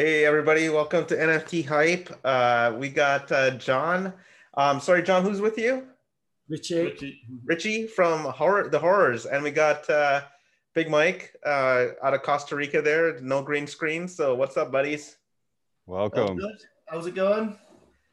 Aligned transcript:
Hey 0.00 0.24
everybody, 0.24 0.70
welcome 0.70 1.04
to 1.04 1.14
NFT 1.14 1.66
Hype. 1.66 2.08
Uh, 2.24 2.72
we 2.74 2.88
got 2.88 3.30
uh, 3.30 3.50
John. 3.50 4.14
Um, 4.54 4.80
sorry, 4.80 5.02
John, 5.02 5.22
who's 5.22 5.42
with 5.42 5.58
you? 5.58 5.88
Richie. 6.48 6.84
Richie. 6.84 7.20
Richie 7.44 7.86
from 7.86 8.24
Horror, 8.24 8.70
the 8.70 8.78
Horrors, 8.78 9.26
and 9.26 9.42
we 9.42 9.50
got 9.50 9.90
uh, 9.90 10.22
Big 10.72 10.88
Mike 10.88 11.36
uh, 11.44 11.88
out 12.02 12.14
of 12.14 12.22
Costa 12.22 12.56
Rica. 12.56 12.80
There, 12.80 13.20
no 13.20 13.42
green 13.42 13.66
screen. 13.66 14.08
So, 14.08 14.34
what's 14.34 14.56
up, 14.56 14.72
buddies? 14.72 15.18
Welcome. 15.84 16.40
How's 16.86 17.06
it 17.06 17.14
going? 17.14 17.58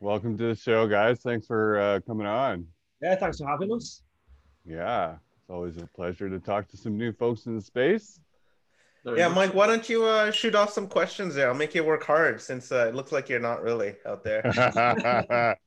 Welcome 0.01 0.37
to 0.39 0.47
the 0.47 0.55
show, 0.55 0.89
guys. 0.89 1.21
Thanks 1.21 1.47
for 1.47 1.79
uh, 1.79 1.99
coming 2.01 2.27
on. 2.27 2.67
Yeah, 3.01 3.15
thanks 3.15 3.37
for 3.37 3.47
having 3.47 3.71
us. 3.71 4.01
Yeah, 4.65 5.11
it's 5.11 5.49
always 5.49 5.77
a 5.77 5.87
pleasure 5.95 6.29
to 6.29 6.39
talk 6.39 6.67
to 6.67 6.75
some 6.75 6.97
new 6.97 7.13
folks 7.13 7.45
in 7.45 7.55
the 7.55 7.61
space. 7.61 8.19
Very 9.07 9.19
Yeah. 9.19 9.29
Mike, 9.29 9.53
why 9.53 9.67
don't 9.67 9.87
you 9.87 10.03
uh, 10.03 10.31
shoot 10.31 10.53
off 10.53 10.73
some 10.73 10.85
questions 10.85 11.33
there? 11.33 11.47
I'll 11.47 11.55
make 11.55 11.73
you 11.73 11.81
work 11.83 12.03
hard 12.03 12.41
since 12.41 12.73
uh, 12.73 12.87
it 12.89 12.95
looks 12.95 13.13
like 13.13 13.29
you're 13.29 13.39
not 13.39 13.63
really 13.63 13.95
out 14.05 14.21
there. 14.21 14.41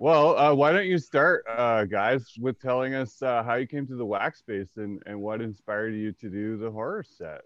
well, 0.00 0.36
uh, 0.36 0.52
why 0.52 0.72
don't 0.72 0.86
you 0.86 0.98
start, 0.98 1.44
uh, 1.48 1.84
guys, 1.84 2.32
with 2.40 2.60
telling 2.60 2.92
us 2.94 3.22
uh, 3.22 3.44
how 3.44 3.54
you 3.54 3.68
came 3.68 3.86
to 3.86 3.94
the 3.94 4.04
wax 4.04 4.40
space 4.40 4.70
and, 4.76 5.00
and 5.06 5.20
what 5.20 5.40
inspired 5.40 5.94
you 5.94 6.10
to 6.10 6.28
do 6.28 6.56
the 6.56 6.68
horror 6.68 7.04
set? 7.06 7.42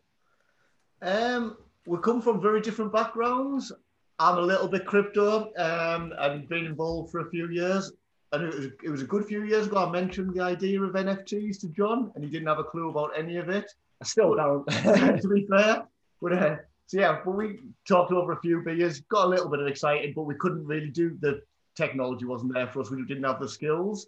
Um, 1.02 1.58
we 1.86 1.98
come 1.98 2.23
from 2.23 2.41
very 2.41 2.62
different 2.62 2.91
backgrounds. 2.91 3.70
I'm 4.19 4.39
a 4.39 4.42
little 4.42 4.69
bit 4.69 4.86
crypto. 4.86 5.52
Um, 5.58 6.14
I've 6.19 6.48
been 6.48 6.64
involved 6.64 7.11
for 7.11 7.20
a 7.20 7.30
few 7.30 7.50
years, 7.50 7.92
and 8.33 8.42
it 8.42 8.55
was 8.55 8.67
it 8.83 8.89
was 8.89 9.02
a 9.02 9.06
good 9.06 9.27
few 9.27 9.45
years 9.45 9.67
ago. 9.67 9.86
I 9.86 9.91
mentioned 9.91 10.34
the 10.34 10.41
idea 10.41 10.83
of 10.83 10.95
NFTs 10.95 11.61
to 11.61 11.69
John, 11.69 12.11
and 12.14 12.25
he 12.25 12.30
didn't 12.30 12.48
have 12.48 12.58
a 12.58 12.64
clue 12.64 12.89
about 12.89 13.11
any 13.14 13.36
of 13.36 13.50
it. 13.50 13.70
I 14.00 14.04
still 14.04 14.34
don't. 14.34 14.66
to 15.22 15.28
be 15.28 15.46
fair, 15.46 15.82
but 16.20 16.32
uh, 16.32 16.56
so 16.86 16.98
yeah, 16.98 17.20
but 17.24 17.32
we 17.32 17.58
talked 17.86 18.12
over 18.12 18.32
a 18.32 18.40
few 18.40 18.62
beers, 18.62 19.00
got 19.02 19.27
a 19.27 19.28
little 19.28 19.48
bit 19.48 19.66
excited, 19.66 20.14
but 20.14 20.22
we 20.22 20.34
couldn't 20.36 20.66
really 20.66 20.90
do 20.90 21.16
the 21.20 21.42
technology 21.77 22.24
wasn't 22.24 22.55
there 22.55 22.66
for 22.66 22.80
us. 22.80 22.90
We 22.90 23.05
didn't 23.05 23.24
have 23.24 23.40
the 23.40 23.48
skills. 23.48 24.06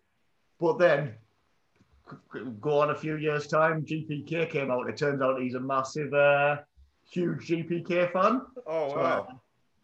But 0.58 0.78
then, 0.78 1.14
go 2.60 2.80
on 2.80 2.90
a 2.90 2.94
few 2.94 3.16
years 3.16 3.46
time, 3.46 3.84
GPK 3.84 4.50
came 4.50 4.70
out. 4.70 4.88
It 4.88 4.96
turns 4.96 5.22
out 5.22 5.40
he's 5.40 5.54
a 5.54 5.60
massive, 5.60 6.12
uh, 6.12 6.58
huge 7.08 7.48
GPK 7.48 8.12
fan. 8.12 8.42
Oh 8.66 8.88
wow! 8.94 9.26
uh, 9.28 9.34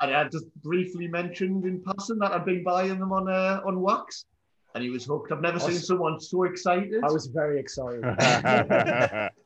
and 0.01 0.15
I 0.15 0.29
just 0.29 0.47
briefly 0.63 1.09
mentioned 1.09 1.65
in 1.65 1.83
passing 1.83 2.19
that 2.19 2.33
I'd 2.33 2.45
been 2.45 2.63
buying 2.63 2.99
them 2.99 3.13
on 3.13 3.29
uh, 3.29 3.61
on 3.65 3.81
wax, 3.81 4.25
and 4.75 4.83
he 4.83 4.91
was 4.91 5.05
hooked. 5.05 5.33
I've 5.33 5.41
never 5.41 5.59
seen 5.59 5.79
someone 5.79 6.21
so 6.21 6.45
excited. 6.45 7.03
I 7.03 7.11
was 7.11 7.27
very 7.27 7.59
excited. 7.59 8.05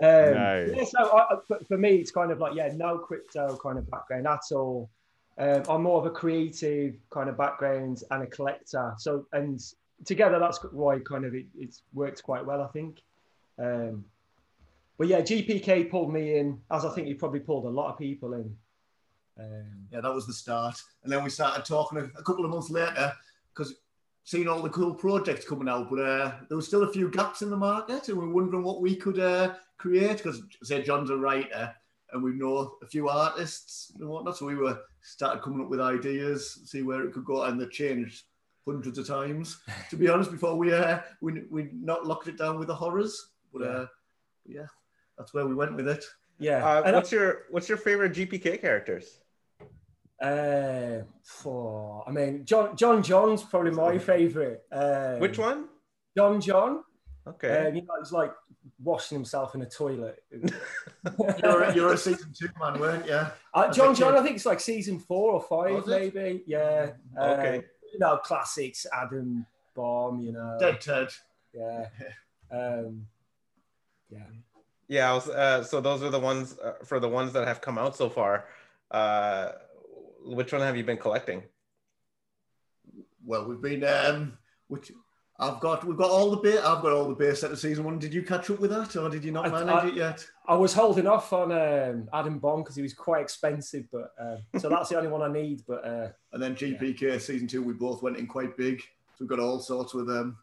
nice. 0.00 0.28
Um, 0.30 0.34
Nice. 0.34 0.76
Yeah, 0.76 0.84
so 0.84 1.10
I, 1.10 1.34
I- 1.34 1.40
for, 1.46 1.58
for 1.66 1.78
me, 1.78 1.96
it's 1.96 2.10
kind 2.10 2.30
of 2.30 2.38
like, 2.38 2.54
yeah, 2.54 2.70
no 2.74 2.98
crypto 2.98 3.56
kind 3.62 3.78
of 3.78 3.90
background 3.90 4.26
at 4.26 4.40
all. 4.52 4.90
Um, 5.36 5.62
I'm 5.68 5.82
more 5.82 5.98
of 5.98 6.06
a 6.06 6.10
creative 6.10 6.94
kind 7.10 7.28
of 7.28 7.36
background 7.36 8.02
and 8.10 8.22
a 8.22 8.26
collector. 8.26 8.94
So, 8.98 9.26
and 9.32 9.60
together, 10.04 10.38
that's 10.38 10.58
why 10.72 11.00
kind 11.00 11.24
of 11.24 11.34
it, 11.34 11.46
it's 11.58 11.82
worked 11.92 12.22
quite 12.22 12.44
well, 12.46 12.62
I 12.62 12.68
think. 12.68 13.02
Um, 13.58 14.04
but 14.96 15.08
yeah, 15.08 15.20
GPK 15.22 15.90
pulled 15.90 16.12
me 16.12 16.38
in, 16.38 16.60
as 16.70 16.84
I 16.84 16.90
think 16.94 17.08
he 17.08 17.14
probably 17.14 17.40
pulled 17.40 17.64
a 17.64 17.68
lot 17.68 17.90
of 17.92 17.98
people 17.98 18.34
in. 18.34 18.56
Um, 19.40 19.88
yeah, 19.90 20.00
that 20.00 20.14
was 20.14 20.26
the 20.28 20.32
start. 20.32 20.80
And 21.02 21.12
then 21.12 21.24
we 21.24 21.30
started 21.30 21.64
talking 21.64 21.98
a, 21.98 22.04
a 22.18 22.22
couple 22.22 22.44
of 22.44 22.52
months 22.52 22.70
later 22.70 23.12
because 23.52 23.74
seeing 24.24 24.48
all 24.48 24.62
the 24.62 24.70
cool 24.70 24.94
projects 24.94 25.46
coming 25.46 25.68
out, 25.68 25.88
but 25.90 26.00
uh, 26.00 26.32
there 26.48 26.56
was 26.56 26.66
still 26.66 26.82
a 26.82 26.92
few 26.92 27.10
gaps 27.10 27.42
in 27.42 27.50
the 27.50 27.56
market, 27.56 28.08
and 28.08 28.18
we 28.18 28.26
were 28.26 28.34
wondering 28.34 28.64
what 28.64 28.80
we 28.80 28.96
could 28.96 29.18
uh, 29.18 29.54
create. 29.78 30.16
Because 30.16 30.42
say 30.62 30.82
John's 30.82 31.10
a 31.10 31.16
writer, 31.16 31.74
and 32.12 32.22
we 32.22 32.32
know 32.32 32.76
a 32.82 32.86
few 32.86 33.08
artists 33.08 33.92
and 33.98 34.08
whatnot, 34.08 34.36
so 34.36 34.46
we 34.46 34.56
were 34.56 34.78
started 35.02 35.42
coming 35.42 35.60
up 35.60 35.68
with 35.70 35.80
ideas, 35.80 36.60
see 36.64 36.82
where 36.82 37.04
it 37.06 37.12
could 37.12 37.24
go, 37.24 37.42
and 37.44 37.60
they 37.60 37.66
changed 37.66 38.24
hundreds 38.66 38.96
of 38.98 39.06
times. 39.06 39.58
to 39.90 39.96
be 39.96 40.08
honest, 40.08 40.30
before 40.30 40.56
we 40.56 40.72
uh, 40.72 41.00
we 41.20 41.42
we 41.50 41.68
not 41.74 42.06
locked 42.06 42.28
it 42.28 42.38
down 42.38 42.58
with 42.58 42.68
the 42.68 42.74
horrors, 42.74 43.28
but 43.52 43.62
Yeah. 43.62 43.68
uh, 43.68 43.86
yeah, 44.46 44.66
that's 45.18 45.34
where 45.34 45.46
we 45.46 45.54
went 45.54 45.76
with 45.76 45.86
it. 45.88 46.04
yeah. 46.38 46.64
Uh, 46.66 46.82
And 46.82 46.96
what's 46.96 47.12
your 47.12 47.42
what's 47.50 47.68
your 47.68 47.78
favorite 47.78 48.12
GPK 48.14 48.58
characters? 48.60 49.20
Uh, 50.24 51.02
for 51.22 52.04
I 52.06 52.10
mean, 52.10 52.44
John 52.46 52.76
John 52.76 53.02
John's 53.02 53.42
probably 53.42 53.72
my 53.72 53.98
favorite. 53.98 54.64
Um, 54.72 55.20
Which 55.20 55.38
one? 55.38 55.66
John 56.16 56.40
John. 56.40 56.82
Okay. 57.26 57.68
Um, 57.68 57.74
you 57.74 57.82
know, 57.82 57.94
he's 58.00 58.12
like 58.12 58.32
washing 58.82 59.16
himself 59.18 59.54
in 59.54 59.60
a 59.62 59.68
toilet. 59.68 60.22
You're 61.42 61.62
a, 61.62 61.74
you're 61.74 61.92
a 61.92 61.98
season 61.98 62.32
two 62.38 62.48
man, 62.58 62.80
weren't 62.80 63.06
you? 63.06 63.20
Uh, 63.52 63.70
John 63.70 63.94
John. 63.94 64.16
I 64.16 64.22
think 64.22 64.36
it's 64.36 64.46
like 64.46 64.60
season 64.60 64.98
four 64.98 65.32
or 65.32 65.42
five, 65.42 65.86
maybe. 65.86 66.42
Yeah. 66.46 66.92
Um, 67.18 67.30
Okay. 67.30 67.62
you 67.92 67.98
know, 67.98 68.16
classics, 68.18 68.86
Adam 68.92 69.44
Bomb. 69.74 70.20
You 70.20 70.32
know. 70.32 70.56
Dead 70.58 70.80
Ted. 70.80 71.08
Yeah. 71.52 71.88
Um, 72.50 73.06
yeah. 74.10 74.20
Yeah, 74.88 75.10
I 75.10 75.14
was, 75.14 75.28
uh, 75.28 75.64
so 75.64 75.80
those 75.80 76.02
are 76.02 76.10
the 76.10 76.20
ones 76.20 76.58
uh, 76.58 76.74
for 76.84 77.00
the 77.00 77.08
ones 77.08 77.32
that 77.32 77.46
have 77.46 77.60
come 77.60 77.78
out 77.78 77.96
so 77.96 78.08
far. 78.10 78.46
Uh, 78.90 79.52
which 80.24 80.52
one 80.52 80.62
have 80.62 80.76
you 80.76 80.84
been 80.84 80.96
collecting? 80.96 81.42
Well, 83.24 83.46
we've 83.46 83.60
been 83.60 83.84
um, 83.84 84.36
which 84.68 84.92
I've 85.38 85.60
got 85.60 85.84
we've 85.84 85.96
got 85.96 86.10
all 86.10 86.30
the 86.30 86.36
base. 86.36 86.58
I've 86.60 86.82
got 86.82 86.92
all 86.92 87.08
the 87.08 87.14
base 87.14 87.40
set 87.40 87.50
of 87.50 87.58
season 87.58 87.84
one. 87.84 87.98
Did 87.98 88.12
you 88.14 88.22
catch 88.22 88.50
up 88.50 88.60
with 88.60 88.70
that, 88.70 88.94
or 88.96 89.08
did 89.08 89.24
you 89.24 89.32
not 89.32 89.50
manage 89.50 89.68
I- 89.84 89.88
it 89.88 89.94
yet? 89.94 90.26
I 90.46 90.54
was 90.54 90.74
holding 90.74 91.06
off 91.06 91.32
on 91.32 91.50
um, 91.52 92.08
Adam 92.12 92.38
Bomb 92.38 92.62
because 92.62 92.76
he 92.76 92.82
was 92.82 92.92
quite 92.92 93.22
expensive, 93.22 93.86
but 93.90 94.12
uh, 94.20 94.36
so 94.58 94.68
that's 94.68 94.90
the 94.90 94.96
only 94.96 95.08
one 95.08 95.22
I 95.22 95.32
need. 95.32 95.62
But 95.66 95.84
uh, 95.86 96.08
And 96.32 96.42
then 96.42 96.54
GPK 96.54 97.20
season 97.20 97.48
two, 97.48 97.62
we 97.62 97.72
both 97.72 98.02
went 98.02 98.18
in 98.18 98.26
quite 98.26 98.56
big. 98.56 98.80
So 98.80 99.20
we've 99.20 99.28
got 99.28 99.38
all 99.38 99.58
sorts 99.60 99.94
with 99.94 100.06
them. 100.06 100.36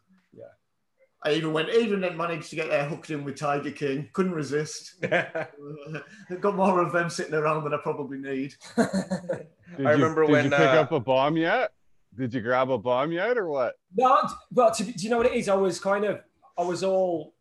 Yeah. 1.24 1.30
I 1.30 1.34
even 1.34 1.52
went, 1.52 1.68
even 1.70 2.00
then 2.00 2.16
managed 2.16 2.50
to 2.50 2.56
get 2.56 2.68
there 2.68 2.84
hooked 2.84 3.10
in 3.10 3.24
with 3.24 3.36
Tiger 3.36 3.70
King. 3.70 4.08
Couldn't 4.12 4.32
resist. 4.32 4.94
I've 5.04 6.40
got 6.40 6.56
more 6.56 6.80
of 6.82 6.92
them 6.92 7.08
sitting 7.10 7.34
around 7.34 7.64
than 7.64 7.74
I 7.74 7.78
probably 7.78 8.18
need. 8.18 8.54
Did 8.76 9.86
I 9.86 9.92
remember 9.92 10.22
you, 10.22 10.26
did 10.26 10.32
when, 10.32 10.44
you 10.44 10.50
pick 10.50 10.60
uh, 10.60 10.80
up 10.80 10.92
a 10.92 11.00
bomb 11.00 11.36
yet? 11.36 11.72
Did 12.14 12.34
you 12.34 12.42
grab 12.42 12.70
a 12.70 12.76
bomb 12.76 13.10
yet, 13.12 13.38
or 13.38 13.48
what? 13.48 13.74
No, 13.96 14.18
but 14.50 14.74
to, 14.74 14.84
do 14.84 14.92
you 14.96 15.08
know 15.08 15.16
what 15.16 15.26
it 15.26 15.34
is? 15.34 15.48
I 15.48 15.54
was 15.54 15.80
kind 15.80 16.04
of, 16.04 16.20
I 16.58 16.62
was 16.62 16.82
all 16.84 17.34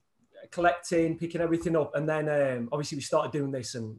collecting, 0.50 1.18
picking 1.18 1.42
everything 1.42 1.76
up, 1.76 1.94
and 1.96 2.08
then 2.08 2.30
um, 2.30 2.70
obviously 2.72 2.96
we 2.98 3.02
started 3.02 3.34
doing 3.34 3.52
this, 3.52 3.76
and 3.76 3.98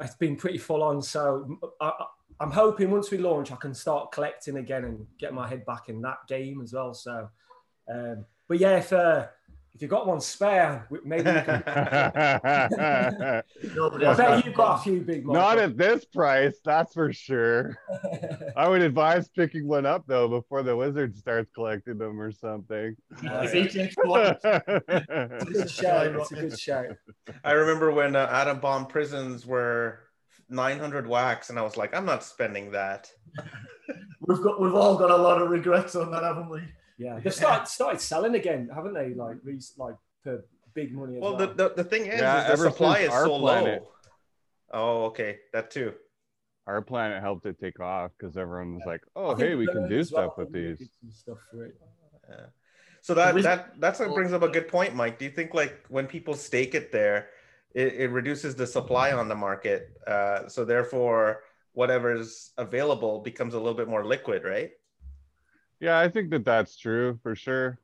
it's 0.00 0.14
been 0.14 0.36
pretty 0.36 0.58
full 0.58 0.84
on. 0.84 1.02
So 1.02 1.58
I, 1.80 1.88
I- 1.88 2.06
I'm 2.38 2.50
hoping 2.50 2.90
once 2.90 3.10
we 3.10 3.18
launch, 3.18 3.50
I 3.50 3.56
can 3.56 3.72
start 3.72 4.12
collecting 4.12 4.58
again 4.58 4.84
and 4.84 5.06
get 5.18 5.32
my 5.32 5.48
head 5.48 5.64
back 5.64 5.88
in 5.88 6.02
that 6.02 6.18
game 6.28 6.60
as 6.60 6.74
well. 6.74 6.92
So, 6.92 7.30
um, 7.90 8.26
but 8.48 8.58
yeah, 8.58 8.78
if 8.78 8.92
uh, 8.92 9.26
if 9.76 9.82
you've 9.82 9.90
got 9.90 10.06
one 10.06 10.22
spare, 10.22 10.88
maybe 11.04 11.30
we 11.30 11.40
can. 11.42 11.62
I 11.66 13.42
bet 13.60 14.46
you've 14.46 14.54
got 14.54 14.80
a 14.80 14.82
few 14.82 15.02
big. 15.02 15.26
ones. 15.26 15.36
Not 15.36 15.58
at 15.58 15.76
this 15.76 16.06
price, 16.06 16.56
that's 16.64 16.94
for 16.94 17.12
sure. 17.12 17.76
I 18.56 18.68
would 18.68 18.80
advise 18.80 19.28
picking 19.28 19.68
one 19.68 19.84
up 19.84 20.04
though 20.06 20.28
before 20.28 20.62
the 20.62 20.74
wizard 20.74 21.14
starts 21.18 21.50
collecting 21.54 21.98
them 21.98 22.18
or 22.18 22.32
something. 22.32 22.96
If 23.22 23.52
he 23.52 23.68
takes 23.68 23.94
one, 24.02 24.36
It's 24.44 24.44
a 24.46 25.44
good 25.52 25.70
shout. 25.70 26.06
It's 26.06 26.32
a 26.32 26.36
good 26.36 26.58
shout. 26.58 26.86
I 27.44 27.52
remember 27.52 27.90
when 27.90 28.16
uh, 28.16 28.30
Adam 28.32 28.60
Bomb 28.60 28.86
prisms 28.86 29.44
were 29.44 30.00
900 30.48 31.06
wax, 31.06 31.50
and 31.50 31.58
I 31.58 31.62
was 31.62 31.76
like, 31.76 31.94
I'm 31.94 32.06
not 32.06 32.24
spending 32.24 32.70
that. 32.70 33.10
we've 34.22 34.40
got 34.40 34.58
we've 34.58 34.74
all 34.74 34.96
got 34.96 35.10
a 35.10 35.16
lot 35.18 35.42
of 35.42 35.50
regrets 35.50 35.94
on 35.96 36.10
that, 36.12 36.22
haven't 36.22 36.48
we? 36.48 36.62
Yeah, 36.98 37.18
they've 37.22 37.32
started 37.34 37.68
started 37.68 38.00
selling 38.00 38.34
again, 38.34 38.70
haven't 38.74 38.94
they? 38.94 39.12
Like 39.14 39.42
these, 39.44 39.74
like 39.76 39.96
for 40.22 40.44
big 40.74 40.92
money 40.94 41.16
as 41.16 41.22
Well, 41.22 41.36
well. 41.36 41.48
the, 41.48 41.68
the, 41.68 41.74
the 41.82 41.84
thing 41.84 42.06
is, 42.06 42.20
Yeah, 42.20 42.52
is 42.52 42.58
the 42.60 42.70
supply 42.70 42.98
is 43.00 43.12
so 43.12 43.38
planet. 43.38 43.82
low. 43.82 43.88
Oh, 44.72 45.04
okay, 45.06 45.38
that 45.52 45.70
too. 45.70 45.92
Our 46.66 46.82
planet 46.82 47.22
helped 47.22 47.46
it 47.46 47.58
take 47.60 47.78
off 47.80 48.10
because 48.18 48.36
everyone 48.36 48.74
was 48.74 48.82
like, 48.86 49.02
"Oh, 49.14 49.36
think 49.36 49.48
hey, 49.50 49.54
we 49.54 49.66
can 49.68 49.88
do 49.88 49.98
as 50.00 50.10
well, 50.10 50.24
stuff 50.30 50.38
with 50.38 50.48
I 50.48 50.52
think 50.52 50.78
they 50.78 50.84
these." 50.84 51.16
stuff 51.16 51.38
for 51.50 51.64
it. 51.66 51.76
Yeah. 52.28 52.46
So 53.02 53.14
that 53.14 53.34
we- 53.36 53.42
that 53.42 53.78
that's 53.80 54.00
what 54.00 54.12
brings 54.14 54.32
up 54.32 54.42
a 54.42 54.48
good 54.48 54.66
point, 54.66 54.94
Mike. 54.94 55.16
Do 55.18 55.24
you 55.26 55.30
think 55.30 55.54
like 55.54 55.84
when 55.88 56.06
people 56.08 56.34
stake 56.34 56.74
it 56.74 56.90
there, 56.90 57.28
it, 57.72 57.94
it 57.94 58.10
reduces 58.10 58.56
the 58.56 58.66
supply 58.66 59.12
on 59.12 59.28
the 59.28 59.34
market, 59.36 59.90
uh, 60.08 60.48
so 60.48 60.64
therefore 60.64 61.42
whatever's 61.72 62.50
available 62.58 63.20
becomes 63.20 63.54
a 63.54 63.58
little 63.58 63.74
bit 63.74 63.86
more 63.86 64.04
liquid, 64.04 64.42
right? 64.44 64.72
Yeah, 65.80 65.98
I 65.98 66.08
think 66.08 66.30
that 66.30 66.44
that's 66.44 66.76
true 66.76 67.18
for 67.22 67.34
sure. 67.34 67.78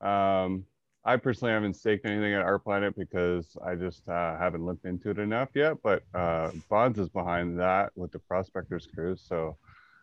Um, 0.00 0.64
I 1.04 1.16
personally 1.18 1.52
haven't 1.52 1.74
staked 1.74 2.06
anything 2.06 2.32
at 2.32 2.42
our 2.42 2.58
planet 2.58 2.96
because 2.96 3.56
I 3.64 3.74
just 3.74 4.08
uh, 4.08 4.38
haven't 4.38 4.64
looked 4.64 4.86
into 4.86 5.10
it 5.10 5.18
enough 5.18 5.50
yet. 5.54 5.76
But 5.82 6.02
uh, 6.14 6.50
Bonds 6.70 6.98
is 6.98 7.10
behind 7.10 7.58
that 7.60 7.92
with 7.94 8.12
the 8.12 8.18
Prospectors 8.20 8.86
Cruise, 8.94 9.22
so 9.28 9.58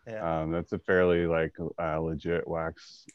Yeah. 0.06 0.24
um, 0.24 0.52
that's 0.52 0.72
a 0.72 0.78
fairly 0.78 1.26
like 1.26 1.54
uh, 1.80 1.98
legit 2.00 2.46
wax 2.46 3.06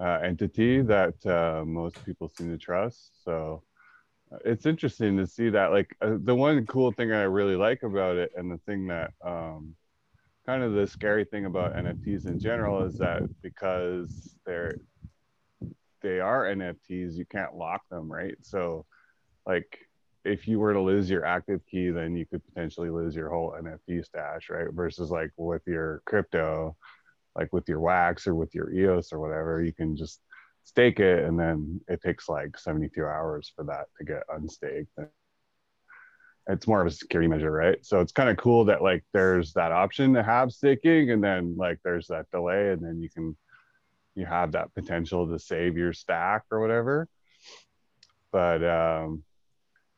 uh, 0.00 0.20
entity 0.24 0.82
that 0.82 1.14
uh, 1.26 1.64
most 1.64 2.04
people 2.04 2.28
seem 2.28 2.50
to 2.50 2.58
trust. 2.58 3.24
So 3.24 3.62
it's 4.44 4.66
interesting 4.66 5.16
to 5.18 5.26
see 5.26 5.50
that 5.50 5.70
like 5.72 5.94
uh, 6.00 6.16
the 6.24 6.34
one 6.34 6.66
cool 6.66 6.90
thing 6.92 7.12
i 7.12 7.22
really 7.22 7.56
like 7.56 7.82
about 7.82 8.16
it 8.16 8.32
and 8.36 8.50
the 8.50 8.58
thing 8.66 8.86
that 8.88 9.12
um 9.24 9.74
kind 10.46 10.62
of 10.62 10.72
the 10.72 10.86
scary 10.86 11.24
thing 11.24 11.46
about 11.46 11.74
nfts 11.74 12.26
in 12.26 12.38
general 12.38 12.82
is 12.84 12.98
that 12.98 13.22
because 13.42 14.36
they're 14.44 14.76
they 16.02 16.20
are 16.20 16.44
nfts 16.44 17.14
you 17.14 17.24
can't 17.24 17.56
lock 17.56 17.82
them 17.90 18.10
right? 18.12 18.36
So 18.42 18.84
like 19.46 19.78
if 20.24 20.48
you 20.48 20.58
were 20.58 20.72
to 20.72 20.80
lose 20.80 21.10
your 21.10 21.24
active 21.24 21.60
key 21.66 21.90
then 21.90 22.14
you 22.16 22.26
could 22.26 22.44
potentially 22.46 22.90
lose 22.90 23.16
your 23.16 23.30
whole 23.30 23.54
nft 23.58 24.04
stash 24.04 24.50
right? 24.50 24.70
Versus 24.70 25.10
like 25.10 25.30
with 25.36 25.62
your 25.66 26.02
crypto 26.04 26.76
like 27.36 27.52
with 27.52 27.68
your 27.68 27.80
wax 27.80 28.26
or 28.26 28.34
with 28.34 28.54
your 28.54 28.72
eos 28.72 29.12
or 29.12 29.18
whatever 29.18 29.62
you 29.62 29.72
can 29.72 29.96
just 29.96 30.20
stake 30.64 31.00
it 31.00 31.24
and 31.24 31.38
then 31.38 31.80
it 31.88 32.00
takes 32.02 32.28
like 32.28 32.58
72 32.58 33.04
hours 33.04 33.52
for 33.54 33.64
that 33.64 33.86
to 33.98 34.04
get 34.04 34.22
unstaked 34.34 34.90
it's 36.48 36.66
more 36.66 36.80
of 36.80 36.86
a 36.86 36.90
security 36.90 37.28
measure 37.28 37.50
right 37.50 37.78
so 37.84 38.00
it's 38.00 38.12
kind 38.12 38.28
of 38.28 38.36
cool 38.36 38.64
that 38.64 38.82
like 38.82 39.04
there's 39.12 39.52
that 39.52 39.72
option 39.72 40.12
to 40.12 40.22
have 40.22 40.52
staking 40.52 41.10
and 41.10 41.22
then 41.22 41.56
like 41.56 41.78
there's 41.84 42.06
that 42.08 42.30
delay 42.30 42.70
and 42.70 42.82
then 42.82 43.00
you 43.00 43.08
can 43.08 43.36
you 44.14 44.26
have 44.26 44.52
that 44.52 44.72
potential 44.74 45.26
to 45.26 45.38
save 45.38 45.76
your 45.76 45.92
stack 45.92 46.42
or 46.50 46.60
whatever 46.60 47.08
but 48.30 48.62
um 48.62 49.22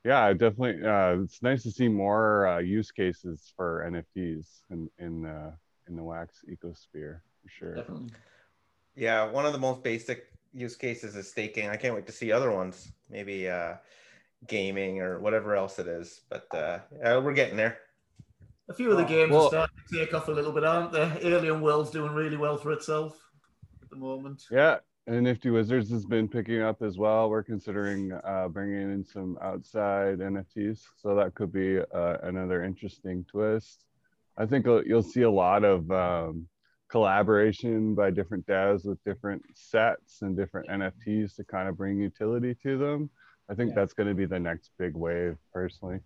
yeah 0.04 0.32
definitely 0.32 0.86
uh 0.86 1.22
it's 1.22 1.42
nice 1.42 1.62
to 1.62 1.70
see 1.70 1.88
more 1.88 2.46
uh, 2.46 2.58
use 2.58 2.90
cases 2.90 3.52
for 3.56 3.84
nfts 3.90 4.60
in 4.70 4.88
in 4.98 5.26
uh 5.26 5.50
in 5.88 5.96
the 5.96 6.02
wax 6.02 6.44
ecosphere 6.48 7.20
for 7.42 7.48
sure 7.48 7.74
Definitely. 7.74 8.10
Yeah, 8.96 9.30
one 9.30 9.44
of 9.44 9.52
the 9.52 9.58
most 9.58 9.82
basic 9.82 10.32
use 10.54 10.74
cases 10.74 11.14
is 11.16 11.30
staking. 11.30 11.68
I 11.68 11.76
can't 11.76 11.94
wait 11.94 12.06
to 12.06 12.12
see 12.12 12.32
other 12.32 12.50
ones, 12.50 12.90
maybe 13.10 13.48
uh, 13.48 13.74
gaming 14.46 15.00
or 15.00 15.20
whatever 15.20 15.54
else 15.54 15.78
it 15.78 15.86
is. 15.86 16.22
But 16.28 16.46
uh, 16.54 16.78
yeah, 16.98 17.18
we're 17.18 17.34
getting 17.34 17.56
there. 17.56 17.78
A 18.68 18.74
few 18.74 18.90
of 18.90 18.96
the 18.96 19.04
games 19.04 19.30
Well- 19.32 19.46
are 19.46 19.48
starting 19.48 19.76
to 19.90 19.98
take 19.98 20.14
off 20.14 20.28
a 20.28 20.32
little 20.32 20.52
bit, 20.52 20.64
aren't 20.64 20.92
they? 20.92 21.10
Alien 21.22 21.60
World's 21.60 21.90
doing 21.90 22.12
really 22.12 22.36
well 22.36 22.56
for 22.56 22.72
itself 22.72 23.18
at 23.82 23.90
the 23.90 23.96
moment. 23.96 24.42
Yeah, 24.50 24.78
and 25.06 25.22
Nifty 25.22 25.50
Wizards 25.50 25.90
has 25.90 26.04
been 26.04 26.26
picking 26.26 26.62
up 26.62 26.82
as 26.82 26.98
well. 26.98 27.30
We're 27.30 27.44
considering 27.44 28.12
uh, 28.12 28.48
bringing 28.48 28.92
in 28.92 29.04
some 29.04 29.38
outside 29.40 30.18
NFTs, 30.18 30.80
so 30.96 31.14
that 31.14 31.34
could 31.34 31.52
be 31.52 31.78
uh, 31.78 32.16
another 32.24 32.64
interesting 32.64 33.24
twist. 33.30 33.84
I 34.36 34.46
think 34.46 34.66
you'll 34.66 35.02
see 35.02 35.22
a 35.22 35.30
lot 35.30 35.64
of 35.64 35.90
um, 35.90 36.48
collaboration 36.88 37.94
by 37.94 38.10
different 38.10 38.46
devs 38.46 38.84
with 38.84 39.02
different 39.04 39.42
sets 39.54 40.22
and 40.22 40.36
different 40.36 40.68
NFTs 40.68 41.36
to 41.36 41.44
kind 41.44 41.68
of 41.68 41.76
bring 41.76 41.98
utility 41.98 42.54
to 42.62 42.76
them. 42.76 43.10
I 43.48 43.54
think 43.54 43.70
Yeah. 43.70 43.76
that's 43.76 43.94
going 43.94 44.08
to 44.08 44.14
be 44.14 44.26
the 44.26 44.38
next 44.40 44.70
big 44.78 44.94
wave, 44.94 45.36
personally. 45.52 46.00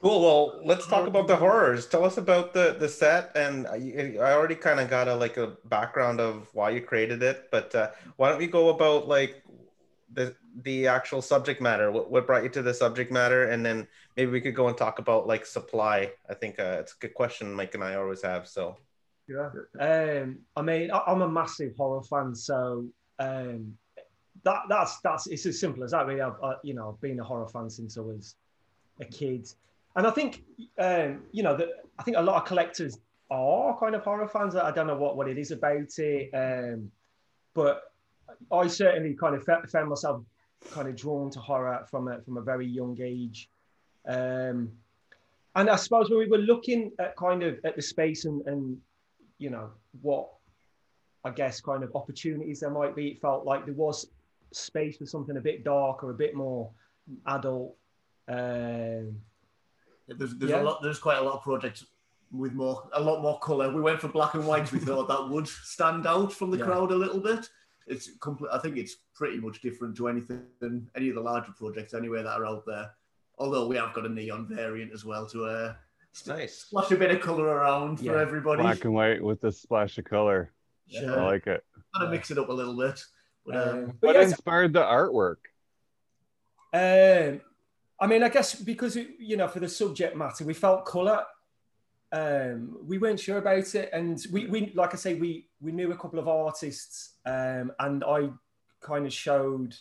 Cool. 0.00 0.20
Well, 0.22 0.60
let's 0.64 0.86
talk 0.86 1.08
about 1.08 1.26
the 1.26 1.36
horrors. 1.36 1.86
Tell 1.86 2.04
us 2.04 2.18
about 2.18 2.54
the 2.54 2.76
the 2.78 2.88
set, 2.88 3.32
and 3.36 3.66
I, 3.66 4.14
I 4.20 4.32
already 4.32 4.54
kind 4.54 4.78
of 4.78 4.88
got 4.88 5.08
a 5.08 5.14
like 5.14 5.36
a 5.36 5.56
background 5.64 6.20
of 6.20 6.48
why 6.54 6.70
you 6.70 6.80
created 6.80 7.20
it. 7.22 7.48
But 7.50 7.74
uh, 7.74 7.90
why 8.16 8.28
don't 8.28 8.38
we 8.38 8.46
go 8.46 8.68
about 8.68 9.08
like 9.08 9.42
the 10.12 10.36
the 10.62 10.86
actual 10.86 11.20
subject 11.20 11.60
matter? 11.60 11.90
What 11.90 12.12
what 12.12 12.28
brought 12.28 12.44
you 12.44 12.48
to 12.50 12.62
the 12.62 12.72
subject 12.74 13.10
matter, 13.10 13.50
and 13.50 13.66
then 13.66 13.88
maybe 14.16 14.30
we 14.30 14.40
could 14.40 14.54
go 14.54 14.68
and 14.68 14.76
talk 14.78 15.00
about 15.00 15.26
like 15.26 15.44
supply. 15.44 16.12
I 16.30 16.34
think 16.34 16.60
uh, 16.60 16.76
it's 16.78 16.94
a 16.94 16.98
good 17.00 17.14
question 17.14 17.52
Mike 17.52 17.74
and 17.74 17.82
I 17.82 17.96
always 17.96 18.22
have. 18.22 18.46
So 18.46 18.78
Yeah. 19.26 19.50
Um, 19.80 20.38
I 20.54 20.62
mean, 20.62 20.92
I, 20.92 21.02
I'm 21.08 21.22
a 21.22 21.28
massive 21.28 21.74
horror 21.76 22.02
fan, 22.02 22.36
so 22.36 22.86
um, 23.18 23.76
that 24.44 24.62
that's 24.68 25.00
that's 25.00 25.26
it's 25.26 25.46
as 25.46 25.58
simple 25.58 25.84
as 25.84 25.92
that. 25.92 26.06
Really, 26.06 26.20
I've 26.20 26.42
I, 26.42 26.54
you 26.62 26.74
know 26.74 26.98
been 27.00 27.20
a 27.20 27.24
horror 27.24 27.48
fan 27.48 27.70
since 27.70 27.96
I 27.96 28.00
was 28.00 28.36
a 29.00 29.04
kid, 29.04 29.48
and 29.96 30.06
I 30.06 30.10
think 30.10 30.44
um, 30.78 31.22
you 31.32 31.42
know 31.42 31.56
that 31.56 31.68
I 31.98 32.02
think 32.02 32.16
a 32.16 32.22
lot 32.22 32.36
of 32.36 32.44
collectors 32.44 32.98
are 33.30 33.78
kind 33.78 33.94
of 33.94 34.02
horror 34.02 34.28
fans. 34.28 34.56
I 34.56 34.70
don't 34.70 34.86
know 34.86 34.96
what 34.96 35.16
what 35.16 35.28
it 35.28 35.38
is 35.38 35.50
about 35.50 35.98
it, 35.98 36.30
um, 36.34 36.90
but 37.54 37.92
I 38.52 38.66
certainly 38.66 39.14
kind 39.14 39.34
of 39.34 39.44
found 39.44 39.88
myself 39.88 40.22
kind 40.70 40.88
of 40.88 40.96
drawn 40.96 41.30
to 41.30 41.40
horror 41.40 41.86
from 41.90 42.08
a 42.08 42.20
from 42.22 42.36
a 42.36 42.42
very 42.42 42.66
young 42.66 42.98
age. 43.00 43.48
Um, 44.06 44.72
and 45.54 45.68
I 45.68 45.76
suppose 45.76 46.08
when 46.08 46.20
we 46.20 46.28
were 46.28 46.38
looking 46.38 46.92
at 46.98 47.16
kind 47.16 47.42
of 47.42 47.58
at 47.64 47.74
the 47.74 47.82
space 47.82 48.24
and, 48.24 48.46
and 48.46 48.78
you 49.38 49.50
know 49.50 49.70
what 50.02 50.28
I 51.24 51.30
guess 51.30 51.60
kind 51.60 51.82
of 51.82 51.90
opportunities 51.94 52.60
there 52.60 52.70
might 52.70 52.94
be, 52.94 53.08
it 53.08 53.20
felt 53.20 53.44
like 53.44 53.64
there 53.64 53.74
was 53.74 54.08
space 54.52 54.96
for 54.96 55.06
something 55.06 55.36
a 55.36 55.40
bit 55.40 55.64
darker, 55.64 56.10
a 56.10 56.14
bit 56.14 56.34
more 56.34 56.70
adult. 57.26 57.76
Um, 58.28 59.20
There's, 60.06 60.34
there's 60.36 60.50
Yeah. 60.52 60.62
a 60.62 60.64
lot. 60.64 60.82
There's 60.82 60.98
quite 60.98 61.18
a 61.18 61.22
lot 61.22 61.34
of 61.34 61.42
projects 61.42 61.84
with 62.32 62.52
more, 62.54 62.88
a 62.94 63.00
lot 63.00 63.20
more 63.22 63.38
color. 63.40 63.70
We 63.72 63.80
went 63.82 64.00
for 64.00 64.08
black 64.08 64.34
and 64.34 64.46
white. 64.46 64.70
We 64.72 64.78
thought 64.78 65.08
that 65.08 65.28
would 65.28 65.46
stand 65.48 66.06
out 66.06 66.32
from 66.32 66.50
the 66.50 66.58
Yeah. 66.58 66.64
crowd 66.64 66.90
a 66.92 66.96
little 66.96 67.20
bit. 67.20 67.48
It's 67.86 68.10
complete. 68.18 68.50
I 68.52 68.58
think 68.58 68.76
it's 68.76 68.96
pretty 69.14 69.38
much 69.38 69.60
different 69.62 69.96
to 69.96 70.08
anything 70.08 70.46
any 70.94 71.08
of 71.08 71.14
the 71.14 71.20
larger 71.22 71.52
projects 71.52 71.94
anyway 71.94 72.22
that 72.22 72.38
are 72.40 72.46
out 72.46 72.64
there. 72.66 72.90
Although 73.38 73.66
we 73.66 73.76
have 73.76 73.94
got 73.94 74.04
a 74.06 74.08
neon 74.08 74.46
variant 74.48 74.92
as 74.92 75.04
well 75.04 75.26
to 75.28 75.44
uh, 75.44 75.74
nice. 76.26 76.54
splash 76.64 76.90
a 76.90 76.96
bit 76.96 77.10
of 77.10 77.20
color 77.20 77.44
around 77.46 78.00
Yeah. 78.00 78.12
for 78.12 78.18
everybody. 78.18 78.62
Black 78.62 78.84
and 78.84 78.94
white 78.94 79.22
with 79.22 79.42
a 79.44 79.52
splash 79.52 79.96
of 79.98 80.04
color. 80.04 80.52
I 80.94 81.04
like 81.04 81.46
it. 81.46 81.64
Kind 81.94 82.04
of 82.06 82.10
mix 82.10 82.30
it 82.30 82.38
up 82.38 82.48
a 82.48 82.52
little 82.52 82.76
bit. 82.76 83.02
Um, 83.52 83.68
um, 83.68 83.92
What 84.00 84.16
yeah, 84.16 84.22
inspired 84.22 84.72
the 84.72 84.82
artwork? 84.82 85.36
Um, 86.72 87.40
I 88.00 88.06
mean, 88.06 88.22
I 88.22 88.28
guess 88.28 88.54
because 88.54 88.96
you 88.96 89.36
know, 89.36 89.48
for 89.48 89.60
the 89.60 89.68
subject 89.68 90.16
matter, 90.16 90.44
we 90.44 90.54
felt 90.54 90.86
colour. 90.86 91.24
Um, 92.10 92.78
we 92.86 92.98
weren't 92.98 93.20
sure 93.20 93.38
about 93.38 93.74
it, 93.74 93.90
and 93.92 94.24
we, 94.32 94.46
we, 94.46 94.72
like 94.74 94.94
I 94.94 94.96
say, 94.96 95.14
we 95.14 95.48
we 95.60 95.72
knew 95.72 95.92
a 95.92 95.96
couple 95.96 96.18
of 96.18 96.28
artists, 96.28 97.14
um, 97.26 97.72
and 97.80 98.02
I 98.04 98.30
kind 98.80 99.04
of 99.04 99.12
showed 99.12 99.74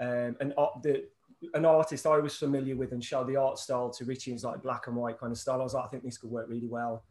um, 0.00 0.36
an 0.40 0.54
art 0.56 0.82
the 0.82 1.04
an 1.52 1.64
artist 1.64 2.06
I 2.06 2.18
was 2.18 2.36
familiar 2.36 2.74
with, 2.74 2.92
and 2.92 3.04
showed 3.04 3.28
the 3.28 3.36
art 3.36 3.58
style 3.58 3.90
to 3.90 4.04
Richie. 4.04 4.30
It 4.30 4.34
was 4.34 4.44
like 4.44 4.62
black 4.62 4.86
and 4.86 4.96
white 4.96 5.18
kind 5.18 5.30
of 5.30 5.38
style. 5.38 5.60
I 5.60 5.64
was 5.64 5.74
like, 5.74 5.84
I 5.84 5.88
think 5.88 6.02
this 6.02 6.18
could 6.18 6.30
work 6.30 6.48
really 6.48 6.66
well, 6.66 7.04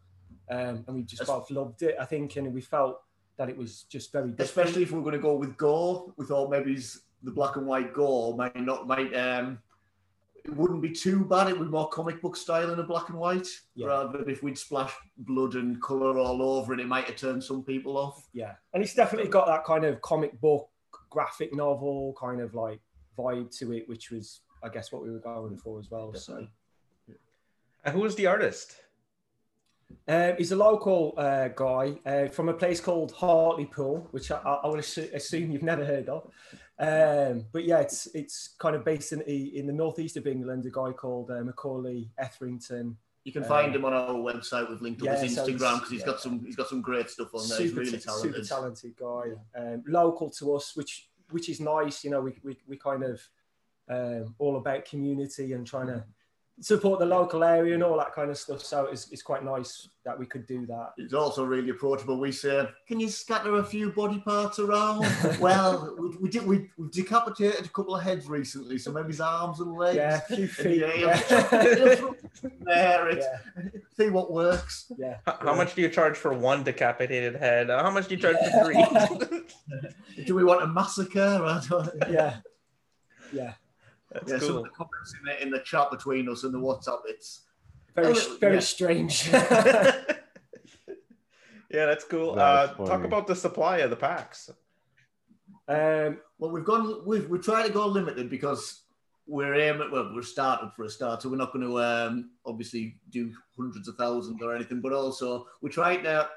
um, 0.50 0.84
and 0.88 0.96
we 0.96 1.04
just 1.04 1.22
That's- 1.22 1.38
both 1.40 1.52
loved 1.52 1.82
it. 1.84 1.96
I 2.00 2.06
think, 2.06 2.36
and 2.36 2.54
we 2.54 2.62
felt 2.62 3.02
that 3.38 3.50
it 3.50 3.58
was 3.58 3.84
just 3.84 4.12
very 4.12 4.30
different. 4.30 4.42
especially 4.50 4.84
if 4.84 4.92
we're 4.92 5.02
going 5.02 5.14
to 5.14 5.20
go 5.20 5.36
with 5.36 5.58
gore, 5.58 6.12
we 6.18 6.26
thought 6.26 6.50
maybe 6.50 6.76
the 7.24 7.32
black 7.32 7.56
and 7.56 7.66
white 7.66 7.94
gore 7.94 8.36
might 8.36 8.56
not 8.60 8.88
might 8.88 9.14
um 9.16 9.60
it 10.46 10.54
wouldn't 10.58 10.82
be 10.82 10.92
too 10.92 11.24
bad. 11.24 11.48
It 11.48 11.58
would 11.58 11.68
be 11.68 11.72
more 11.72 11.88
comic 11.88 12.22
book 12.22 12.36
style 12.36 12.74
in 12.74 12.78
a 12.80 12.84
black 12.84 13.08
and 13.08 13.18
white, 13.18 13.48
Yeah. 13.76 13.88
rather 13.88 14.18
than 14.18 14.30
if 14.30 14.44
we'd 14.44 14.58
splash 14.58 14.92
blood 15.20 15.56
and 15.56 15.82
color 15.82 16.18
all 16.20 16.42
over 16.42 16.74
it. 16.74 16.82
It 16.82 16.88
might 16.88 17.06
have 17.06 17.16
turned 17.16 17.42
some 17.42 17.64
people 17.64 17.98
off. 17.98 18.28
Yeah, 18.34 18.56
and 18.74 18.84
it's 18.84 18.94
definitely 18.94 19.30
got 19.32 19.48
that 19.48 19.64
kind 19.64 19.86
of 19.86 20.02
comic 20.02 20.40
book, 20.42 20.68
graphic 21.10 21.56
novel 21.56 22.14
kind 22.20 22.42
of 22.42 22.54
like 22.56 22.82
vibe 23.18 23.58
to 23.60 23.72
it, 23.72 23.88
which 23.88 24.12
was, 24.12 24.42
I 24.62 24.68
guess, 24.68 24.92
what 24.92 25.02
we 25.02 25.12
were 25.12 25.20
going 25.20 25.56
for 25.58 25.80
as 25.80 25.90
well. 25.90 26.14
So, 26.14 26.46
And 27.86 27.94
who 27.96 28.02
was 28.02 28.16
the 28.16 28.26
artist? 28.28 28.76
Um, 30.08 30.34
he's 30.38 30.52
a 30.52 30.56
local 30.56 31.14
uh, 31.18 31.50
guy 31.50 32.00
uh, 32.06 32.28
from 32.30 32.50
a 32.50 32.54
place 32.54 32.80
called 32.80 33.12
Hartlepool, 33.12 34.08
which 34.12 34.32
I, 34.32 34.38
I 34.38 34.68
would 34.68 34.80
assu- 34.80 35.14
assume 35.14 35.52
you've 35.52 35.64
never 35.74 35.86
heard 35.86 36.10
of. 36.10 36.30
Um, 36.80 37.46
but 37.52 37.66
yeah, 37.66 37.80
it's 37.80 38.08
it's 38.14 38.56
kind 38.58 38.76
of 38.76 38.84
based 38.84 39.12
in 39.12 39.20
the 39.20 39.58
in 39.58 39.68
the 39.68 39.74
northeast 39.74 40.18
of 40.18 40.28
England. 40.28 40.66
A 40.66 40.70
guy 40.70 40.92
called 40.92 41.32
uh, 41.32 41.44
Macaulay 41.44 42.10
Etherington. 42.18 42.98
You 43.24 43.32
can 43.32 43.44
find 43.46 43.74
him 43.74 43.86
on 43.86 43.94
our 43.94 44.16
website. 44.16 44.70
We've 44.70 44.82
linked 44.82 45.02
up 45.02 45.06
yeah, 45.06 45.22
his 45.22 45.38
Instagram 45.38 45.48
he's- 45.48 45.60
because 45.76 45.90
he's 45.92 46.00
yeah. 46.02 46.06
got 46.08 46.20
some 46.20 46.44
he's 46.46 46.56
got 46.56 46.68
some 46.68 46.82
great 46.82 47.10
stuff 47.10 47.34
on 47.34 47.48
there. 47.48 47.60
He's 47.60 47.70
super, 47.70 47.82
really 47.82 47.98
talented. 48.00 48.34
super 48.34 48.46
talented 48.46 48.96
guy, 48.98 49.24
um, 49.56 49.84
local 49.88 50.30
to 50.32 50.56
us, 50.56 50.76
which 50.76 51.10
which 51.30 51.48
is 51.48 51.60
nice. 51.60 52.04
You 52.04 52.10
know, 52.12 52.22
we 52.22 52.34
we, 52.44 52.58
we 52.68 52.78
kind 52.78 53.04
of 53.04 53.22
um, 53.90 54.36
all 54.40 54.58
about 54.58 54.86
community 54.86 55.54
and 55.54 55.66
trying 55.66 55.88
to 55.88 56.04
support 56.62 57.00
the 57.00 57.06
local 57.06 57.44
area 57.44 57.74
and 57.74 57.84
all 57.84 57.98
that 57.98 58.14
kind 58.14 58.30
of 58.30 58.38
stuff. 58.38 58.62
So 58.62 58.86
it's, 58.86 59.12
it's 59.12 59.22
quite 59.24 59.44
nice 59.44 59.90
that 60.06 60.18
we 60.18 60.26
could 60.26 60.46
do 60.46 60.66
that. 60.68 60.92
It's 60.98 61.14
also 61.14 61.44
really 61.44 61.70
approachable. 61.70 62.20
We 62.20 62.32
say, 62.32 62.68
"Can 62.88 63.00
you 63.00 63.10
scatter 63.10 63.56
a 63.56 63.64
few 63.64 63.92
body 63.92 64.20
parts 64.20 64.60
around?" 64.60 65.08
well, 65.40 65.96
we, 66.00 66.10
we 66.18 66.30
did. 66.30 66.46
We, 66.46 66.70
we 66.78 66.90
decapitated 66.90 67.66
a 67.66 67.70
couple 67.70 67.96
of 67.96 68.04
heads 68.04 68.28
recently, 68.28 68.78
so 68.78 68.92
maybe 68.92 69.08
his 69.10 69.22
arms 69.22 69.60
and 69.62 69.74
legs. 69.74 69.96
Yeah, 69.98 70.22
a 70.30 70.36
few 70.36 70.48
feet. 70.48 70.80
yeah, 70.82 70.96
Yeah, 70.96 72.02
there, 72.62 73.10
it, 73.10 73.24
yeah, 73.24 73.70
see 73.98 74.10
what 74.10 74.32
works. 74.32 74.92
yeah. 74.98 75.18
How, 75.26 75.38
how 75.42 75.56
much 75.56 75.74
do 75.76 75.82
you 75.82 75.90
charge 75.90 76.18
for 76.18 76.34
one 76.34 76.64
decapitated 76.64 77.36
head? 77.36 77.70
Uh, 77.70 77.82
How 77.84 77.92
much 77.92 78.08
do 78.08 78.16
you 78.16 78.22
charge 78.22 78.38
for 78.38 78.66
three? 78.66 79.44
Do 80.26 80.36
we 80.36 80.44
want 80.44 80.62
a 80.62 80.68
massacre? 80.68 81.62
Yeah, 82.10 82.38
yeah. 83.34 83.54
That's 84.14 84.32
yeah, 84.32 84.40
some 84.40 84.58
of 84.58 84.64
the 84.64 84.70
comments 84.70 85.16
in 85.20 85.26
the, 85.26 85.42
in 85.42 85.50
the 85.50 85.60
chat 85.60 85.90
between 85.92 86.30
us 86.30 86.44
and 86.44 86.54
the 86.54 86.60
WhatsApp, 86.60 87.00
it's 87.08 87.42
Very, 87.96 88.14
Oh, 88.16 88.38
very 88.40 88.56
yeah. 88.56 88.60
strange. 88.60 89.30
yeah, 89.32 89.44
that's 91.70 92.06
cool. 92.06 92.36
That's 92.36 92.72
uh, 92.80 92.86
talk 92.86 93.04
about 93.04 93.28
the 93.28 93.36
supply 93.36 93.78
of 93.80 93.90
the 93.90 93.96
packs. 93.96 94.50
Um, 95.68 96.20
Well, 96.38 96.52
we've 96.52 96.66
gone. 96.66 97.04
We've 97.06 97.28
we 97.30 97.40
tried 97.40 97.68
to 97.68 97.74
go 97.74 97.88
limited 97.88 98.30
because 98.30 98.82
we're 99.26 99.56
aiming. 99.56 99.92
Well, 99.92 100.12
we're 100.14 100.22
started 100.22 100.72
for 100.76 100.84
a 100.84 100.90
start, 100.90 101.22
so 101.22 101.30
we're 101.30 101.38
not 101.38 101.54
going 101.54 101.66
to 101.68 101.80
um, 101.82 102.32
obviously 102.46 102.98
do 103.10 103.32
hundreds 103.56 103.88
of 103.88 103.96
thousands 103.96 104.42
or 104.42 104.56
anything. 104.56 104.82
But 104.82 104.94
also, 104.94 105.48
we 105.62 105.70
tried 105.70 106.04
to. 106.04 106.30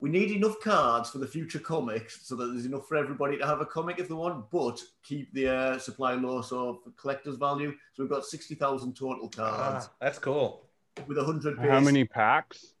We 0.00 0.08
need 0.08 0.30
enough 0.30 0.58
cards 0.60 1.10
for 1.10 1.18
the 1.18 1.26
future 1.26 1.58
comics 1.58 2.26
so 2.26 2.34
that 2.36 2.46
there's 2.46 2.64
enough 2.64 2.88
for 2.88 2.96
everybody 2.96 3.36
to 3.36 3.46
have 3.46 3.60
a 3.60 3.66
comic 3.66 3.98
if 3.98 4.08
they 4.08 4.14
want, 4.14 4.50
but 4.50 4.80
keep 5.02 5.30
the 5.34 5.48
uh, 5.54 5.78
supply 5.78 6.14
low 6.14 6.40
so 6.40 6.80
for 6.82 6.90
collector's 6.92 7.36
value. 7.36 7.72
So 7.92 8.02
we've 8.02 8.10
got 8.10 8.24
sixty 8.24 8.54
thousand 8.54 8.96
total 8.96 9.28
cards 9.28 9.86
Ah, 9.88 9.92
that's 10.00 10.18
cool. 10.18 10.64
with 11.06 11.18
hundred. 11.18 11.58
How 11.58 11.80
many 11.80 12.04
packs? 12.06 12.72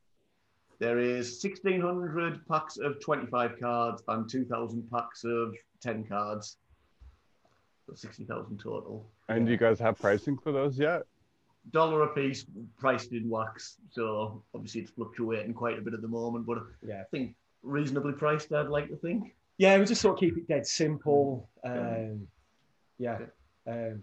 There 0.78 0.98
is 0.98 1.40
sixteen 1.42 1.82
hundred 1.82 2.46
packs 2.48 2.78
of 2.78 2.98
twenty-five 3.00 3.60
cards 3.60 4.02
and 4.08 4.26
two 4.28 4.46
thousand 4.46 4.90
packs 4.90 5.22
of 5.24 5.54
ten 5.82 6.04
cards. 6.04 6.56
So 7.86 7.94
sixty 7.94 8.24
thousand 8.24 8.58
total. 8.60 9.04
And 9.28 9.44
do 9.44 9.52
you 9.52 9.58
guys 9.58 9.78
have 9.80 9.98
pricing 9.98 10.38
for 10.38 10.52
those 10.52 10.78
yet? 10.78 11.02
Dollar 11.72 12.02
a 12.02 12.08
piece 12.08 12.44
priced 12.78 13.12
in 13.12 13.28
wax. 13.28 13.76
So 13.90 14.42
obviously 14.54 14.82
it's 14.82 14.90
fluctuating 14.90 15.54
quite 15.54 15.78
a 15.78 15.80
bit 15.82 15.94
at 15.94 16.02
the 16.02 16.08
moment, 16.08 16.46
but 16.46 16.58
yeah. 16.86 17.00
I 17.00 17.04
think 17.10 17.34
reasonably 17.62 18.12
priced, 18.12 18.52
I'd 18.52 18.68
like 18.68 18.88
to 18.88 18.96
think. 18.96 19.34
Yeah, 19.58 19.78
we 19.78 19.84
just 19.84 20.00
sort 20.00 20.14
of 20.14 20.20
keep 20.20 20.36
it 20.38 20.48
dead 20.48 20.66
simple. 20.66 21.48
Um, 21.64 22.26
yeah. 22.98 23.18
Um, 23.66 24.02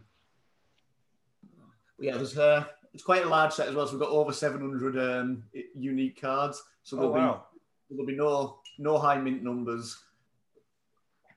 Yeah, 2.00 2.16
there's 2.18 2.38
uh, 2.38 2.66
it's 2.94 3.04
quite 3.04 3.24
a 3.26 3.30
large 3.30 3.54
set 3.54 3.68
as 3.68 3.76
well. 3.76 3.88
So 3.88 3.94
we've 3.94 4.02
got 4.02 4.10
over 4.10 4.32
700 4.32 4.98
um, 4.98 5.44
unique 5.76 6.22
cards. 6.22 6.62
So 6.84 6.98
Oh 6.98 7.02
there'll 7.02 7.14
wow. 7.14 7.46
be 7.90 7.96
there'll 7.96 8.06
be 8.06 8.16
no 8.16 8.60
no 8.78 8.98
high 9.00 9.18
mint 9.18 9.44
numbers. 9.44 9.98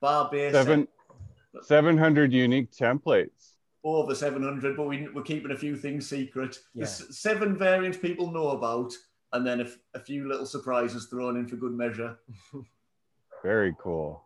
Bar 0.01 0.29
base 0.31 0.53
Seven, 0.53 0.89
700 1.63 2.33
unique 2.33 2.71
templates. 2.73 3.57
Over 3.85 4.15
700, 4.15 4.77
but 4.77 4.85
we, 4.87 5.09
we're 5.15 5.23
keeping 5.23 5.53
a 5.53 5.57
few 5.57 5.77
things 5.77 6.09
secret. 6.09 6.59
Yeah. 6.75 6.85
There's 6.85 7.19
seven 7.19 7.57
variants 7.57 7.99
people 7.99 8.31
know 8.31 8.51
about, 8.51 8.93
and 9.33 9.47
then 9.47 9.61
a, 9.61 9.65
f- 9.65 9.79
a 9.95 10.01
few 10.01 10.29
little 10.29 10.47
surprises 10.47 11.07
thrown 11.07 11.37
in 11.37 11.47
for 11.49 11.57
good 11.57 11.73
measure. 11.73 12.19
Very 13.43 13.75
cool. 13.79 14.23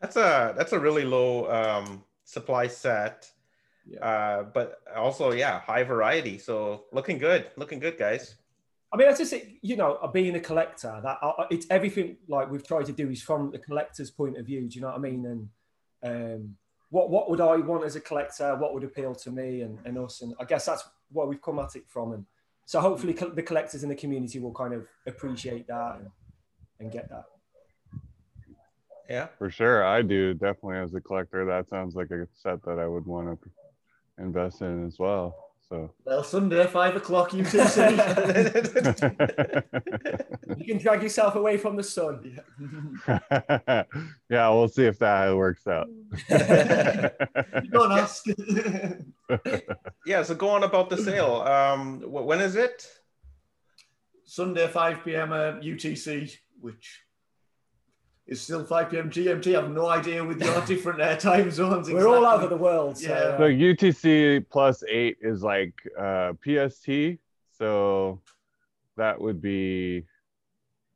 That's 0.00 0.16
a 0.16 0.54
that's 0.56 0.72
a 0.72 0.78
really 0.78 1.04
low 1.04 1.50
um, 1.50 2.02
supply 2.24 2.68
set, 2.68 3.30
Yeah. 3.86 3.98
uh, 4.00 4.42
but 4.44 4.80
also 4.96 5.32
yeah, 5.32 5.60
high 5.60 5.82
variety. 5.84 6.38
So 6.38 6.84
looking 6.90 7.18
good, 7.18 7.50
looking 7.56 7.80
good, 7.80 7.98
guys. 7.98 8.36
I 8.92 8.96
mean, 8.96 9.06
that's 9.08 9.20
just 9.20 9.34
it, 9.34 9.46
you 9.60 9.76
know, 9.76 9.98
uh, 10.02 10.06
being 10.08 10.34
a 10.36 10.40
collector. 10.40 11.00
That 11.02 11.18
uh, 11.20 11.44
it's 11.50 11.66
everything 11.68 12.16
like 12.28 12.50
we've 12.50 12.66
tried 12.66 12.86
to 12.86 12.92
do 12.92 13.10
is 13.10 13.22
from 13.22 13.50
the 13.50 13.58
collector's 13.58 14.10
point 14.10 14.38
of 14.38 14.46
view. 14.46 14.66
Do 14.68 14.74
you 14.74 14.80
know 14.80 14.88
what 14.88 14.96
I 14.96 15.00
mean? 15.00 15.26
And 15.26 15.48
um, 16.02 16.56
what 16.90 17.10
what 17.10 17.30
would 17.30 17.40
I 17.40 17.56
want 17.56 17.84
as 17.84 17.96
a 17.96 18.00
collector? 18.00 18.54
What 18.56 18.74
would 18.74 18.84
appeal 18.84 19.14
to 19.14 19.30
me 19.30 19.62
and, 19.62 19.78
and 19.84 19.98
us? 19.98 20.22
And 20.22 20.34
I 20.40 20.44
guess 20.44 20.66
that's 20.66 20.84
where 21.10 21.26
we've 21.26 21.42
come 21.42 21.58
at 21.58 21.76
it 21.76 21.84
from. 21.88 22.12
And 22.12 22.26
so 22.66 22.80
hopefully, 22.80 23.14
co- 23.14 23.30
the 23.30 23.42
collectors 23.42 23.82
in 23.82 23.88
the 23.88 23.94
community 23.94 24.38
will 24.38 24.52
kind 24.52 24.74
of 24.74 24.86
appreciate 25.06 25.66
that 25.68 25.96
and, 26.00 26.08
and 26.80 26.92
get 26.92 27.08
that. 27.08 27.24
Yeah. 29.08 29.26
For 29.38 29.50
sure. 29.50 29.84
I 29.84 30.02
do. 30.02 30.34
Definitely 30.34 30.78
as 30.78 30.94
a 30.94 31.00
collector, 31.00 31.44
that 31.44 31.68
sounds 31.68 31.96
like 31.96 32.10
a 32.12 32.28
set 32.32 32.62
that 32.64 32.78
I 32.78 32.86
would 32.86 33.06
want 33.06 33.40
to 33.42 33.50
invest 34.22 34.60
in 34.60 34.86
as 34.86 34.98
well. 34.98 35.49
So 35.70 35.94
Well, 36.04 36.24
Sunday, 36.24 36.66
five 36.66 36.96
o'clock 36.96 37.30
UTC. 37.30 37.86
You 40.58 40.64
can 40.66 40.78
drag 40.78 41.02
yourself 41.02 41.36
away 41.36 41.56
from 41.56 41.76
the 41.76 41.82
sun. 41.82 42.42
yeah, 44.28 44.48
we'll 44.48 44.68
see 44.68 44.84
if 44.84 44.98
that 44.98 45.34
works 45.34 45.66
out. 45.68 45.88
Don't 47.70 47.92
ask. 47.92 48.26
yeah. 50.04 50.22
So 50.24 50.34
go 50.34 50.48
on 50.50 50.64
about 50.64 50.90
the 50.90 50.98
sale. 50.98 51.36
Um, 51.36 52.00
when 52.02 52.40
is 52.40 52.56
it? 52.56 52.84
Sunday, 54.24 54.66
5 54.66 55.04
p.m. 55.04 55.32
Uh, 55.32 55.52
UTC, 55.60 56.36
which 56.60 57.00
is 58.30 58.40
still 58.40 58.64
5 58.64 58.90
p.m. 58.90 59.10
GMT. 59.10 59.48
I 59.56 59.60
have 59.60 59.70
no 59.70 59.88
idea 59.88 60.24
with 60.24 60.40
your 60.40 60.60
different 60.66 61.00
uh, 61.02 61.16
time 61.16 61.50
zones. 61.50 61.90
We're 61.90 62.06
all 62.08 62.24
over 62.24 62.46
the 62.46 62.56
world. 62.56 62.96
So, 62.96 63.08
Yeah. 63.08 63.36
So 63.36 63.42
UTC 63.44 64.46
plus 64.48 64.82
eight 64.88 65.18
is 65.20 65.42
like 65.42 65.74
uh, 65.98 66.32
PST. 66.42 67.18
So 67.58 68.20
that 68.96 69.20
would 69.20 69.42
be 69.42 70.04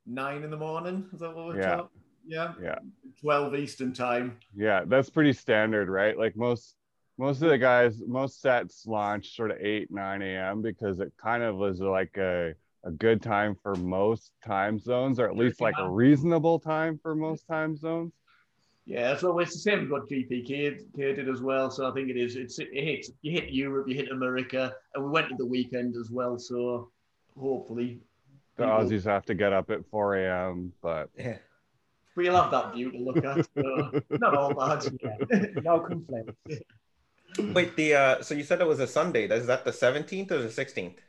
Nine 0.07 0.43
in 0.43 0.51
the 0.51 0.57
morning. 0.57 1.05
Is 1.13 1.19
that 1.19 1.35
what 1.35 1.47
we're 1.47 1.57
Yeah. 1.59 1.75
talking? 1.77 1.89
Yeah. 2.27 2.53
Yeah. 2.61 2.75
12 3.21 3.55
Eastern 3.55 3.91
time. 3.93 4.37
yeah, 4.55 4.83
that's 4.85 5.09
pretty 5.09 5.33
standard, 5.33 5.89
right? 5.89 6.17
Like 6.17 6.35
most 6.35 6.75
most 7.17 7.41
of 7.41 7.49
the 7.49 7.57
guys, 7.57 8.01
most 8.05 8.41
sets 8.41 8.85
launch 8.85 9.35
sort 9.35 9.49
of 9.51 9.57
eight, 9.61 9.89
nine 9.89 10.21
a.m. 10.21 10.61
because 10.61 10.99
it 10.99 11.13
kind 11.17 11.43
of 11.43 11.55
was 11.55 11.79
like 11.79 12.17
a 12.17 12.53
a 12.85 12.91
good 12.91 13.21
time 13.21 13.55
for 13.61 13.75
most 13.75 14.31
time 14.45 14.79
zones, 14.79 15.19
or 15.19 15.27
at 15.27 15.35
least 15.35 15.59
like 15.59 15.75
a 15.79 15.89
reasonable 15.89 16.59
time 16.59 16.99
for 17.01 17.15
most 17.15 17.47
time 17.47 17.75
zones. 17.75 18.13
Yeah, 18.85 19.17
so 19.17 19.39
it's 19.39 19.53
the 19.53 19.59
same 19.59 19.85
as 19.85 19.89
what 19.89 20.07
GPK 20.07 20.79
did 20.95 21.27
as 21.27 21.41
well. 21.41 21.71
So 21.71 21.89
I 21.89 21.93
think 21.93 22.09
it 22.09 22.17
is. 22.17 22.35
It's 22.35 22.59
it 22.59 22.69
hits 22.71 23.09
you 23.23 23.31
hit 23.31 23.49
Europe, 23.51 23.87
you 23.89 23.95
hit 23.95 24.11
America, 24.11 24.73
and 24.93 25.03
we 25.03 25.09
went 25.09 25.29
to 25.29 25.35
the 25.35 25.45
weekend 25.45 25.95
as 25.99 26.11
well. 26.11 26.37
So 26.37 26.91
hopefully, 27.37 27.99
The 28.57 28.63
people- 28.65 28.77
Aussies 28.77 29.03
have 29.05 29.25
to 29.25 29.33
get 29.33 29.51
up 29.51 29.71
at 29.71 29.83
4 29.87 30.15
a.m. 30.17 30.71
But 30.83 31.09
Yeah. 31.17 31.37
we 32.15 32.29
love 32.29 32.51
that 32.51 32.75
view 32.75 32.91
to 32.91 32.97
look 32.99 33.17
at. 33.25 33.47
So 33.57 34.01
not 34.11 34.37
all 34.37 34.53
bad. 34.53 34.85
yeah, 35.01 35.47
no 35.63 35.79
complaints. 35.79 36.37
Wait, 37.39 37.75
the 37.75 37.95
uh, 37.95 38.21
so 38.21 38.35
you 38.35 38.43
said 38.43 38.61
it 38.61 38.67
was 38.67 38.79
a 38.79 38.87
Sunday. 38.87 39.27
Is 39.27 39.47
that 39.47 39.65
the 39.65 39.73
seventeenth 39.73 40.31
or 40.31 40.37
the 40.43 40.51
sixteenth? 40.51 41.01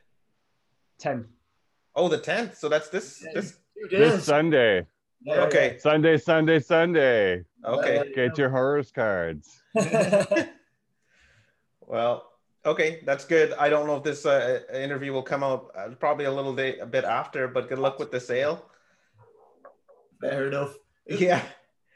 10. 0.97 1.25
Oh, 1.97 2.07
the 2.07 2.19
tenth. 2.19 2.55
So 2.57 2.69
that's 2.69 2.89
this 2.89 3.25
this. 3.33 3.57
This. 3.89 4.23
Sunday, 4.23 4.85
Yeah, 5.21 5.41
Okay. 5.45 5.77
Sunday, 5.79 6.17
Sunday, 6.17 6.59
Sunday, 6.59 7.43
Okay. 7.65 8.11
get 8.15 8.37
your 8.37 8.49
horrors 8.49 8.91
cards. 8.91 9.61
Well, 11.89 12.29
okay, 12.65 13.01
that's 13.05 13.23
good. 13.25 13.53
I 13.53 13.69
don't 13.69 13.87
know 13.87 13.95
if 13.95 14.03
this 14.03 14.25
uh, 14.25 14.59
interview 14.73 15.13
will 15.13 15.23
come 15.23 15.41
out 15.41 15.71
uh, 15.73 15.87
probably 15.99 16.25
a 16.25 16.31
little 16.31 16.53
day, 16.53 16.77
a 16.79 16.85
bit 16.85 17.05
after, 17.05 17.47
but 17.47 17.69
good 17.69 17.79
luck 17.79 17.97
with 17.97 18.11
the 18.11 18.19
sale. 18.19 18.65
Fair 20.21 20.47
enough. 20.47 20.75
Yeah. 21.07 21.41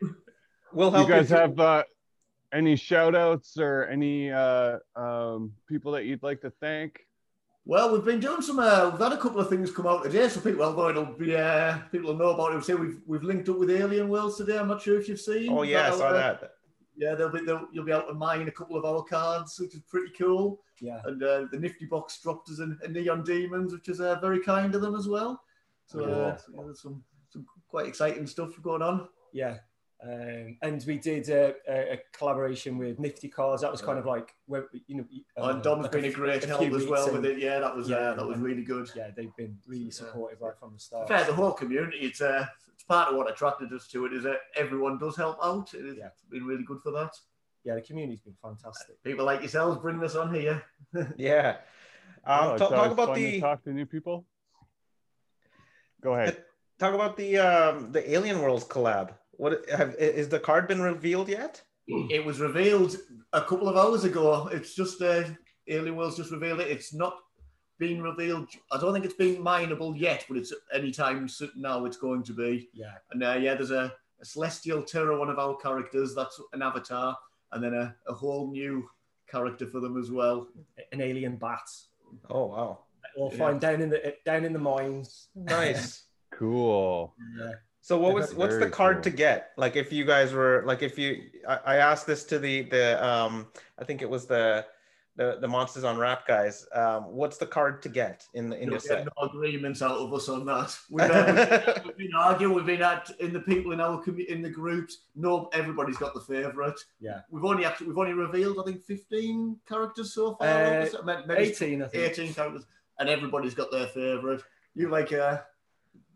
We'll 0.74 0.89
help 0.89 1.10
you 1.10 1.13
guys 1.15 1.27
through- 1.27 1.38
have 1.38 1.60
uh, 1.60 1.84
any 2.53 2.77
shout 2.77 3.13
outs 3.13 3.58
or 3.58 3.88
any 3.88 4.31
uh, 4.31 4.77
um, 4.96 5.51
people 5.67 5.91
that 5.91 6.05
you'd 6.05 6.24
like 6.24 6.39
to 6.41 6.50
thank? 6.62 7.01
Well, 7.63 7.93
we've 7.93 8.03
been 8.03 8.19
doing 8.19 8.41
some. 8.41 8.59
Uh, 8.59 8.89
we've 8.89 8.99
had 8.99 9.13
a 9.13 9.17
couple 9.17 9.39
of 9.39 9.49
things 9.49 9.71
come 9.71 9.85
out 9.85 10.03
today, 10.03 10.27
so 10.29 10.41
people, 10.41 10.63
although 10.63 10.89
it'll 10.89 11.05
be, 11.05 11.35
uh, 11.35 11.77
people 11.91 12.09
will 12.11 12.17
know 12.17 12.31
about 12.31 12.51
it. 12.51 12.55
We've 12.55 12.65
say 12.65 12.73
we've 12.73 12.99
we've 13.05 13.23
linked 13.23 13.49
up 13.49 13.59
with 13.59 13.69
Alien 13.69 14.09
Worlds 14.09 14.37
today. 14.37 14.57
I'm 14.57 14.67
not 14.67 14.81
sure 14.81 14.99
if 14.99 15.07
you've 15.07 15.19
seen. 15.19 15.51
Oh 15.51 15.61
yeah, 15.61 15.79
I 15.79 15.83
That'll, 15.83 15.97
saw 15.99 16.07
uh, 16.07 16.13
that. 16.13 16.51
Yeah, 16.97 17.15
they'll 17.15 17.29
be. 17.29 17.41
They'll, 17.41 17.67
you'll 17.71 17.85
be 17.85 17.91
able 17.91 18.07
to 18.07 18.13
mine 18.15 18.47
a 18.47 18.51
couple 18.51 18.77
of 18.77 18.85
our 18.85 19.03
cards, 19.03 19.59
which 19.59 19.75
is 19.75 19.81
pretty 19.87 20.11
cool. 20.17 20.59
yeah. 20.81 21.01
And 21.05 21.21
uh, 21.21 21.45
the 21.51 21.59
nifty 21.59 21.85
box 21.85 22.19
dropped 22.21 22.49
us 22.49 22.59
a, 22.59 22.75
a 22.83 22.87
neon 22.87 23.23
demons, 23.23 23.73
which 23.73 23.89
is 23.89 24.01
uh, 24.01 24.19
very 24.19 24.41
kind 24.41 24.73
of 24.73 24.81
them 24.81 24.95
as 24.95 25.07
well. 25.07 25.41
So, 25.85 26.03
uh, 26.03 26.37
so 26.37 26.51
yeah, 26.55 26.63
there's 26.63 26.81
some 26.81 27.03
some 27.29 27.45
quite 27.67 27.85
exciting 27.85 28.25
stuff 28.25 28.59
going 28.63 28.81
on. 28.81 29.07
Yeah. 29.33 29.57
Um, 30.03 30.58
and 30.63 30.84
we 30.88 30.98
did 30.98 31.29
a, 31.29 31.53
a, 31.70 31.93
a 31.93 32.00
collaboration 32.12 32.77
with 32.79 32.98
Nifty 33.00 33.27
Cars. 33.29 33.62
That 33.62 33.72
was 33.72 33.81
kind 33.84 34.00
of 34.00 34.05
like, 34.08 34.34
where, 34.48 34.65
you 34.88 34.98
know, 34.98 35.05
uh, 35.39 35.50
and 35.50 35.62
Dom's 35.62 35.84
like 35.84 35.91
been 35.91 36.05
a 36.05 36.12
great 36.12 36.43
a 36.43 36.48
help 36.48 36.62
as 36.63 36.88
well 36.88 37.12
with 37.13 37.24
it. 37.25 37.38
Yeah, 37.38 37.60
that 37.60 37.75
was 37.75 37.88
Yeah, 37.88 37.98
uh, 37.98 38.15
that 38.15 38.25
was 38.25 38.39
really 38.39 38.63
good. 38.63 38.89
Yeah, 38.96 39.12
they've 39.15 39.36
been 39.36 39.58
really 39.67 39.91
supportive 39.91 40.41
right 40.41 40.58
from 40.60 40.74
the 40.74 40.79
start. 40.79 41.08
fair, 41.08 41.24
the 41.25 41.34
whole 41.34 41.51
community. 41.51 42.00
It's 42.00 42.20
uh, 42.20 42.48
it's 42.74 42.84
part 42.84 43.10
of 43.10 43.15
what 43.15 43.29
attracted 43.29 43.72
us 43.74 43.88
to 43.89 44.05
it. 44.08 44.13
Is 44.13 44.24
that 44.24 44.38
everyone 44.55 44.98
does 44.98 45.15
help 45.15 45.38
out. 45.43 45.72
It 45.75 45.86
has 45.86 45.98
Yeah. 45.98 46.10
been 46.31 46.46
really 46.46 46.63
good 46.63 46.79
for 46.81 46.91
that. 46.93 47.13
Yeah, 47.63 47.75
the 47.75 47.81
community's 47.81 48.22
been 48.22 48.36
fantastic. 48.41 49.03
People 49.03 49.25
like 49.25 49.41
yourselves 49.41 49.77
bring 49.79 50.03
us 50.03 50.15
on 50.15 50.34
here. 50.34 50.63
Yeah. 51.15 51.58
Oh, 52.25 52.34
Um, 52.50 52.51
it's 52.53 52.60
talk, 52.60 52.70
talk 52.72 52.91
about 52.91 53.13
to 53.15 53.22
the 53.22 53.39
talk 53.39 53.63
to 53.65 53.72
new 53.72 53.86
people. 53.86 54.25
Go 56.01 56.15
ahead. 56.15 56.43
talk 56.79 56.96
about 56.96 57.17
the 57.17 57.38
um, 57.38 57.91
the 57.91 58.01
Alien 58.15 58.41
Worlds 58.41 58.65
collab. 58.65 59.12
What 59.41 59.67
have 59.71 59.95
is 59.95 60.29
the 60.29 60.39
card 60.39 60.67
been 60.67 60.83
revealed 60.83 61.27
yet? 61.27 61.63
It 61.88 62.24
was 62.24 62.39
revealed 62.39 62.95
a 63.33 63.41
couple 63.41 63.67
of 63.67 63.75
hours 63.75 64.03
ago. 64.03 64.48
It's 64.53 64.75
just 64.75 65.01
uh, 65.01 65.24
Alien 65.67 65.95
Worlds 65.95 66.15
just 66.17 66.29
revealed 66.31 66.60
it. 66.60 66.67
It's 66.69 66.93
not 66.93 67.15
been 67.79 68.03
revealed. 68.03 68.50
I 68.71 68.79
don't 68.79 68.93
think 68.93 69.03
it's 69.03 69.15
been 69.15 69.41
mineable 69.41 69.98
yet, 69.98 70.25
but 70.29 70.38
it's 70.38 70.53
anytime 70.71 71.27
soon 71.27 71.50
now 71.55 71.86
it's 71.86 71.98
going 71.98 72.21
to 72.21 72.33
be. 72.33 72.69
Yeah. 72.71 72.93
And 73.12 73.24
uh, 73.24 73.38
yeah, 73.41 73.55
there's 73.55 73.71
a, 73.71 73.91
a 74.21 74.25
Celestial 74.25 74.83
Terror, 74.83 75.17
one 75.17 75.29
of 75.31 75.39
our 75.39 75.55
characters. 75.57 76.13
That's 76.13 76.39
an 76.53 76.62
avatar, 76.62 77.17
and 77.51 77.63
then 77.63 77.74
a, 77.74 77.95
a 78.07 78.13
whole 78.13 78.51
new 78.51 78.88
character 79.27 79.65
for 79.65 79.79
them 79.79 79.98
as 80.00 80.12
well. 80.12 80.50
An 80.91 81.01
alien 81.01 81.38
bat. 81.38 81.67
Oh 82.29 82.45
wow, 82.45 82.79
All 83.17 83.31
Yeah. 83.31 83.39
find 83.39 83.60
down 83.60 83.81
in 83.81 83.89
the 83.89 84.13
down 84.24 84.45
in 84.45 84.53
the 84.53 84.60
mines. 84.60 85.29
nice. 85.33 86.03
Cool. 86.33 87.13
Yeah. 87.38 87.51
So 87.83 87.97
what 87.97 88.13
was 88.13 88.33
what's 88.35 88.57
the 88.57 88.69
card 88.69 88.97
cool. 88.97 89.03
to 89.03 89.09
get? 89.09 89.51
Like 89.57 89.75
if 89.75 89.91
you 89.91 90.05
guys 90.05 90.33
were 90.33 90.63
like 90.65 90.83
if 90.83 90.97
you 91.00 91.23
I, 91.47 91.59
I 91.65 91.75
asked 91.77 92.05
this 92.05 92.23
to 92.25 92.38
the 92.39 92.61
the 92.63 93.03
um 93.03 93.47
I 93.79 93.83
think 93.83 94.01
it 94.01 94.09
was 94.09 94.27
the 94.27 94.65
the, 95.17 95.38
the 95.41 95.47
monsters 95.47 95.83
on 95.83 95.97
rap 95.97 96.25
guys. 96.25 96.65
Um, 96.73 97.11
what's 97.11 97.38
the 97.38 97.45
card 97.45 97.81
to 97.83 97.89
get 97.89 98.23
in 98.33 98.50
the 98.50 98.55
in 98.55 98.63
You'll 98.63 98.71
your 98.73 98.79
set? 98.79 99.05
no 99.05 99.27
agreements 99.27 99.81
out 99.81 99.97
of 99.97 100.13
us 100.13 100.29
on 100.29 100.45
that. 100.45 100.75
We've, 100.89 101.01
uh, 101.09 101.73
we've 101.85 101.97
been 101.97 102.15
arguing. 102.15 102.55
We've 102.55 102.65
been 102.65 102.81
at 102.81 103.11
in 103.19 103.33
the 103.33 103.41
people 103.41 103.73
in 103.73 103.81
our 103.81 104.01
commu- 104.01 104.27
in 104.27 104.41
the 104.41 104.50
groups. 104.50 105.00
No, 105.15 105.50
everybody's 105.53 105.97
got 105.97 106.13
the 106.13 106.21
favourite. 106.21 106.79
Yeah. 107.01 107.21
We've 107.29 107.43
only 107.43 107.65
actually 107.65 107.88
we've 107.88 107.97
only 107.97 108.13
revealed 108.13 108.57
I 108.59 108.63
think 108.63 108.83
fifteen 108.85 109.57
characters 109.67 110.13
so 110.13 110.35
far. 110.35 110.47
Uh, 110.47 110.88
Maybe- 111.03 111.23
maybe 111.27 111.41
18, 111.50 111.81
I 111.81 111.88
think. 111.88 112.03
eighteen 112.11 112.33
characters, 112.33 112.65
and 113.00 113.09
everybody's 113.09 113.53
got 113.53 113.69
their 113.69 113.88
favourite. 113.88 114.41
You 114.75 114.89
like 114.89 115.11
a 115.11 115.45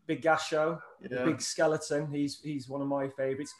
Big 0.07 0.21
Gas 0.21 0.47
Show, 0.47 0.79
yeah. 1.11 1.25
Big 1.25 1.41
Skeleton. 1.41 2.11
He's 2.11 2.39
he's 2.41 2.67
one 2.69 2.81
of 2.81 2.87
my 2.87 3.07
favourites. 3.09 3.53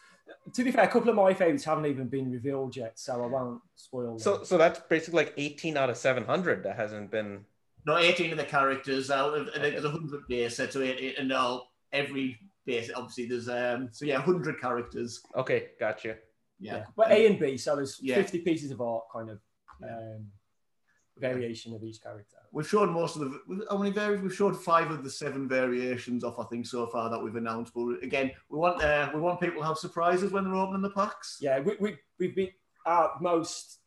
To 0.54 0.64
be 0.64 0.72
fair, 0.72 0.86
a 0.86 0.88
couple 0.88 1.10
of 1.10 1.16
my 1.16 1.34
favourites 1.34 1.64
haven't 1.64 1.86
even 1.86 2.08
been 2.08 2.32
revealed 2.32 2.76
yet, 2.76 2.98
so 3.00 3.24
I 3.24 3.28
won't 3.28 3.62
spoil 3.76 4.08
them. 4.12 4.20
So 4.20 4.44
so 4.44 4.58
that's 4.58 4.80
basically 4.90 5.24
like 5.26 5.34
18 5.38 5.78
out 5.78 5.90
of 5.90 5.98
700 5.98 6.64
that 6.64 6.76
hasn't 6.76 7.12
been. 7.12 7.46
no 7.86 7.98
eighteen 7.98 8.32
of 8.32 8.38
the 8.38 8.44
characters 8.44 9.12
out 9.12 9.38
of 9.38 9.48
and 9.50 9.64
there's 9.64 9.84
a 9.86 9.92
hundred 9.92 10.22
base 10.28 10.58
set, 10.58 10.74
so 10.74 10.82
it, 10.82 11.16
and 11.20 11.30
now 11.30 11.64
every 11.94 12.40
base 12.66 12.90
obviously 12.96 13.28
there's 13.28 13.48
um 13.48 13.90
so 13.92 14.06
yeah 14.06 14.20
hundred 14.20 14.60
characters. 14.60 15.22
Okay, 15.38 15.68
gotcha. 15.80 16.16
Yeah. 16.60 16.86
but 16.96 17.12
A 17.12 17.28
and 17.28 17.38
B, 17.40 17.58
so 17.58 17.76
there's 17.76 18.00
Yeah. 18.02 18.16
50 18.16 18.40
pieces 18.40 18.72
of 18.72 18.82
art, 18.82 19.04
kind 19.14 19.30
of 19.30 19.40
um, 19.84 20.26
variation 21.18 21.74
of 21.74 21.84
each 21.84 22.02
character. 22.02 22.38
We've 22.52 22.68
shown 22.68 22.92
most 22.92 23.16
of 23.16 23.22
the. 23.22 23.66
How 23.70 23.78
many 23.78 23.92
variations? 23.92 24.24
We've 24.24 24.36
showed 24.36 24.56
five 24.62 24.92
of 24.92 25.04
the 25.04 25.10
seven 25.10 25.48
variations 25.48 26.24
off, 26.24 26.40
I 26.40 26.44
think, 26.44 26.66
so 26.66 26.88
far 26.88 27.10
that 27.10 27.20
we've 27.22 27.36
announced. 27.36 27.74
But 27.74 28.04
again, 28.04 28.32
we 28.50 28.58
want 28.58 28.82
uh, 28.84 29.12
we 29.14 29.20
want 29.20 29.40
people 29.40 29.62
to 29.62 29.68
have 29.68 29.78
surprises 29.78 30.32
when 30.32 30.44
they're 30.44 30.56
opening 30.56 30.82
the 30.82 30.90
packs. 30.90 31.38
Yeah, 31.42 31.60
we, 31.60 31.76
we, 31.80 31.98
we've 32.20 32.36
been 32.36 32.50
our 32.86 33.14
most, 33.22 33.80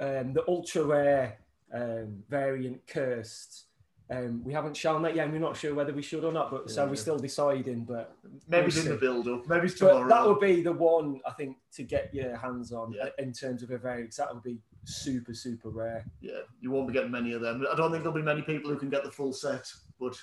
um, 0.00 0.32
the 0.32 0.44
ultra 0.48 0.84
rare 0.84 1.38
um, 1.72 2.22
variant 2.28 2.86
cursed. 2.86 3.64
Um, 4.08 4.44
we 4.44 4.52
haven't 4.52 4.76
shown 4.76 5.02
that 5.02 5.16
yet, 5.16 5.24
and 5.24 5.32
we're 5.32 5.40
not 5.40 5.56
sure 5.56 5.74
whether 5.74 5.92
we 5.92 6.00
should 6.00 6.22
or 6.24 6.32
not. 6.32 6.52
But 6.52 6.70
so 6.70 6.84
Yeah. 6.84 6.90
we're 6.90 6.94
still 6.96 7.18
deciding. 7.18 7.84
But 7.84 8.16
Maybe 8.48 8.68
We'll 8.72 8.84
in 8.84 8.88
the 8.90 8.96
build 8.96 9.26
up. 9.26 9.48
Maybe 9.48 9.66
it's 9.66 9.74
tomorrow. 9.78 10.08
but 10.08 10.14
that 10.14 10.26
would 10.26 10.38
be 10.40 10.62
the 10.62 10.72
one 10.72 11.20
I 11.26 11.32
think 11.32 11.56
to 11.72 11.82
get 11.82 12.14
your 12.14 12.36
hands 12.36 12.70
on 12.72 12.92
Yeah. 12.92 13.08
in 13.18 13.32
terms 13.32 13.64
of 13.64 13.72
a 13.72 13.78
variant. 13.78 14.14
That 14.16 14.32
would 14.32 14.44
be 14.44 14.60
super 14.86 15.34
super 15.34 15.68
rare. 15.70 16.04
yeah, 16.20 16.40
you 16.60 16.70
won't 16.70 16.86
be 16.88 16.92
getting 16.94 17.10
many 17.10 17.32
of 17.32 17.40
them. 17.40 17.64
I 17.70 17.74
don't 17.76 17.90
think 17.90 18.02
there'll 18.04 18.16
be 18.16 18.22
many 18.22 18.42
people 18.42 18.70
who 18.70 18.78
can 18.78 18.88
get 18.90 19.02
the 19.04 19.10
full 19.10 19.32
set, 19.32 19.70
but 20.00 20.16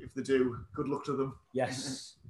if 0.00 0.12
they 0.14 0.22
do, 0.22 0.56
good 0.74 0.88
luck 0.88 1.04
to 1.04 1.12
them. 1.12 1.36
Yes. 1.52 2.14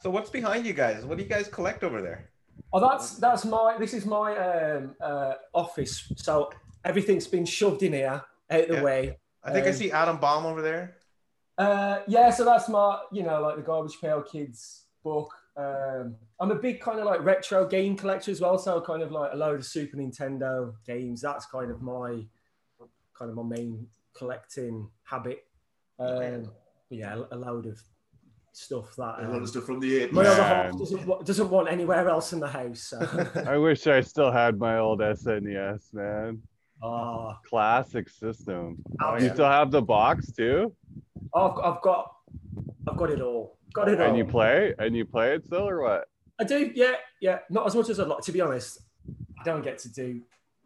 So 0.00 0.10
what's 0.10 0.30
behind 0.30 0.66
you 0.66 0.72
guys? 0.72 1.04
What 1.04 1.16
do 1.16 1.22
you 1.22 1.28
guys 1.28 1.46
collect 1.46 1.84
over 1.84 2.02
there? 2.02 2.30
Oh, 2.72 2.80
that's 2.80 3.18
that's 3.18 3.44
my. 3.44 3.76
This 3.78 3.94
is 3.94 4.04
my 4.04 4.36
um, 4.36 4.96
uh, 5.00 5.34
office. 5.54 6.12
So 6.16 6.50
everything's 6.84 7.28
been 7.28 7.44
shoved 7.44 7.84
in 7.84 7.92
here, 7.92 8.20
out 8.50 8.60
of 8.62 8.66
the 8.68 8.74
Yeah. 8.74 8.82
way. 8.82 9.18
I 9.44 9.52
think 9.52 9.66
I 9.66 9.68
Um, 9.70 9.74
see 9.76 9.92
Adam 9.92 10.16
Bomb 10.16 10.44
over 10.44 10.60
there. 10.60 10.96
Uh, 11.56 12.00
yeah, 12.08 12.30
so 12.30 12.44
that's 12.44 12.68
my, 12.68 12.98
you 13.12 13.22
know, 13.22 13.40
like 13.42 13.54
the 13.54 13.62
Garbage 13.62 14.00
Pail 14.00 14.22
Kids 14.22 14.86
book. 15.04 15.32
Um, 15.56 16.16
I'm 16.40 16.50
a 16.50 16.54
big 16.56 16.80
kind 16.80 16.98
of 16.98 17.04
like 17.04 17.22
retro 17.22 17.66
game 17.66 17.96
collector 17.96 18.30
as 18.30 18.40
well, 18.40 18.58
so 18.58 18.80
kind 18.80 19.02
of 19.02 19.12
like 19.12 19.32
a 19.32 19.36
load 19.36 19.60
of 19.60 19.66
Super 19.66 19.96
Nintendo 19.96 20.74
games. 20.86 21.20
That's 21.20 21.46
kind 21.46 21.70
of 21.70 21.82
my 21.82 22.24
kind 23.18 23.30
of 23.30 23.34
my 23.34 23.42
main 23.42 23.86
collecting 24.16 24.88
habit. 25.04 25.44
Um, 25.98 26.50
but 26.88 26.98
yeah, 26.98 27.22
a 27.30 27.36
load 27.36 27.66
of 27.66 27.80
stuff 28.52 28.94
that 28.96 29.20
A 29.20 29.22
lot 29.22 29.36
um, 29.36 29.42
of 29.42 29.48
stuff 29.48 29.64
from 29.64 29.80
the 29.80 30.08
my 30.10 30.22
other 30.26 30.40
Man. 30.42 30.64
half 30.66 30.78
doesn't, 30.78 31.26
doesn't 31.26 31.50
want 31.50 31.68
anywhere 31.70 32.08
else 32.08 32.32
in 32.32 32.40
the 32.40 32.48
house. 32.48 32.80
So. 32.80 33.26
I 33.46 33.56
wish 33.56 33.86
I 33.86 34.00
still 34.00 34.30
had 34.30 34.58
my 34.58 34.78
old 34.78 35.00
SNES, 35.00 35.94
man. 35.94 36.42
Ah, 36.82 37.38
Classic 37.48 38.08
system. 38.08 38.82
Oh, 39.00 39.16
You 39.16 39.26
yeah. 39.26 39.32
still 39.34 39.46
have 39.46 39.70
the 39.70 39.80
box 39.82 40.32
too? 40.32 40.74
I've, 41.34 41.56
I've 41.62 41.80
got, 41.82 42.14
I've 42.88 42.96
got 42.96 43.10
it 43.10 43.20
all. 43.20 43.56
Got 43.72 43.88
it 43.88 44.00
all. 44.00 44.08
And 44.08 44.16
you 44.18 44.24
play? 44.24 44.74
And 44.78 44.96
you 44.96 45.04
play 45.04 45.34
it 45.34 45.44
still 45.44 45.68
or 45.68 45.82
what? 45.82 46.04
I 46.38 46.44
do, 46.44 46.70
yeah, 46.74 46.94
yeah. 47.20 47.38
Not 47.50 47.66
as 47.66 47.74
much 47.74 47.88
as 47.90 48.00
I'd 48.00 48.08
like. 48.08 48.22
To 48.22 48.32
be 48.32 48.40
honest, 48.40 48.80
I 49.40 49.44
don't 49.44 49.62
get 49.62 49.78
to 49.80 49.92
do. 49.92 50.20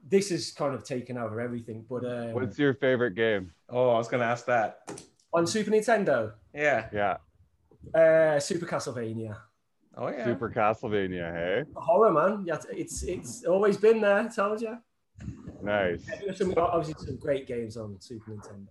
This 0.08 0.30
has 0.30 0.52
kind 0.52 0.74
of 0.74 0.84
taken 0.84 1.18
over 1.18 1.40
everything. 1.40 1.84
But 1.88 2.04
um, 2.04 2.32
What's 2.32 2.58
your 2.58 2.74
favorite 2.74 3.14
game? 3.14 3.52
Oh, 3.68 3.90
I 3.90 3.98
was 3.98 4.08
gonna 4.08 4.24
ask 4.24 4.46
that. 4.46 4.90
on 5.32 5.46
Super 5.46 5.70
Nintendo, 5.70 6.32
Yeah. 6.54 6.88
Yeah, 6.92 7.16
uh, 8.00 8.38
Super 8.40 8.66
Castlevania, 8.66 9.36
Oh 9.96 10.08
yeah. 10.08 10.24
Super 10.24 10.50
Castlevania, 10.50 11.32
hey? 11.32 11.64
horror 11.74 12.12
man. 12.12 12.44
Yeah, 12.46 12.58
it's 12.70 13.02
it's 13.02 13.44
always 13.44 13.76
been 13.76 14.00
there. 14.00 14.18
I 14.18 14.28
told 14.28 14.60
you. 14.60 14.78
Nice. 15.62 16.06
There's 16.24 16.38
some, 16.38 16.54
obviously 16.56 17.06
some 17.06 17.16
great 17.16 17.46
games 17.46 17.76
on 17.76 18.00
Super 18.00 18.30
Nintendo. 18.30 18.68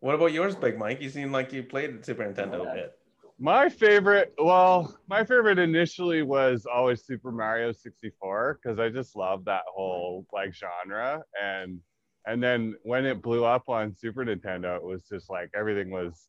What 0.00 0.14
about 0.14 0.32
yours, 0.32 0.54
Big 0.56 0.78
Mike? 0.78 1.00
You 1.00 1.10
seem 1.10 1.30
like 1.32 1.52
you 1.52 1.62
played 1.62 2.04
Super 2.04 2.24
Nintendo 2.24 2.70
a 2.70 2.74
bit. 2.74 2.98
My 3.42 3.70
favorite, 3.70 4.34
well, 4.36 4.94
my 5.08 5.24
favorite 5.24 5.58
initially 5.58 6.22
was 6.22 6.66
always 6.70 7.02
Super 7.06 7.32
Mario 7.32 7.72
64 7.72 8.60
because 8.62 8.78
I 8.78 8.90
just 8.90 9.16
love 9.16 9.46
that 9.46 9.62
whole 9.74 10.26
like 10.30 10.54
genre. 10.54 11.22
And 11.42 11.80
and 12.26 12.42
then 12.42 12.76
when 12.82 13.06
it 13.06 13.22
blew 13.22 13.46
up 13.46 13.70
on 13.70 13.96
Super 13.96 14.26
Nintendo, 14.26 14.76
it 14.76 14.84
was 14.84 15.04
just 15.08 15.30
like 15.30 15.48
everything 15.54 15.90
was 15.90 16.28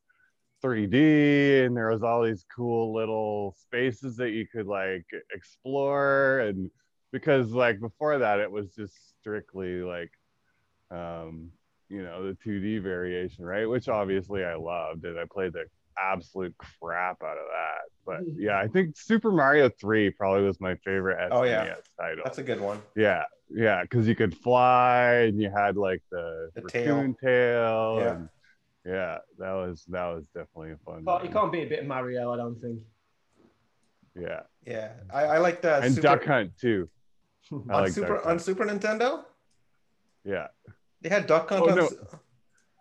3D 0.64 1.66
and 1.66 1.76
there 1.76 1.90
was 1.90 2.02
all 2.02 2.24
these 2.24 2.46
cool 2.56 2.94
little 2.94 3.58
spaces 3.60 4.16
that 4.16 4.30
you 4.30 4.48
could 4.48 4.68
like 4.68 5.06
explore 5.34 6.40
and 6.40 6.72
because 7.12 7.52
like 7.52 7.80
before 7.82 8.20
that 8.20 8.40
it 8.40 8.50
was 8.50 8.74
just 8.74 8.94
strictly 9.20 9.82
like 9.82 10.12
um 10.92 11.52
you 11.90 12.04
know 12.04 12.26
the 12.26 12.38
2D 12.46 12.82
variation, 12.82 13.44
right? 13.44 13.66
Which 13.66 13.90
obviously 13.90 14.46
I 14.46 14.56
loved 14.56 15.04
and 15.04 15.20
I 15.20 15.26
played 15.30 15.52
the 15.54 15.66
absolute 15.98 16.56
crap 16.58 17.22
out 17.24 17.38
of 17.38 17.46
that. 17.52 17.82
But 18.06 18.22
Mhm. 18.22 18.36
yeah, 18.38 18.60
I 18.60 18.68
think 18.68 18.98
Super 18.98 19.32
Mario 19.32 19.70
3 19.70 20.10
probably 20.12 20.44
was 20.44 20.60
my 20.60 20.76
favorite 20.76 21.18
SNES 21.20 21.30
Oh, 21.32 21.44
yeah. 21.44 21.76
title. 22.00 22.24
That's 22.24 22.38
a 22.40 22.44
good 22.44 22.60
one. 22.60 22.82
yeah, 22.96 23.24
yeah, 23.50 23.82
because 23.84 24.08
you 24.08 24.16
could 24.16 24.36
fly 24.36 25.14
and 25.28 25.40
you 25.42 25.50
had 25.50 25.78
like 25.78 26.02
the, 26.12 26.50
The 26.56 26.62
tail. 26.64 26.96
raccoon 26.96 27.16
tail. 27.24 27.98
Yeah. 28.00 28.12
and 28.16 28.30
yeah, 28.86 29.18
that 29.38 29.52
was 29.52 29.86
that 29.90 30.08
was 30.08 30.26
definitely 30.34 30.72
a 30.72 30.78
fun. 30.78 31.04
But 31.04 31.24
you 31.24 31.30
can't 31.30 31.52
beat 31.52 31.64
a 31.68 31.70
bit 31.70 31.80
of 31.82 31.86
Mario, 31.88 32.34
I 32.34 32.38
don't 32.38 32.60
think. 32.60 32.82
Yeah, 34.16 34.42
Yeah. 34.66 34.94
I, 35.14 35.24
I 35.24 35.38
like 35.38 35.62
the 35.62 35.78
and 35.82 35.94
Super, 35.94 36.02
Duck 36.08 36.26
Hunt 36.26 36.58
too. 36.58 36.90
On 37.52 37.66
like 37.68 37.92
Super 37.92 38.16
Duck 38.18 38.26
on 38.26 38.40
Super 38.40 38.66
Nintendo. 38.66 39.24
Yeah, 40.24 40.48
They 41.02 41.10
had 41.10 41.28
Duck 41.28 41.50
Hunt. 41.50 41.64
Oh, 41.64 41.70
on 41.70 41.76
no. 41.76 41.90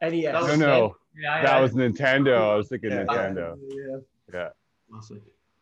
NES. 0.02 0.22
That 0.32 0.32
no, 0.32 0.56
no, 0.56 0.96
Yeah, 1.16 1.42
that 1.42 1.60
was 1.60 1.72
Nintendo. 1.72 2.36
I 2.52 2.54
was 2.56 2.68
thinking 2.68 2.90
Yeah. 2.90 3.04
Nintendo. 3.04 3.56
Yeah. 3.68 3.96
Yeah, 4.32 4.48
Classic. 4.90 5.18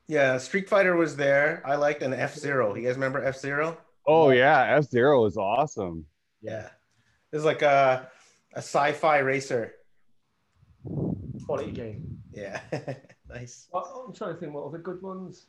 Yeah, 0.06 0.38
Street 0.38 0.68
Fighter 0.68 0.96
was 0.96 1.16
there. 1.16 1.62
I 1.66 1.76
liked 1.76 2.02
an 2.02 2.12
F 2.14 2.34
Zero. 2.34 2.74
You 2.74 2.86
guys 2.86 2.94
remember 2.94 3.24
F 3.24 3.38
Zero? 3.38 3.76
Oh 4.06 4.30
yeah, 4.30 4.76
F 4.76 4.84
Zero 4.84 5.24
is 5.26 5.36
awesome. 5.36 6.06
Yeah. 6.42 6.68
It's 7.32 7.44
like 7.44 7.62
a 7.62 8.08
a 8.54 8.58
sci-fi 8.58 9.18
racer. 9.18 9.74
quality 11.44 11.72
game. 11.72 12.18
Yeah. 12.32 12.60
nice. 13.28 13.68
What- 13.70 13.86
I'm 14.06 14.14
trying 14.14 14.34
to 14.34 14.40
think 14.40 14.54
what 14.54 14.64
other 14.64 14.78
good 14.78 15.02
ones. 15.02 15.46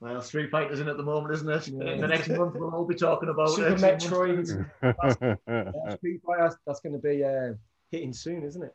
Well, 0.00 0.20
Street 0.20 0.50
Fighter's 0.50 0.80
in 0.80 0.88
at 0.88 0.96
the 0.96 1.02
moment, 1.02 1.32
isn't 1.34 1.48
it? 1.48 1.68
Yeah. 1.68 1.92
In 1.92 2.00
the 2.00 2.08
next 2.08 2.28
month, 2.28 2.54
we'll 2.56 2.74
all 2.74 2.84
be 2.84 2.94
talking 2.94 3.28
about 3.30 3.50
Super 3.50 3.68
it. 3.68 3.78
Metroid. 3.78 4.68
Yeah, 5.48 5.96
Street 5.96 6.20
Fighter, 6.26 6.58
that's 6.66 6.80
going 6.80 6.92
to 6.92 6.98
be 6.98 7.24
uh, 7.24 7.54
hitting 7.90 8.12
soon, 8.12 8.42
isn't 8.44 8.62
it? 8.62 8.74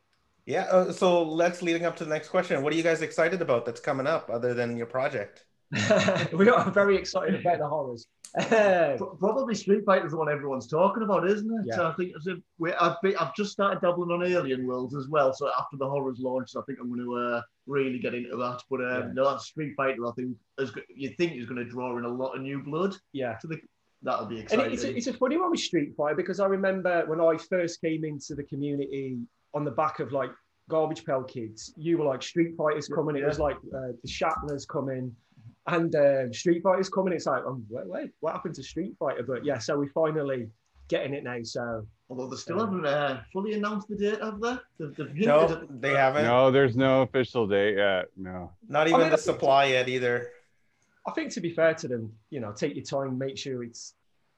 Yeah. 0.49 0.63
Uh, 0.63 0.91
so 0.91 1.23
let's 1.23 1.61
leading 1.61 1.85
up 1.85 1.95
to 1.97 2.03
the 2.03 2.09
next 2.09 2.29
question. 2.29 2.61
What 2.63 2.73
are 2.73 2.75
you 2.75 2.83
guys 2.83 3.03
excited 3.03 3.41
about 3.41 3.65
that's 3.65 3.79
coming 3.79 4.07
up 4.07 4.29
other 4.31 4.55
than 4.55 4.75
your 4.75 4.87
project? 4.87 5.45
we 6.33 6.49
are 6.49 6.71
very 6.71 6.97
excited 6.97 7.39
about 7.39 7.59
the 7.59 7.67
horrors. 7.67 8.07
Probably 9.19 9.53
Street 9.53 9.85
Fighter 9.85 10.07
is 10.07 10.11
the 10.11 10.17
one 10.17 10.29
everyone's 10.29 10.67
talking 10.67 11.03
about, 11.03 11.29
isn't 11.29 11.51
it? 11.51 11.65
Yeah. 11.67 11.75
So 11.75 11.87
I 11.87 11.93
think 11.93 12.13
as 12.17 12.25
if 12.25 12.39
we, 12.57 12.73
I've, 12.73 12.99
been, 13.03 13.15
I've 13.17 13.35
just 13.35 13.51
started 13.51 13.81
dabbling 13.81 14.09
on 14.09 14.25
Alien 14.25 14.65
Worlds 14.65 14.95
as 14.95 15.07
well. 15.07 15.33
So 15.33 15.51
after 15.55 15.77
the 15.77 15.87
horrors 15.87 16.19
launch, 16.19 16.51
I 16.57 16.61
think 16.65 16.79
I'm 16.81 16.89
going 16.89 17.05
to 17.05 17.15
uh, 17.15 17.41
really 17.67 17.99
get 17.99 18.15
into 18.15 18.35
that. 18.37 18.63
But 18.71 18.81
um, 18.81 18.87
Yeah. 18.87 19.09
no, 19.13 19.31
that 19.31 19.41
Street 19.41 19.75
Fighter, 19.77 20.07
I 20.07 20.11
think, 20.13 20.35
is, 20.57 20.71
you 20.89 21.09
think 21.09 21.33
is 21.33 21.45
going 21.45 21.63
to 21.63 21.69
draw 21.69 21.95
in 21.99 22.05
a 22.05 22.09
lot 22.09 22.35
of 22.35 22.41
new 22.41 22.63
blood 22.63 22.95
yeah. 23.13 23.35
to 23.35 23.47
the. 23.47 23.57
That'll 24.01 24.25
be 24.27 24.37
And 24.37 24.45
exciting. 24.45 24.73
it's 24.73 24.83
a, 24.83 24.95
it's 24.95 25.07
a 25.07 25.13
funny 25.13 25.37
one 25.37 25.51
with 25.51 25.59
Street 25.59 25.93
Fighter 25.95 26.15
because 26.15 26.39
I 26.39 26.47
remember 26.47 27.03
when 27.05 27.19
I 27.21 27.37
first 27.37 27.81
came 27.81 28.05
into 28.05 28.33
the 28.33 28.43
community 28.43 29.19
on 29.53 29.63
the 29.65 29.71
back 29.71 29.99
of 29.99 30.11
like 30.11 30.31
Garbage 30.69 31.05
Pail 31.05 31.23
Kids, 31.23 31.73
you 31.77 31.97
were 31.97 32.05
like 32.05 32.21
Street 32.21 32.55
Fighter's 32.57 32.87
coming. 32.87 33.15
It 33.15 33.25
was 33.25 33.39
like 33.39 33.57
uh, 33.57 33.93
the 34.01 34.07
Shatner's 34.07 34.65
coming 34.65 35.15
and 35.67 35.95
um, 35.95 36.33
Street 36.33 36.61
Fighter's 36.63 36.89
coming. 36.89 37.13
It's 37.13 37.25
like, 37.25 37.43
um, 37.45 37.65
wait, 37.69 37.87
wait, 37.87 38.11
what 38.19 38.33
happened 38.33 38.55
to 38.55 38.63
Street 38.63 38.95
Fighter? 38.99 39.23
But 39.23 39.45
yeah, 39.45 39.57
so 39.57 39.77
we 39.77 39.87
finally 39.89 40.49
getting 40.87 41.13
it 41.13 41.23
now. 41.23 41.37
So 41.43 41.85
Although 42.09 42.27
they 42.27 42.37
still 42.37 42.59
haven't 42.59 42.85
uh, 42.85 43.21
fully 43.31 43.53
announced 43.53 43.87
the 43.87 43.95
date, 43.95 44.21
have 44.21 44.41
they? 44.41 44.57
They've, 44.79 44.95
they've 44.95 45.07
hinted 45.07 45.27
No, 45.27 45.49
at- 45.49 45.81
they 45.81 45.91
haven't. 45.91 46.23
No, 46.23 46.49
there's 46.49 46.75
no 46.75 47.03
official 47.03 47.47
date 47.47 47.77
yet. 47.77 48.05
No. 48.17 48.51
Not 48.67 48.87
even 48.87 49.01
mean, 49.01 49.09
the 49.11 49.17
supply 49.17 49.65
yet 49.65 49.87
either. 49.87 50.31
I 51.07 51.11
think 51.11 51.31
to 51.33 51.41
be 51.41 51.51
fair 51.51 51.75
to 51.75 51.87
them, 51.87 52.11
you 52.31 52.39
know, 52.39 52.51
take 52.51 52.75
your 52.75 52.83
time, 52.83 53.17
make 53.17 53.37
sure 53.37 53.63
it's 53.63 53.93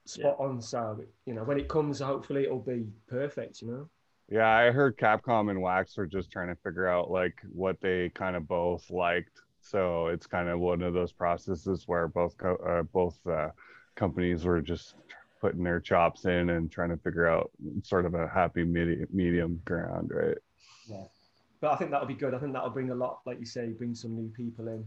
spot 0.06 0.36
on. 0.40 0.62
So 0.62 1.00
you 1.26 1.34
know, 1.34 1.44
when 1.44 1.60
it 1.60 1.70
comes, 1.70 2.00
hopefully 2.00 2.44
it'll 2.44 2.60
be 2.60 2.86
perfect. 3.08 3.62
You 3.62 3.68
know. 3.70 3.90
Yeah, 4.32 4.50
I 4.50 4.72
heard 4.72 4.98
Capcom 4.98 5.50
and 5.50 5.62
Wax 5.62 5.98
were 5.98 6.08
just 6.08 6.32
trying 6.32 6.48
to 6.48 6.56
figure 6.64 6.88
out 6.88 7.12
like 7.12 7.34
what 7.52 7.82
they 7.82 8.10
kind 8.16 8.38
of 8.38 8.48
both 8.48 8.90
liked. 8.90 9.42
So 9.60 10.08
it's 10.08 10.26
kind 10.26 10.48
of 10.48 10.58
one 10.62 10.82
of 10.82 10.94
those 10.94 11.12
processes 11.12 11.84
where 11.86 12.08
both 12.08 12.38
co- 12.38 12.56
uh, 12.56 12.84
both 12.84 13.20
uh, 13.28 13.50
companies 13.96 14.46
were 14.46 14.62
just 14.62 14.96
putting 15.42 15.64
their 15.64 15.82
chops 15.82 16.24
in 16.24 16.52
and 16.52 16.72
trying 16.72 16.92
to 16.92 16.98
figure 16.98 17.28
out 17.28 17.52
sort 17.84 18.06
of 18.06 18.14
a 18.14 18.26
happy 18.30 18.64
medi- 18.64 19.06
medium 19.12 19.62
ground, 19.66 20.12
right? 20.14 20.38
Yeah, 20.88 21.04
but 21.60 21.74
I 21.74 21.76
think 21.76 21.92
that'll 21.92 22.08
be 22.08 22.14
good. 22.14 22.34
I 22.34 22.40
think 22.40 22.54
that'll 22.54 22.70
bring 22.70 22.92
a 22.92 22.96
lot, 22.96 23.20
like 23.26 23.38
you 23.38 23.46
say, 23.46 23.68
bring 23.68 23.94
some 23.94 24.16
new 24.16 24.30
people 24.30 24.70
in. 24.70 24.86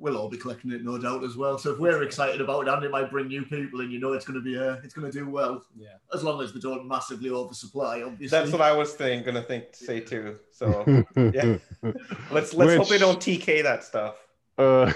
We'll 0.00 0.16
all 0.16 0.28
be 0.28 0.36
collecting 0.36 0.72
it, 0.72 0.82
no 0.82 0.98
doubt, 0.98 1.22
as 1.24 1.36
well. 1.36 1.58
So 1.58 1.72
if 1.72 1.78
we're 1.78 2.02
excited 2.02 2.40
about 2.40 2.66
it, 2.66 2.72
and 2.72 2.84
it 2.84 2.90
might 2.90 3.10
bring 3.10 3.28
new 3.28 3.44
people, 3.44 3.80
and 3.80 3.92
you 3.92 4.00
know 4.00 4.12
it's 4.12 4.24
going 4.24 4.38
to 4.38 4.44
be 4.44 4.58
uh, 4.58 4.76
it's 4.82 4.94
going 4.94 5.10
to 5.10 5.16
do 5.16 5.28
well, 5.28 5.62
Yeah. 5.76 5.88
as 6.14 6.24
long 6.24 6.42
as 6.42 6.52
they 6.52 6.60
don't 6.60 6.86
massively 6.88 7.30
oversupply. 7.30 8.02
Obviously, 8.02 8.36
That's 8.38 8.52
what 8.52 8.62
I 8.62 8.72
was 8.72 8.94
think, 8.94 9.26
gonna 9.26 9.42
think 9.42 9.66
say 9.72 10.00
too. 10.00 10.38
So 10.50 10.84
yeah. 11.16 11.58
let's 12.30 12.54
let's 12.54 12.76
hope 12.76 12.88
they 12.88 12.98
don't 12.98 13.20
TK 13.20 13.62
that 13.62 13.84
stuff. 13.84 14.16
Uh, 14.58 14.92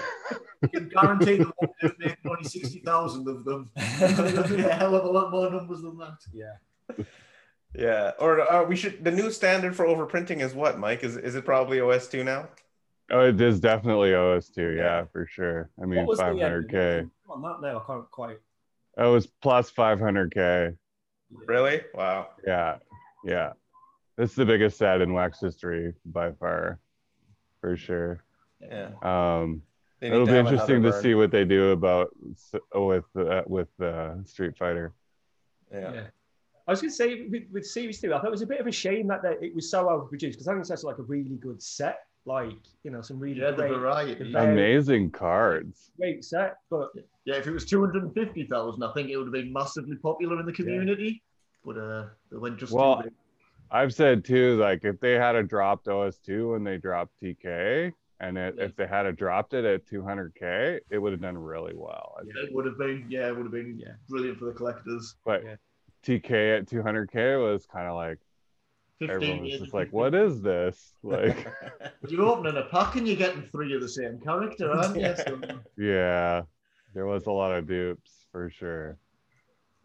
you 0.63 0.69
can 0.69 0.89
guarantee 0.89 1.37
that 1.37 1.53
we'll 1.61 1.71
just 1.81 1.99
make 1.99 2.17
only 2.27 2.45
sixty 2.45 2.81
thousand 2.81 3.29
of 3.29 3.45
them. 3.45 3.71
There'll 3.99 4.49
be 4.49 4.63
a 4.63 4.75
hell 4.75 4.95
of 4.95 5.05
a 5.05 5.11
lot 5.11 5.31
more 5.31 5.51
numbers 5.51 5.83
than 5.83 5.97
that. 5.99 6.19
Yeah. 6.33 7.05
Yeah, 7.77 8.13
or 8.21 8.41
uh, 8.41 8.65
we 8.65 8.77
should. 8.77 9.03
The 9.03 9.11
new 9.11 9.31
standard 9.33 9.75
for 9.75 9.85
overprinting 9.87 10.41
is 10.41 10.55
what, 10.55 10.79
Mike? 10.79 11.03
Is 11.03 11.17
is 11.17 11.35
it 11.35 11.45
probably 11.45 11.81
OS 11.81 12.07
two 12.07 12.23
now? 12.23 12.49
Oh, 13.11 13.21
it 13.21 13.41
is 13.41 13.61
definitely 13.61 14.11
OS2, 14.11 14.77
yeah, 14.77 15.05
for 15.13 15.27
sure. 15.27 15.71
I 15.81 15.87
mean, 15.87 16.01
What 16.01 16.09
was 16.09 16.19
the, 16.19 16.25
uh, 16.25 16.33
500k. 16.33 17.11
On 17.29 17.43
that 17.43 17.61
now, 17.61 17.79
I 17.79 17.87
can't 17.87 18.11
quite. 18.11 18.39
Oh, 18.97 19.11
it 19.11 19.13
was 19.13 19.27
plus 19.27 19.71
500k. 19.71 20.77
Really? 21.47 21.83
Wow. 21.95 22.29
Yeah, 22.47 22.77
yeah. 23.25 23.53
This 24.17 24.31
is 24.31 24.37
the 24.37 24.47
biggest 24.47 24.79
set 24.79 25.01
in 25.01 25.13
Wax 25.13 25.41
history 25.41 25.95
by 26.07 26.33
far, 26.33 26.79
for 27.61 27.77
sure. 27.77 28.23
Yeah. 28.61 28.91
Um, 29.03 29.63
it'll 30.01 30.27
be 30.27 30.37
interesting 30.37 30.83
to 30.83 30.91
burn. 30.91 31.03
see 31.03 31.15
what 31.15 31.31
they 31.33 31.45
do 31.45 31.71
about 31.71 32.11
with 32.75 33.05
uh, 33.17 33.43
with 33.47 33.69
uh, 33.81 34.23
Street 34.25 34.57
Fighter. 34.57 34.93
Yeah. 35.73 35.93
Yeah. 35.93 36.07
I 36.67 36.71
was 36.71 36.81
going 36.81 36.91
to 36.91 36.97
say 36.97 37.27
with, 37.29 37.43
with 37.53 37.67
Series 37.67 38.01
2, 38.01 38.15
I 38.15 38.19
thought 38.19 38.29
it 38.29 38.31
was 38.31 38.43
a 38.43 38.47
bit 38.47 38.61
of 38.61 38.67
a 38.67 38.73
shame 38.73 39.09
that 39.09 39.23
they, 39.23 39.47
it 39.47 39.55
was 39.55 39.71
so 39.71 39.85
overproduced 39.85 40.33
because 40.33 40.49
I 40.49 40.55
think 40.55 40.67
that's 40.67 40.83
like 40.83 40.99
a 40.99 41.03
really 41.03 41.37
good 41.37 41.63
set. 41.63 41.99
Like, 42.27 42.53
you 42.83 42.91
know, 42.91 43.03
some 43.03 43.19
really 43.19 43.39
Yeah, 43.39 43.51
the 43.51 43.57
great, 43.57 43.73
variety. 43.73 44.15
the- 44.33 44.39
Um, 44.39 44.51
Amazing 44.51 45.11
cards. 45.11 45.91
great 45.97 46.25
set. 46.25 46.57
But 46.71 46.91
Yeah, 47.27 47.37
if 47.37 47.47
it 47.47 47.53
was 47.53 47.65
two 47.65 47.81
hundred 47.81 48.03
and 48.03 48.15
fifty 48.15 48.45
thousand, 48.47 48.83
I 48.83 48.93
think 48.93 49.09
it 49.09 49.17
would 49.17 49.27
have 49.27 49.33
been 49.33 49.53
massively 49.53 49.97
popular 49.97 50.39
in 50.41 50.45
the 50.47 50.53
community. 50.53 51.23
But 51.65 51.79
uh, 51.79 52.09
they 52.31 52.37
went 52.39 52.59
just 52.59 52.73
Well. 52.73 53.03
I've 53.71 53.95
said 53.95 54.25
too, 54.25 54.57
like 54.59 54.85
if 54.85 55.01
they 55.01 55.13
had 55.13 55.35
a 55.35 55.43
dropped 55.43 55.87
OS2 55.87 56.53
when 56.53 56.65
they 56.65 56.77
dropped 56.77 57.19
TK, 57.23 57.93
and 58.21 58.37
it, 58.39 58.57
if 58.59 58.77
they 58.77 58.87
had 58.87 59.07
a 59.07 59.13
dropped 59.13 59.55
it 59.55 59.65
at 59.65 59.85
200k, 59.87 60.81
it 60.91 60.99
would 60.99 61.13
have 61.13 61.21
done 61.23 61.37
really 61.37 61.73
well. 61.75 62.15
I 62.19 62.25
think. 62.25 62.37
It 62.37 62.55
would 62.55 62.67
have 62.67 62.79
been, 62.79 63.07
yeah, 63.09 63.27
it 63.29 63.37
would 63.37 63.45
have 63.45 63.53
been 63.53 63.79
Yeah. 63.79 63.95
brilliant 64.09 64.39
for 64.39 64.45
the 64.45 64.53
collectors. 64.53 65.17
But 65.25 65.43
Yeah. 65.45 65.57
TK 66.03 66.59
at 66.59 66.67
200k 66.67 67.39
was 67.43 67.67
kind 67.67 67.89
of 67.89 67.95
like 67.97 68.19
everyone 69.03 69.41
was 69.41 69.49
years. 69.51 69.61
just 69.63 69.75
like, 69.75 69.93
"What 69.93 70.15
is 70.15 70.41
this?" 70.43 70.93
Like, 71.03 71.47
You're 72.09 72.23
opening 72.27 72.57
a 72.57 72.67
pack 72.67 72.97
and 72.97 73.07
you're 73.07 73.17
getting 73.17 73.43
three 73.53 73.75
of 73.75 73.81
the 73.83 73.89
same 73.89 74.21
character, 74.21 74.71
aren't 74.73 74.97
you? 75.77 75.93
Yeah. 75.93 76.43
There 76.95 77.07
was 77.07 77.27
a 77.27 77.33
lot 77.33 77.53
of 77.53 77.67
dupes 77.67 78.27
for 78.31 78.51
sure. 78.51 78.97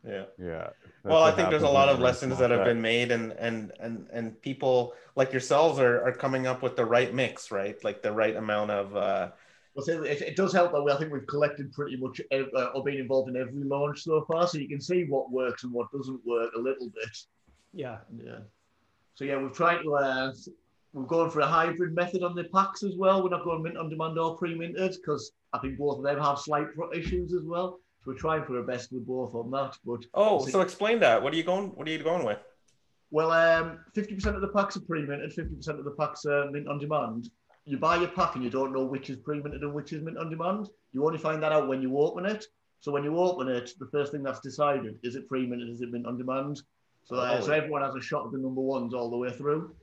yeah. 0.07 0.25
Yeah. 0.37 0.69
well, 1.03 1.23
I 1.23 1.31
think 1.31 1.49
there's 1.49 1.63
a 1.63 1.67
lot 1.67 1.89
of 1.89 1.99
lessons 1.99 2.37
that 2.37 2.51
have 2.51 2.63
been 2.65 2.81
made, 2.81 3.11
and 3.11 3.31
and 3.33 3.71
and 3.79 4.07
and 4.13 4.39
people 4.41 4.93
like 5.15 5.31
yourselves 5.33 5.79
are 5.79 6.03
are 6.05 6.13
coming 6.13 6.45
up 6.47 6.61
with 6.61 6.75
the 6.75 6.85
right 6.85 7.13
mix, 7.13 7.51
right? 7.51 7.81
Like 7.83 8.01
the 8.01 8.11
right 8.11 8.35
amount 8.35 8.71
of. 8.71 8.95
uh 8.95 9.31
Well, 9.75 9.85
it, 10.05 10.21
it 10.21 10.35
does 10.35 10.53
help 10.53 10.71
that 10.73 10.83
we, 10.83 10.91
I 10.91 10.97
think 10.97 11.11
we've 11.11 11.27
collected 11.27 11.71
pretty 11.73 11.97
much 11.97 12.21
ev- 12.31 12.53
uh, 12.55 12.67
or 12.75 12.83
been 12.83 12.97
involved 12.99 13.29
in 13.29 13.35
every 13.37 13.63
launch 13.63 14.03
so 14.03 14.23
far, 14.29 14.47
so 14.47 14.57
you 14.59 14.67
can 14.69 14.81
see 14.81 15.03
what 15.05 15.31
works 15.31 15.63
and 15.63 15.71
what 15.73 15.91
doesn't 15.91 16.21
work 16.25 16.51
a 16.55 16.59
little 16.59 16.89
bit. 16.99 17.15
yeah, 17.73 17.97
Yeah. 18.23 18.39
So 19.19 19.25
yeah, 19.25 19.37
we've 19.37 19.51
tried 19.51 19.81
to. 19.83 19.95
Uh, 19.95 20.31
we're 20.93 21.03
going 21.03 21.29
for 21.29 21.41
a 21.41 21.45
hybrid 21.45 21.93
method 21.93 22.23
on 22.23 22.35
the 22.35 22.45
packs 22.45 22.83
as 22.83 22.95
well. 22.95 23.21
We're 23.21 23.31
not 23.31 23.43
going 23.43 23.61
mint 23.61 23.75
on 23.75 23.89
demand 23.89 24.17
or 24.17 24.37
pre-minted 24.37 24.93
because 24.93 25.33
I 25.51 25.57
think 25.59 25.77
both 25.77 25.97
of 25.97 26.05
them 26.05 26.21
have 26.21 26.39
slight 26.39 26.67
issues 26.95 27.33
as 27.33 27.43
well. 27.43 27.79
So 27.99 28.11
we're 28.11 28.17
trying 28.17 28.45
for 28.45 28.55
our 28.55 28.63
best 28.63 28.93
with 28.93 29.05
both 29.05 29.35
on 29.35 29.51
that. 29.51 29.77
But 29.85 30.05
Oh, 30.13 30.45
So- 30.45 30.61
explain 30.61 30.99
that. 31.01 31.21
What 31.21 31.33
are 31.33 31.35
you 31.35 31.43
going? 31.43 31.71
What 31.75 31.85
are 31.85 31.91
you 31.91 32.01
going 32.01 32.25
with? 32.25 32.39
well, 33.11 33.31
um, 33.33 33.79
fifty 33.93 34.15
percent 34.15 34.37
of 34.37 34.41
the 34.41 34.47
packs 34.47 34.77
are 34.77 34.81
pre-minted, 34.87 35.33
fifty 35.33 35.53
percent 35.53 35.79
of 35.79 35.83
the 35.83 35.91
packs 35.99 36.25
are 36.25 36.49
mint 36.49 36.69
on 36.69 36.79
demand. 36.79 37.29
You 37.65 37.77
buy 37.77 37.97
your 37.97 38.07
pack 38.07 38.35
and 38.35 38.43
you 38.45 38.49
don't 38.49 38.71
know 38.71 38.85
which 38.85 39.09
is 39.09 39.17
pre-minted 39.17 39.63
and 39.63 39.73
which 39.73 39.91
is 39.91 40.01
mint 40.01 40.17
on 40.17 40.29
demand. 40.29 40.69
You 40.93 41.05
only 41.05 41.17
find 41.19 41.43
that 41.43 41.51
out 41.51 41.67
when 41.67 41.81
you 41.81 41.97
open 41.99 42.25
it. 42.25 42.45
So 42.79 42.93
when 42.93 43.03
you 43.03 43.17
open 43.17 43.49
it, 43.49 43.73
the 43.79 43.87
first 43.87 44.13
thing 44.13 44.23
that's 44.23 44.39
decided 44.39 44.97
is 45.03 45.15
it 45.15 45.27
pre-minted, 45.27 45.67
is 45.69 45.81
it 45.81 45.91
mint 45.91 46.05
on 46.05 46.17
demand. 46.17 46.61
So, 47.03 47.15
uh, 47.15 47.41
so 47.41 47.51
Oh. 47.51 47.55
everyone 47.55 47.81
has 47.81 47.95
a 47.95 48.01
shot 48.01 48.25
of 48.25 48.31
the 48.31 48.37
number 48.37 48.61
ones 48.61 48.93
all 48.93 49.09
the 49.09 49.17
way 49.17 49.31
through. 49.31 49.75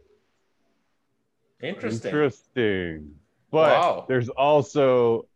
Interesting. 1.63 2.09
Interesting. 2.11 3.15
But 3.51 3.71
Wow. 3.81 4.05
there's 4.09 4.29
also 4.29 5.29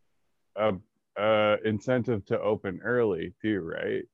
a, 0.56 0.74
a 1.16 1.56
incentive 1.64 2.24
to 2.26 2.40
open 2.40 2.80
early 2.82 3.34
too, 3.40 3.60
right? 3.60 4.04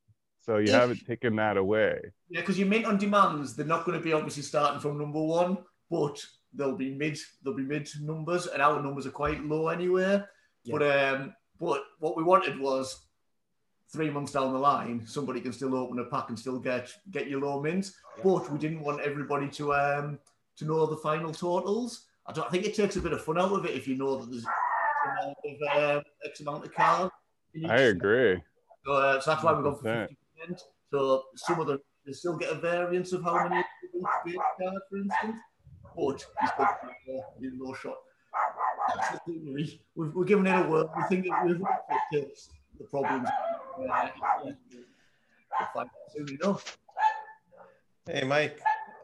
So 0.41 0.59
you 0.59 0.65
If- 0.65 0.71
haven't 0.71 1.07
taken 1.07 1.37
that 1.37 1.57
away. 1.57 2.01
Yeah, 2.29 2.41
because 2.41 2.59
you 2.59 2.67
mint 2.67 2.87
on 2.87 2.99
demands, 2.99 3.57
they're 3.57 3.67
not 3.67 3.85
going 3.85 3.99
to 3.99 4.05
be 4.05 4.13
obviously 4.13 4.43
starting 4.43 4.81
from 4.81 4.99
number 4.99 5.21
one, 5.23 5.59
but 5.91 6.25
they'll 6.53 6.77
be 6.77 6.95
mid, 6.95 7.19
they'll 7.43 7.55
be 7.55 7.63
mid 7.65 7.89
numbers, 8.01 8.47
and 8.47 8.63
our 8.63 8.81
numbers 8.83 9.07
are 9.07 9.11
quite 9.11 9.43
low 9.45 9.69
anyway. 9.69 10.23
Yeah. 10.65 10.73
But 10.79 10.83
um, 11.15 11.35
but 11.59 11.83
what 11.99 12.17
we 12.17 12.23
wanted 12.23 12.59
was 12.61 13.06
three 13.93 14.11
months 14.11 14.33
down 14.33 14.53
the 14.53 14.59
line, 14.59 15.07
somebody 15.07 15.41
can 15.41 15.53
still 15.53 15.75
open 15.75 15.99
a 15.99 16.05
pack 16.05 16.29
and 16.29 16.39
still 16.39 16.59
get 16.59 16.93
get 17.11 17.29
your 17.29 17.41
low 17.41 17.61
mint. 17.61 17.91
Yeah. 18.17 18.25
But 18.25 18.51
we 18.51 18.59
didn't 18.59 18.81
want 18.81 19.01
everybody 19.01 19.49
to 19.51 19.75
um 19.75 20.19
to 20.57 20.65
know 20.65 20.87
the 20.87 20.97
final 20.97 21.33
totals. 21.33 22.07
I 22.27 22.33
don't 22.33 22.47
I 22.47 22.51
think 22.51 22.65
it 22.65 22.75
takes 22.75 22.97
a 22.97 23.01
bit 23.01 23.13
of 23.13 23.23
fun 23.23 23.39
out 23.39 23.53
of 23.53 23.65
it 23.65 23.75
if 23.75 23.87
you 23.87 23.97
know 23.97 24.17
that 24.17 24.31
there's 24.31 24.45
X 24.45 24.55
amount 25.05 25.37
of, 25.45 25.97
um, 25.97 26.03
X 26.25 26.41
amount 26.41 26.65
of 26.65 26.75
cards. 26.75 27.13
I 27.69 27.81
agree. 27.83 28.43
so, 28.85 28.93
uh, 28.93 29.21
so 29.21 29.31
that's 29.31 29.43
why 29.43 29.53
we've 29.53 29.65
gone 29.65 29.77
for 29.77 29.83
fifty 29.83 30.17
percent. 30.37 30.63
So 30.91 31.25
some 31.37 31.61
of 31.61 31.67
them 31.67 31.79
they 32.05 32.13
still 32.13 32.37
get 32.37 32.51
a 32.51 32.55
variance 32.55 33.13
of 33.13 33.23
how 33.23 33.49
many 33.49 33.61
each 33.61 34.03
base 34.25 34.37
card, 34.61 34.75
for 34.91 34.97
instance, 34.99 35.41
but 35.97 36.27
you 36.43 36.49
still 36.49 36.67
get 36.67 37.17
uh, 37.17 37.23
you 37.41 37.53
no 37.57 37.75
shot. 37.75 37.97
That's 38.95 39.13
the 39.13 39.19
thing. 39.27 39.55
We've, 39.95 40.15
we're 40.15 40.25
giving 40.25 40.47
it 40.47 40.51
a 40.51 40.69
whirl. 40.69 40.93
We 40.97 41.03
think 41.05 41.27
that 41.27 41.45
we've 41.45 41.61
fixed 42.13 42.53
the 42.79 42.85
problems. 42.85 43.29
Uh, 43.29 43.83
yeah. 43.83 44.11
We'll 45.59 45.69
find 45.75 45.89
out 45.89 45.91
soon 46.15 46.39
enough. 46.41 46.79
Hey, 48.07 48.25
Mike. 48.25 48.61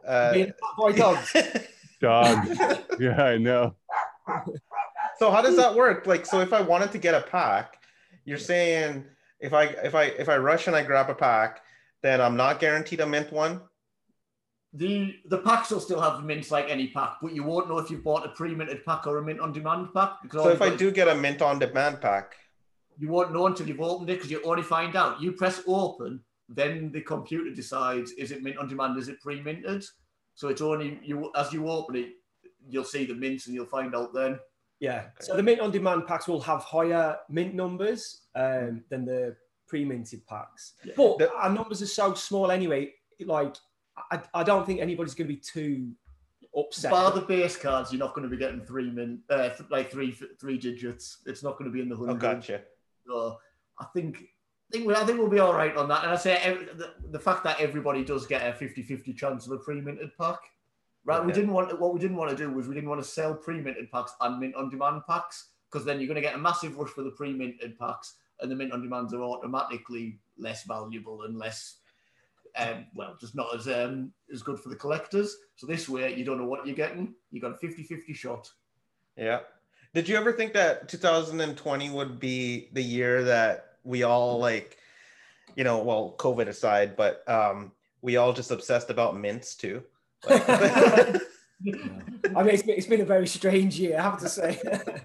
Uh, 0.07 0.33
Being 0.33 0.53
boy 0.77 0.93
dogs. 0.93 1.37
Dogs. 2.01 2.59
yeah, 2.99 3.23
I 3.23 3.39
know. 3.39 3.77
so 5.19 5.31
how 5.31 5.41
does 5.41 5.57
that 5.57 5.75
work? 5.75 6.07
Like, 6.07 6.27
so 6.27 6.41
if 6.41 6.53
I 6.53 6.61
wanted 6.61 6.91
to 6.93 6.99
get 6.99 7.15
a 7.15 7.21
pack, 7.21 7.79
you're 8.25 8.39
saying 8.39 9.05
if 9.39 9.53
I 9.53 9.65
if 9.65 9.95
I 9.95 10.05
if 10.05 10.29
I 10.29 10.37
rush 10.37 10.67
and 10.67 10.75
I 10.75 10.83
grab 10.83 11.11
a 11.11 11.15
pack, 11.15 11.61
then 12.03 12.21
I'm 12.21 12.37
not 12.37 12.59
guaranteed 12.59 13.01
a 13.01 13.07
mint 13.07 13.33
one. 13.33 13.61
The 14.73 15.15
the 15.27 15.39
packs 15.39 15.71
will 15.71 15.81
still 15.81 16.01
have 16.01 16.25
mints 16.25 16.51
like 16.51 16.71
any 16.71 16.89
pack, 16.89 17.19
but 17.23 17.33
you 17.33 17.45
won't 17.45 17.69
know 17.69 17.79
if 17.79 17.91
you've 17.91 18.03
bought 18.03 18.25
a 18.25 18.31
pre-minted 18.31 18.85
pack 18.85 19.07
or 19.07 19.19
a 19.19 19.23
mint 19.23 19.39
on 19.39 19.53
demand 19.53 19.95
pack. 19.95 20.23
Because 20.23 20.43
So 20.43 20.49
if 20.51 20.63
I 20.63 20.75
do 20.75 20.91
get 20.91 21.09
a 21.09 21.15
mint 21.15 21.43
on 21.43 21.59
demand 21.59 22.01
pack, 22.01 22.35
you 22.99 23.09
won't 23.09 23.33
know 23.33 23.47
until 23.47 23.67
you've 23.67 23.81
opened 23.81 24.11
it 24.11 24.15
because 24.15 24.31
you 24.31 24.43
only 24.45 24.63
find 24.63 24.97
out. 24.97 25.21
You 25.21 25.33
press 25.33 25.63
open, 25.67 26.21
then 26.49 26.93
the 26.93 27.01
computer 27.01 27.51
decides 27.55 28.13
is 28.13 28.31
it 28.31 28.43
mint 28.43 28.59
on 28.59 28.69
demand, 28.69 28.99
is 28.99 29.09
it 29.09 29.21
pre-minted. 29.21 29.85
So 30.35 30.49
it's 30.49 30.63
only 30.63 30.99
you 31.03 31.31
as 31.37 31.53
you 31.53 31.69
open 31.69 31.97
it, 31.97 32.11
you'll 32.69 32.85
see 32.85 33.05
the 33.05 33.15
mints 33.15 33.47
and 33.47 33.55
you'll 33.55 33.67
find 33.67 33.95
out 33.95 34.15
then. 34.15 34.39
Yeah. 34.81 35.05
So 35.21 35.37
the 35.37 35.43
mint 35.43 35.61
on 35.61 35.71
demand 35.71 36.07
packs 36.07 36.27
will 36.27 36.41
have 36.41 36.63
higher 36.63 37.17
mint 37.29 37.55
numbers 37.55 38.23
um, 38.35 38.83
than 38.89 39.05
the 39.05 39.37
pre-minted 39.69 40.27
packs. 40.27 40.75
Yeah. 40.85 40.95
But 40.97 41.19
The- 41.19 41.33
our 41.33 41.51
numbers 41.51 41.83
are 41.83 41.87
so 41.87 42.15
small 42.15 42.51
anyway. 42.51 42.93
Like, 43.25 43.55
I, 44.11 44.21
I 44.35 44.43
don't 44.43 44.67
think 44.67 44.81
anybody's 44.81 45.15
going 45.15 45.29
to 45.29 45.35
be 45.35 45.41
too 45.41 45.93
upset. 46.57 46.91
Bar 46.91 47.13
the 47.13 47.21
base 47.21 47.57
cards, 47.57 47.93
you're 47.93 48.01
not 48.01 48.15
going 48.15 48.29
to 48.29 48.29
be 48.29 48.37
getting 48.37 48.61
three 48.63 48.91
mint, 48.91 49.21
uh, 49.31 49.51
th- 49.51 49.71
like 49.71 49.91
three 49.91 50.17
three 50.41 50.59
digits. 50.59 51.19
It's 51.27 51.43
not 51.43 51.59
going 51.59 51.71
to 51.71 51.75
be 51.75 51.81
in 51.81 51.89
the 51.89 51.95
oh, 51.95 52.07
hundred. 52.07 52.21
gotcha. 52.21 52.63
So 53.07 53.39
I 53.79 53.87
think 53.95 54.25
think 54.73 54.87
we, 54.87 54.95
I 54.95 55.05
think 55.05 55.19
we'll 55.19 55.29
be 55.29 55.39
all 55.39 55.55
right 55.55 55.77
on 55.77 55.89
that. 55.89 56.03
And 56.03 56.13
I 56.13 56.17
say 56.17 56.39
every, 56.39 56.65
the, 56.65 56.95
the 57.11 57.19
fact 57.19 57.45
that 57.45 57.61
everybody 57.61 58.05
does 58.05 58.27
get 58.27 58.43
a 58.43 58.53
50-50 58.53 59.15
chance 59.15 59.47
of 59.47 59.53
a 59.53 59.59
pre-minted 59.59 60.17
pack. 60.19 60.39
Right, 61.05 61.25
we 61.25 61.33
didn't 61.33 61.53
want 61.53 61.81
what 61.81 61.93
we 61.93 61.99
didn't 61.99 62.17
want 62.17 62.31
to 62.31 62.37
do 62.37 62.49
was 62.49 62.69
we 62.69 62.77
didn't 62.77 62.89
want 62.89 63.03
to 63.03 63.09
sell 63.09 63.35
pre-minted 63.35 63.91
packs 63.91 64.15
and 64.21 64.39
mint 64.39 64.55
on 64.55 64.71
demand 64.71 65.03
packs 65.09 65.49
because 65.69 65.85
then 65.85 65.99
you're 65.99 66.07
going 66.07 66.15
to 66.15 66.21
get 66.21 66.37
a 66.37 66.39
massive 66.39 66.79
rush 66.79 66.91
for 66.91 67.03
the 67.03 67.11
pre-minted 67.11 67.77
packs 67.77 68.15
and 68.41 68.49
the 68.49 68.55
mint 68.55 68.73
on 68.73 68.83
demands 68.83 69.13
are 69.13 69.21
automatically 69.21 70.21
less 70.39 70.63
valuable 70.63 71.25
and 71.25 71.37
less 71.37 71.79
um, 72.57 72.87
well 72.95 73.17
just 73.21 73.35
not 73.35 73.53
as 73.53 73.67
um, 73.67 74.13
as 74.33 74.45
good 74.45 74.61
for 74.61 74.69
the 74.69 74.77
collectors. 74.77 75.37
So 75.57 75.67
this 75.67 75.89
way 75.89 76.15
you 76.15 76.25
don't 76.25 76.39
know 76.39 76.47
what 76.47 76.65
you're 76.69 76.77
getting. 76.77 77.15
You 77.33 77.41
got 77.41 77.61
a 77.61 77.67
50-50 77.67 78.15
shot. 78.15 78.49
Yeah. 79.17 79.41
Did 79.95 80.09
you 80.09 80.17
ever 80.17 80.33
think 80.33 80.53
that 80.55 80.89
2020 80.89 81.91
would 81.91 82.19
be 82.19 82.69
the 82.73 82.83
year 82.83 83.25
that 83.25 83.77
we 83.85 84.05
all 84.05 84.39
like, 84.39 84.79
you 85.55 85.65
know, 85.65 85.83
well, 85.83 86.15
COVID 86.19 86.49
aside, 86.49 86.97
but 86.97 87.29
um, 87.29 87.73
we 88.01 88.17
all 88.17 88.33
just 88.33 88.51
obsessed 88.51 88.89
about 88.91 89.17
mints 89.17 89.55
too? 89.55 89.83
Like- 90.29 90.49
I 92.35 92.43
mean, 92.43 92.55
it's 92.55 92.63
been, 92.63 92.77
it's 92.77 92.87
been 92.87 93.01
a 93.03 93.05
very 93.05 93.27
strange 93.27 93.79
year, 93.79 93.99
I 93.99 94.03
have 94.03 94.19
to 94.21 94.29
say. 94.29 94.61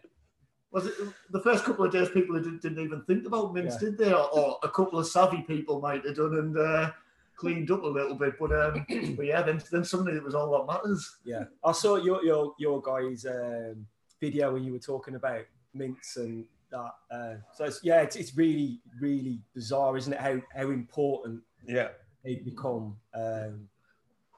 Was 0.71 0.85
it 0.87 0.93
the 1.31 1.39
first 1.41 1.63
couple 1.63 1.85
of 1.85 1.91
days 1.91 2.09
people 2.09 2.35
didn't, 2.35 2.61
didn't 2.61 2.79
even 2.83 3.01
think 3.03 3.25
about 3.27 3.53
mints, 3.53 3.75
Yeah. 3.75 3.89
did 3.89 3.97
they? 3.97 4.13
Or, 4.13 4.29
or 4.31 4.59
a 4.63 4.69
couple 4.69 4.99
of 4.99 5.07
savvy 5.07 5.41
people 5.41 5.79
might 5.81 6.05
have 6.05 6.15
done 6.15 6.33
and 6.35 6.57
uh, 6.57 6.91
cleaned 7.35 7.71
up 7.71 7.83
a 7.83 7.87
little 7.87 8.15
bit. 8.15 8.35
But 8.39 8.51
um, 8.53 8.85
but 9.15 9.25
yeah, 9.25 9.41
then 9.43 9.61
then 9.71 9.83
suddenly 9.85 10.13
it 10.13 10.23
was 10.23 10.35
all 10.35 10.51
that 10.57 10.71
matters. 10.71 11.17
yeah, 11.23 11.45
I 11.63 11.71
saw 11.71 11.95
your 11.95 12.23
your 12.23 12.53
your 12.59 12.81
guys' 12.81 13.25
um, 13.25 13.87
video 14.19 14.51
where 14.51 14.61
you 14.61 14.71
were 14.71 14.79
talking 14.79 15.15
about 15.15 15.45
mints 15.73 16.17
and 16.17 16.45
that. 16.71 16.91
Uh, 17.11 17.35
so 17.53 17.65
it's, 17.65 17.79
yeah, 17.83 18.01
it's, 18.01 18.15
it's 18.15 18.35
really 18.35 18.79
really 18.99 19.39
bizarre, 19.53 19.97
isn't 19.97 20.13
it? 20.13 20.19
How 20.19 20.41
how 20.55 20.69
important 20.69 21.41
yeah. 21.67 21.89
they 22.23 22.35
become. 22.35 22.97
Um, 23.13 23.69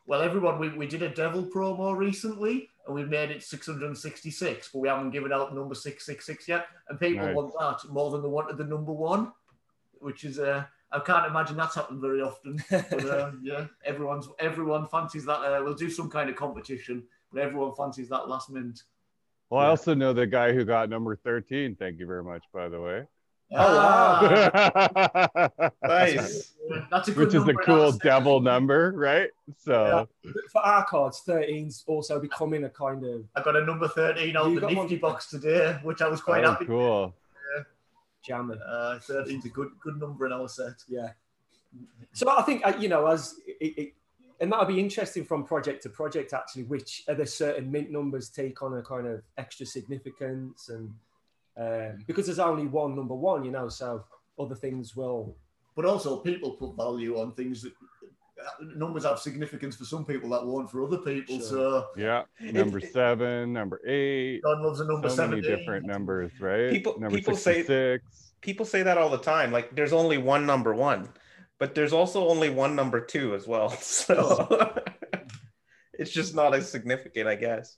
Well, 0.08 0.22
everyone, 0.22 0.60
we, 0.60 0.70
we 0.70 0.88
did 0.88 1.04
a 1.04 1.10
devil 1.10 1.44
promo 1.44 1.96
recently 1.96 2.70
and 2.88 2.96
we've 2.96 3.08
made 3.10 3.30
it 3.30 3.44
666, 3.44 4.70
but 4.74 4.80
we 4.80 4.88
haven't 4.88 5.12
given 5.12 5.32
out 5.32 5.54
number 5.54 5.76
666 5.76 6.48
yet. 6.48 6.66
And 6.88 7.00
people 7.00 7.26
Nice. 7.28 7.36
want 7.36 7.54
that 7.60 7.90
more 7.92 8.10
than 8.10 8.24
they 8.24 8.28
wanted 8.28 8.58
the 8.58 8.64
number 8.64 8.92
one, 8.92 9.32
which 10.00 10.24
is 10.24 10.40
uh, 10.40 10.66
I 10.92 11.00
can't 11.00 11.28
imagine 11.28 11.56
that's 11.58 11.76
happened 11.76 12.02
very 12.02 12.22
often. 12.22 12.64
But 12.70 13.10
um, 13.10 13.42
yeah, 13.44 13.68
everyone's 13.86 14.28
everyone 14.40 14.88
fancies 14.88 15.26
that. 15.26 15.40
Uh, 15.40 15.62
we'll 15.64 15.76
do 15.76 15.90
some 15.90 16.10
kind 16.10 16.30
of 16.30 16.36
competition, 16.36 17.04
but 17.32 17.44
everyone 17.44 17.76
fancies 17.76 18.10
that 18.10 18.28
last 18.28 18.50
mint. 18.50 18.82
Well, 19.50 19.62
I 19.62 19.68
also 19.68 19.94
know 19.96 20.14
the 20.14 20.28
guy 20.28 20.54
who 20.54 20.64
got 20.64 20.90
number 20.90 21.16
13. 21.16 21.76
Thank 21.76 22.00
you 22.00 22.06
very 22.06 22.24
much, 22.24 22.44
by 22.54 22.70
the 22.70 22.80
way. 22.80 23.04
Oh, 23.52 23.78
wow. 23.78 25.70
Nice. 25.84 26.54
that's 26.92 27.08
a 27.08 27.12
good 27.12 27.34
number. 27.34 27.54
Which 27.54 27.58
is 27.58 27.62
a 27.62 27.66
cool 27.66 27.86
our 27.86 27.92
set. 27.94 28.02
devil 28.02 28.42
number, 28.42 28.92
right? 28.96 29.30
So, 29.58 30.08
for 30.52 30.62
our 30.62 30.86
cards, 30.86 31.24
13's 31.28 31.84
also 31.88 32.20
becoming 32.20 32.66
a 32.66 32.70
kind 32.70 33.04
of 33.04 33.26
I 33.36 33.42
got 33.42 33.56
a 33.56 33.66
number 33.66 33.88
13 33.88 34.38
out 34.38 34.50
You 34.50 34.56
the 34.56 34.62
got 34.62 34.76
one? 34.76 34.86
nifty 34.86 34.98
box 34.98 35.28
today, 35.32 35.80
which 35.82 36.02
I 36.02 36.08
was 36.08 36.22
quite 36.22 36.44
oh, 36.44 36.52
happy. 36.52 36.66
cool. 36.66 37.16
jammer. 38.24 38.60
Uh, 38.64 39.00
13's 39.00 39.46
a 39.46 39.50
good 39.50 39.70
good 39.82 40.00
number 40.00 40.28
in 40.28 40.32
our 40.32 40.48
set. 40.48 40.84
Yeah. 40.88 41.10
So 42.14 42.30
I 42.30 42.44
think 42.44 42.66
uh, 42.66 42.74
you 42.80 42.88
know, 42.88 43.08
as 43.08 43.36
it, 43.48 43.78
it, 43.78 43.94
and 44.40 44.52
that'll 44.52 44.66
be 44.66 44.80
interesting 44.80 45.24
from 45.26 45.44
project 45.44 45.84
to 45.84 45.90
project. 45.90 46.34
Actually, 46.34 46.64
which 46.64 47.04
are 47.08 47.16
the 47.16 47.26
certain 47.26 47.72
mint 47.72 47.92
numbers 47.92 48.30
take 48.30 48.62
on 48.62 48.78
a 48.78 48.82
kind 48.82 49.08
of 49.08 49.22
extra 49.38 49.66
significance, 49.66 50.70
and 50.70 50.90
um, 51.58 52.04
because 52.08 52.26
there's 52.26 52.40
only 52.40 52.68
one 52.68 52.96
number 52.96 53.16
one, 53.16 53.44
you 53.44 53.52
know, 53.52 53.70
so 53.70 54.04
other 54.40 54.56
things 54.56 54.96
will. 54.96 55.36
But 55.76 55.86
also, 55.86 56.18
people 56.18 56.52
put 56.52 56.76
value 56.76 57.20
on 57.20 57.34
things 57.34 57.62
that 57.62 57.74
numbers 58.76 59.04
have 59.04 59.20
significance 59.20 59.76
for 59.76 59.84
some 59.86 60.06
people 60.06 60.30
that 60.30 60.46
won't 60.46 60.70
for 60.70 60.84
other 60.84 60.98
people. 60.98 61.40
Sure. 61.40 61.48
So 61.48 61.88
Yeah. 61.98 62.24
Number 62.40 62.80
seven, 62.80 63.52
number 63.54 63.82
eight. 63.86 64.42
John 64.42 64.64
loves 64.64 64.80
a 64.80 64.86
number 64.86 65.10
So 65.10 65.28
many 65.28 65.42
17. 65.42 65.58
different 65.58 65.86
numbers, 65.86 66.32
right? 66.40 66.70
People- 66.72 67.00
number 67.00 67.18
people 67.18 67.36
say- 67.36 67.64
66. 67.64 68.34
People 68.42 68.66
say 68.66 68.84
that 68.84 68.98
all 68.98 69.10
the 69.10 69.18
time. 69.18 69.52
Like 69.52 69.76
there's 69.76 69.92
only 69.92 70.18
one 70.18 70.46
number 70.46 70.74
one, 70.74 71.10
but 71.60 71.76
there's 71.76 71.94
also 71.94 72.28
only 72.28 72.50
one 72.50 72.76
number 72.76 73.00
two 73.02 73.36
as 73.36 73.46
well. 73.48 73.70
So 73.82 74.48
it's 75.94 76.12
just 76.12 76.34
not 76.34 76.56
as 76.56 76.70
significant, 76.72 77.28
I 77.28 77.36
guess. 77.36 77.78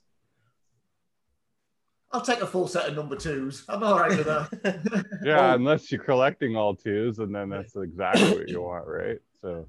I'll 2.12 2.20
take 2.20 2.40
a 2.42 2.46
full 2.46 2.68
set 2.68 2.88
of 2.88 2.94
number 2.94 3.16
twos. 3.16 3.64
I'm 3.68 3.82
all 3.82 3.98
right 3.98 4.10
with 4.16 4.26
that. 4.26 5.06
Yeah, 5.24 5.50
Oh. 5.52 5.54
unless 5.54 5.90
you're 5.90 6.02
collecting 6.04 6.56
all 6.56 6.76
twos, 6.76 7.18
and 7.18 7.34
then 7.34 7.48
that's 7.48 7.74
exactly 7.74 8.30
what 8.38 8.48
you 8.48 8.60
want, 8.60 8.86
right? 8.86 9.18
So, 9.40 9.66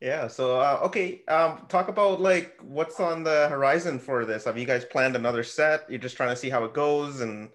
Yeah. 0.00 0.26
So 0.28 0.58
uh, 0.58 0.80
okay, 0.84 1.22
um, 1.28 1.66
talk 1.68 1.88
about 1.88 2.20
like 2.20 2.58
what's 2.62 2.98
on 2.98 3.22
the 3.24 3.48
horizon 3.48 3.98
for 3.98 4.24
this. 4.24 4.44
Have 4.46 4.56
you 4.58 4.64
guys 4.66 4.84
planned 4.86 5.16
another 5.16 5.44
set? 5.44 5.88
You're 5.90 6.00
just 6.00 6.16
trying 6.16 6.30
to 6.30 6.36
see 6.36 6.48
how 6.50 6.64
it 6.64 6.72
goes, 6.72 7.20
and 7.20 7.50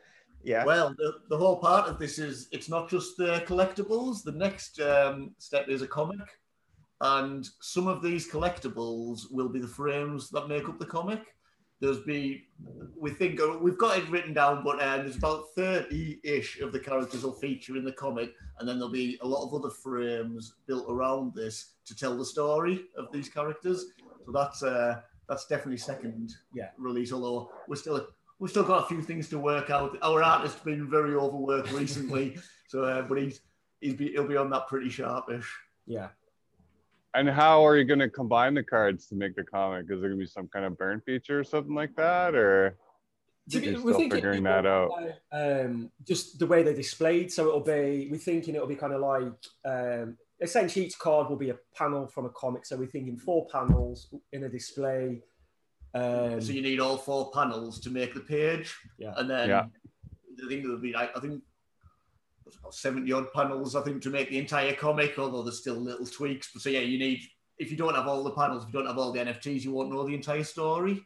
yeah. 0.46 0.64
Well, 0.64 0.96
the, 0.98 1.16
the 1.30 1.38
whole 1.38 1.58
part 1.58 1.90
of 1.90 2.00
this 2.00 2.20
is 2.20 2.48
it's 2.52 2.70
not 2.70 2.90
just 2.90 3.18
the 3.18 3.44
collectibles. 3.48 4.24
The 4.24 4.32
next 4.32 4.80
um, 4.80 5.36
step 5.40 5.68
is 5.68 5.82
a 5.82 5.88
comic. 5.88 6.20
And 7.02 7.48
some 7.60 7.88
of 7.88 8.02
these 8.02 8.30
collectibles 8.32 9.24
will 9.32 9.50
be 9.50 9.60
the 9.60 9.68
frames 9.68 10.30
that 10.30 10.48
make 10.48 10.70
up 10.70 10.80
the 10.80 10.86
comic. 10.86 11.22
There's 11.82 12.00
be, 12.00 12.48
we 12.98 13.10
think, 13.12 13.42
uh, 13.42 13.58
we've 13.60 13.78
got 13.78 13.98
it 13.98 14.10
written 14.10 14.34
down, 14.34 14.64
but 14.64 14.82
um, 14.82 15.02
there's 15.02 15.18
about 15.18 15.48
30 15.58 16.22
ish 16.24 16.62
of 16.62 16.72
the 16.72 16.80
characters 16.80 17.24
will 17.24 17.34
feature 17.34 17.76
in 17.76 17.84
the 17.84 17.92
comic. 17.92 18.32
And 18.60 18.68
then 18.68 18.78
there'll 18.78 18.92
be 18.94 19.20
a 19.22 19.28
lot 19.28 19.46
of 19.46 19.54
other 19.54 19.70
frames 19.70 20.54
built 20.68 20.86
around 20.90 21.34
this 21.36 21.74
to 21.86 21.96
tell 21.96 22.18
the 22.18 22.26
story 22.26 22.86
of 22.98 23.12
these 23.12 23.28
characters. 23.28 23.88
So 24.26 24.32
that's 24.32 24.64
uh, 24.64 25.02
that's 25.28 25.48
definitely 25.48 25.78
second 25.78 26.34
Yeah. 26.54 26.70
release, 26.78 27.12
although 27.12 27.52
we're 27.68 27.76
still 27.76 28.08
we've 28.40 28.52
still 28.52 28.64
got 28.64 28.84
a 28.84 28.88
few 28.88 29.02
things 29.02 29.30
to 29.30 29.40
work 29.40 29.70
out. 29.70 29.98
Our 30.02 30.24
artist's 30.24 30.60
been 30.60 30.90
very 30.90 31.16
overworked 31.16 31.72
recently, 31.72 32.38
so 32.68 32.84
uh, 32.84 33.02
but 33.04 33.18
he's 33.18 33.42
he's 33.82 33.94
be, 33.96 34.12
he'll 34.12 34.28
be 34.28 34.38
on 34.38 34.50
that 34.52 34.68
pretty 34.68 34.90
sharpish. 34.90 35.46
Yeah. 35.88 36.10
and 37.14 37.30
how 37.30 37.66
are 37.66 37.78
you 37.78 37.86
going 37.86 38.00
to 38.00 38.10
combine 38.10 38.54
the 38.56 38.64
cards 38.64 39.08
to 39.08 39.16
make 39.16 39.36
the 39.36 39.44
comic? 39.44 39.84
Is 39.84 40.02
there 40.02 40.10
going 40.10 40.20
to 40.20 40.26
be 40.26 40.26
some 40.26 40.48
kind 40.48 40.66
of 40.66 40.78
burn 40.78 41.02
feature 41.06 41.40
or 41.40 41.44
something 41.44 41.76
like 41.76 41.96
that, 41.96 42.36
or 42.36 42.78
To 43.52 43.60
be- 43.60 43.72
we're 43.74 43.80
still 43.80 43.94
thinking 43.94 44.12
figuring 44.12 44.46
it 44.46 44.64
will 44.64 44.90
that 44.98 45.22
be, 45.32 45.38
Um, 45.38 45.92
just 46.06 46.40
the 46.40 46.48
way 46.48 46.64
they're 46.64 46.74
displayed. 46.74 47.32
So 47.32 47.48
it'll 47.48 47.60
be, 47.62 48.08
we're 48.12 48.18
thinking 48.18 48.56
it'll 48.56 48.68
be 48.68 48.76
kind 48.76 48.94
of 48.94 49.02
like, 49.02 49.34
um, 49.64 50.18
essentially 50.42 50.86
each 50.88 50.98
card 51.00 51.30
will 51.30 51.38
be 51.38 51.52
a 51.52 51.58
panel 51.78 52.08
from 52.08 52.26
a 52.26 52.30
comic. 52.30 52.66
So 52.66 52.76
we're 52.76 52.88
thinking 52.88 53.16
four 53.18 53.48
panels 53.52 54.14
in 54.34 54.44
a 54.44 54.50
display. 54.50 55.22
Um, 55.96 56.42
so 56.42 56.52
you 56.52 56.62
need 56.62 56.80
all 56.82 56.98
four 56.98 57.32
panels 57.32 57.80
to 57.80 57.90
make 57.90 58.14
the 58.14 58.20
page, 58.20 58.76
Yeah. 58.98 59.14
and 59.18 59.30
then 59.30 59.48
Yeah. 59.50 59.66
I 60.44 60.48
think 60.50 60.64
there'll 60.64 60.78
be 60.78 60.92
like 60.92 61.16
I 61.16 61.22
think 61.22 61.42
there's 62.44 62.58
about 62.58 62.74
seventy 62.76 63.12
odd 63.14 63.32
panels 63.34 63.76
I 63.76 63.82
think 63.82 64.02
to 64.04 64.10
make 64.10 64.30
the 64.30 64.38
entire 64.38 64.76
comic. 64.76 65.18
Although 65.18 65.44
there's 65.44 65.62
still 65.62 65.76
little 65.76 66.06
tweaks, 66.06 66.50
but 66.52 66.62
so 66.62 66.70
yeah, 66.70 66.82
you 66.82 67.00
need 67.00 67.22
if 67.58 67.72
you 67.72 67.78
don't 67.78 67.96
have 67.96 68.08
all 68.08 68.24
the 68.24 68.32
panels, 68.32 68.64
if 68.64 68.68
you 68.68 68.74
don't 68.74 68.88
have 68.88 68.98
all 68.98 69.14
the 69.14 69.20
NFTs, 69.22 69.62
you 69.64 69.72
won't 69.72 69.90
know 69.90 70.06
the 70.06 70.14
entire 70.14 70.44
story. 70.44 71.02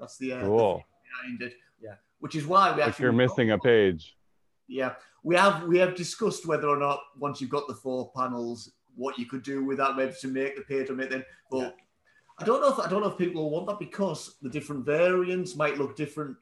That's 0.00 0.18
the 0.18 0.32
uh, 0.32 0.38
the 0.40 0.44
cool? 0.46 0.84
behind 1.22 1.42
it. 1.42 1.54
Yeah. 1.80 1.94
Which 2.18 2.34
is 2.34 2.44
why 2.44 2.74
we 2.74 2.82
If 2.82 2.88
actually 2.88 3.04
you're 3.04 3.12
missing 3.12 3.52
a 3.52 3.58
page, 3.58 4.16
Yeah, 4.66 4.94
we 5.22 5.36
have 5.36 5.62
we 5.68 5.78
have 5.78 5.94
discussed 5.94 6.46
whether 6.46 6.66
or 6.68 6.78
not 6.78 6.98
once 7.16 7.40
you've 7.40 7.50
got 7.50 7.68
the 7.68 7.74
four 7.74 8.10
panels, 8.16 8.72
what 8.96 9.18
you 9.20 9.26
could 9.26 9.44
do 9.44 9.64
with 9.64 9.78
that, 9.78 9.94
maybe 9.96 10.14
to 10.20 10.26
make 10.28 10.56
the 10.56 10.62
page 10.62 10.90
or 10.90 10.94
make 10.94 11.10
them. 11.10 11.24
But 11.48 11.58
Yeah. 11.58 11.70
I 12.42 12.44
don't 12.44 12.60
know 12.60 12.72
if 12.72 12.78
I 12.80 12.88
don't 12.90 13.02
know 13.02 13.08
if 13.10 13.18
people 13.18 13.50
want 13.50 13.66
that 13.68 13.78
because 13.78 14.36
the 14.42 14.48
different 14.48 14.84
variants 14.84 15.54
might 15.54 15.78
look 15.78 15.94
different, 15.96 16.36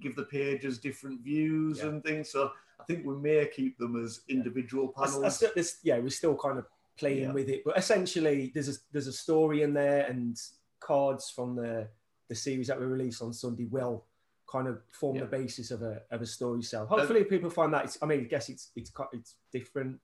give 0.00 0.14
the 0.14 0.24
pages 0.24 0.78
different 0.78 1.20
views 1.22 1.78
Yeah. 1.78 1.86
and 1.88 2.04
things. 2.04 2.30
So 2.30 2.52
I 2.78 2.84
think 2.84 3.04
we 3.04 3.16
may 3.16 3.46
keep 3.48 3.76
them 3.78 4.02
as 4.02 4.20
individual 4.28 4.94
I- 4.96 5.02
I 5.02 5.06
panels. 5.06 5.36
still- 5.36 5.50
there's- 5.54 5.78
yeah, 5.82 5.98
we're 5.98 6.08
still 6.10 6.36
kind 6.36 6.58
of 6.58 6.66
playing 6.96 7.22
Yeah. 7.24 7.32
with 7.32 7.48
it, 7.48 7.62
but 7.64 7.76
essentially 7.76 8.50
there's 8.54 8.68
a 8.68 8.74
there's 8.92 9.06
a 9.08 9.12
story 9.12 9.62
in 9.62 9.74
there, 9.74 10.06
and 10.06 10.40
cards 10.80 11.30
from 11.30 11.56
the 11.56 11.88
the 12.28 12.34
series 12.36 12.68
that 12.68 12.78
we 12.78 12.86
released 12.86 13.22
on 13.22 13.32
Sunday 13.32 13.64
will 13.64 14.04
kind 14.46 14.68
of 14.68 14.80
form 14.92 15.16
Yeah. 15.16 15.22
the 15.24 15.28
basis 15.30 15.70
of 15.72 15.82
a 15.82 16.02
of 16.12 16.22
a 16.22 16.26
story 16.26 16.62
cell. 16.62 16.86
Hopefully, 16.86 17.24
people 17.24 17.50
find 17.50 17.74
that. 17.74 17.86
It's, 17.86 17.98
I 18.02 18.06
mean, 18.06 18.20
I 18.20 18.24
guess 18.24 18.48
it's 18.48 18.70
it's 18.76 18.92
it's 19.12 19.34
different. 19.52 20.00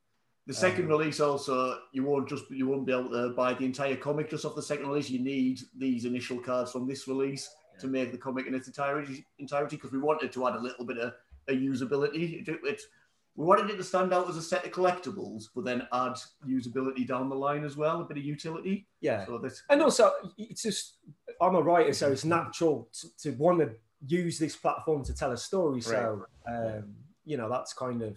The 0.46 0.54
second 0.54 0.85
Um, 0.85 0.90
release 0.90 1.18
also, 1.18 1.80
you 1.92 2.04
won't 2.04 2.28
just 2.28 2.48
you 2.50 2.68
won't 2.68 2.87
be 2.87 2.92
able 2.92 3.11
to 3.11 3.30
buy 3.30 3.54
the 3.54 3.64
entire 3.64 3.96
comic 3.96 4.30
just 4.30 4.44
off 4.44 4.54
the 4.54 4.62
second 4.62 4.88
release. 4.88 5.11
You 5.11 5.18
need 5.18 5.61
these 5.76 6.04
initial 6.04 6.38
cards 6.38 6.70
from 6.70 6.87
this 6.87 7.09
release 7.09 7.48
to 7.80 7.88
make 7.88 8.12
the 8.12 8.18
comic 8.18 8.46
in 8.46 8.54
its 8.54 8.68
entirety. 8.68 9.26
Entirety, 9.38 9.76
because 9.76 9.92
we 9.92 9.98
wanted 9.98 10.32
to 10.32 10.46
add 10.46 10.54
a 10.54 10.61
little 10.61 10.85
bit 10.85 10.98
of 10.98 11.14
a 11.48 11.52
usability. 11.52 12.46
It, 12.48 12.61
it, 12.62 12.80
we 13.35 13.44
wanted 13.44 13.68
it 13.70 13.76
to 13.76 13.85
stand 13.85 14.14
out 14.14 14.28
as 14.30 14.37
a 14.37 14.42
set 14.42 14.64
of 14.64 14.72
collectibles, 14.72 15.48
but 15.54 15.64
then 15.64 15.87
add 15.92 16.16
usability 16.48 17.06
down 17.06 17.28
the 17.28 17.35
line 17.35 17.64
as 17.64 17.76
well, 17.76 18.00
a 18.00 18.04
bit 18.04 18.16
of 18.16 18.24
utility. 18.24 18.87
Yeah, 19.00 19.26
So 19.26 19.38
this, 19.38 19.62
and 19.68 19.82
also 19.82 20.12
it's 20.38 20.62
just 20.62 20.98
I'm 21.40 21.56
a 21.56 21.61
writer, 21.61 21.92
so 21.92 22.11
it's 22.12 22.24
natural 22.24 22.88
to, 23.00 23.09
to 23.22 23.37
want 23.37 23.59
to 23.61 23.70
use 24.06 24.38
this 24.38 24.56
platform 24.56 25.04
to 25.04 25.14
tell 25.14 25.32
a 25.32 25.37
story. 25.37 25.80
So 25.80 26.24
um, 26.48 26.94
you 27.24 27.37
know 27.37 27.50
that's 27.50 27.72
kind 27.72 28.00
of 28.02 28.16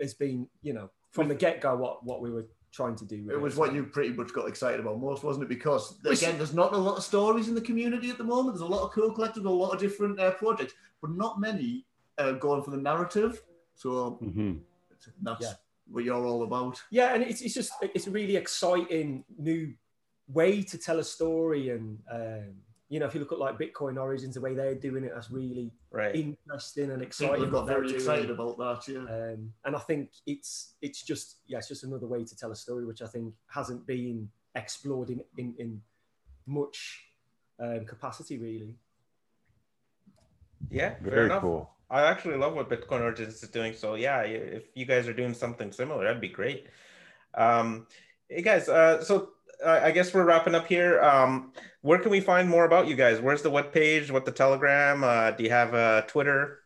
has 0.00 0.14
been, 0.14 0.48
you 0.62 0.72
know, 0.72 0.90
from 1.14 1.28
the 1.28 1.34
get 1.34 1.60
go 1.60 1.74
what 1.76 2.04
what 2.04 2.20
we 2.20 2.30
were 2.30 2.44
trying 2.72 2.96
to 2.96 3.04
do. 3.04 3.30
It 3.30 3.40
was 3.40 3.54
what 3.56 3.72
you 3.72 3.84
pretty 3.84 4.12
much 4.12 4.32
got 4.32 4.48
excited 4.48 4.80
about 4.80 4.98
most, 5.00 5.22
wasn't 5.22 5.44
it? 5.44 5.48
Because 5.48 5.96
Which- 6.02 6.22
again, 6.22 6.36
there's 6.38 6.52
not 6.54 6.74
a 6.74 6.76
lot 6.76 6.96
of 6.98 7.04
stories 7.04 7.46
in 7.48 7.54
the 7.54 7.60
community 7.60 8.10
at 8.10 8.18
the 8.18 8.24
moment. 8.24 8.54
There's 8.56 8.68
a 8.68 8.74
lot 8.76 8.82
of 8.82 8.90
cool 8.90 9.12
collectors, 9.12 9.44
a 9.44 9.48
lot 9.48 9.70
of 9.72 9.78
different 9.80 10.18
uh, 10.18 10.32
projects, 10.32 10.74
but 11.00 11.10
not 11.12 11.38
many 11.40 11.86
uh, 12.18 12.32
going 12.32 12.62
for 12.64 12.72
the 12.72 12.76
narrative. 12.90 13.42
So 13.76 14.18
Mhm. 14.20 14.60
that's 15.22 15.42
Yeah. 15.42 15.52
what 15.88 16.02
you're 16.04 16.26
all 16.26 16.42
about. 16.42 16.82
Yeah, 16.90 17.14
and 17.14 17.22
it's, 17.22 17.42
it's 17.42 17.54
just 17.54 17.72
it's 17.80 18.08
a 18.08 18.10
really 18.10 18.34
exciting 18.36 19.24
new 19.38 19.72
way 20.26 20.62
to 20.62 20.76
tell 20.78 20.98
a 20.98 21.04
story, 21.04 21.68
and 21.70 22.00
um, 22.10 22.54
you 22.90 23.00
know, 23.00 23.06
if 23.06 23.14
you 23.14 23.20
look 23.20 23.32
at 23.32 23.38
like 23.38 23.58
Bitcoin 23.58 23.98
Origins, 24.00 24.34
the 24.34 24.40
way 24.40 24.54
they're 24.54 24.74
doing 24.74 25.04
it, 25.04 25.12
that's 25.14 25.30
really 25.30 25.72
Right. 25.90 26.14
interesting 26.14 26.90
and 26.90 27.02
exciting. 27.02 27.40
we've 27.40 27.50
got 27.50 27.60
what 27.62 27.66
they're 27.66 27.76
very 27.76 27.88
doing. 27.88 28.00
excited 28.00 28.30
about 28.30 28.58
that. 28.58 28.86
Yeah. 28.86 29.00
Um, 29.00 29.52
and 29.64 29.74
I 29.74 29.78
think 29.78 30.10
it's 30.26 30.74
it's 30.82 31.02
just 31.02 31.38
yeah, 31.46 31.58
it's 31.58 31.68
just 31.68 31.84
another 31.84 32.06
way 32.06 32.24
to 32.24 32.36
tell 32.36 32.52
a 32.52 32.56
story, 32.56 32.84
which 32.84 33.00
I 33.02 33.06
think 33.06 33.32
hasn't 33.48 33.86
been 33.86 34.28
explored 34.54 35.10
in 35.10 35.20
in, 35.38 35.54
in 35.58 35.80
much 36.46 37.04
um, 37.58 37.84
capacity 37.86 38.38
really. 38.38 38.76
Yeah. 40.70 40.94
fair 40.96 41.10
Very 41.10 41.26
enough. 41.26 41.42
cool. 41.42 41.70
I 41.90 42.02
actually 42.02 42.36
love 42.36 42.54
what 42.54 42.68
Bitcoin 42.68 43.00
Origins 43.02 43.42
is 43.42 43.48
doing. 43.50 43.74
So 43.74 43.94
yeah, 43.94 44.20
if 44.22 44.64
you 44.74 44.84
guys 44.86 45.06
are 45.08 45.12
doing 45.12 45.34
something 45.34 45.70
similar, 45.72 46.04
that'd 46.04 46.20
be 46.20 46.28
great. 46.28 46.66
Um, 47.34 47.86
hey 48.28 48.42
guys, 48.42 48.68
uh, 48.68 49.02
so 49.04 49.30
I 49.64 49.86
I 49.86 49.90
guess 49.90 50.12
we're 50.12 50.24
wrapping 50.24 50.54
up 50.54 50.66
here. 50.66 51.00
Um, 51.02 51.52
where 51.82 51.98
can 51.98 52.10
we 52.10 52.20
find 52.20 52.48
more 52.48 52.64
about 52.64 52.86
you 52.88 52.96
guys? 52.96 53.20
Where's 53.20 53.42
the 53.42 53.50
web 53.50 53.72
page? 53.72 54.10
What 54.10 54.24
the 54.24 54.32
Telegram? 54.32 55.04
Uh, 55.04 55.30
do 55.32 55.44
you 55.44 55.50
have 55.50 55.74
a 55.74 56.04
Twitter? 56.08 56.60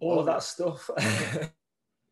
All 0.00 0.18
of 0.20 0.26
that 0.26 0.42
stuff. 0.42 0.90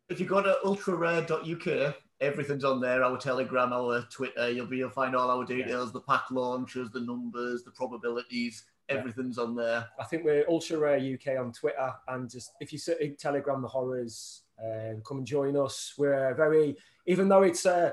If 0.09 0.21
you 0.21 0.25
go 0.25 0.41
to 0.41 0.57
ultrarare.uk, 0.63 1.95
everything's 2.21 2.63
on 2.63 2.79
there. 2.79 3.03
Our 3.03 3.17
Telegram, 3.17 3.73
our 3.73 4.03
Twitter. 4.09 4.49
You'll 4.49 4.65
be 4.65 4.77
you'll 4.77 4.89
find 4.89 5.15
all 5.15 5.29
our 5.29 5.43
details, 5.43 5.91
the 5.91 5.99
pack 5.99 6.31
launches, 6.31 6.89
the 6.91 7.01
numbers, 7.01 7.63
the 7.63 7.71
probabilities. 7.71 8.63
Everything's 8.87 9.37
on 9.37 9.53
there. 9.53 9.85
I 9.99 10.05
think 10.05 10.23
we're 10.23 10.45
Ultra 10.47 10.77
Rare 10.77 10.97
UK 10.97 11.37
on 11.37 11.51
Twitter, 11.51 11.93
and 12.07 12.29
just 12.29 12.51
if 12.61 12.71
you 12.71 12.79
search 12.79 13.01
in 13.01 13.17
Telegram 13.17 13.61
the 13.61 13.67
horrors, 13.67 14.43
um, 14.63 15.01
come 15.05 15.17
and 15.17 15.27
join 15.27 15.57
us. 15.57 15.93
We're 15.97 16.33
very, 16.35 16.77
even 17.05 17.27
though 17.27 17.43
it's 17.43 17.65
uh, 17.65 17.91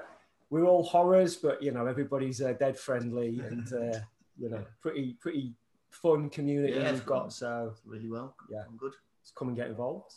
we're 0.51 0.65
all 0.65 0.83
horrors, 0.83 1.37
but 1.37 1.63
you 1.63 1.73
know 1.73 1.87
everybody's 1.87 2.41
uh, 2.41 2.53
dead 2.53 2.79
friendly 2.79 3.41
and 3.41 3.67
uh, 3.73 3.99
you 4.39 4.49
know 4.51 4.65
pretty 4.81 5.17
pretty 5.21 5.55
fun 5.91 6.29
community 6.31 6.75
Yeah, 6.75 6.91
we've 6.93 7.01
fun. 7.01 7.07
got. 7.09 7.33
So 7.33 7.75
Really 7.85 8.09
well. 8.09 8.37
Yeah. 8.51 8.63
I'm 8.69 8.77
good. 8.77 8.93
just 9.23 9.35
come 9.35 9.49
and 9.49 9.57
get 9.57 9.69
involved. 9.69 10.13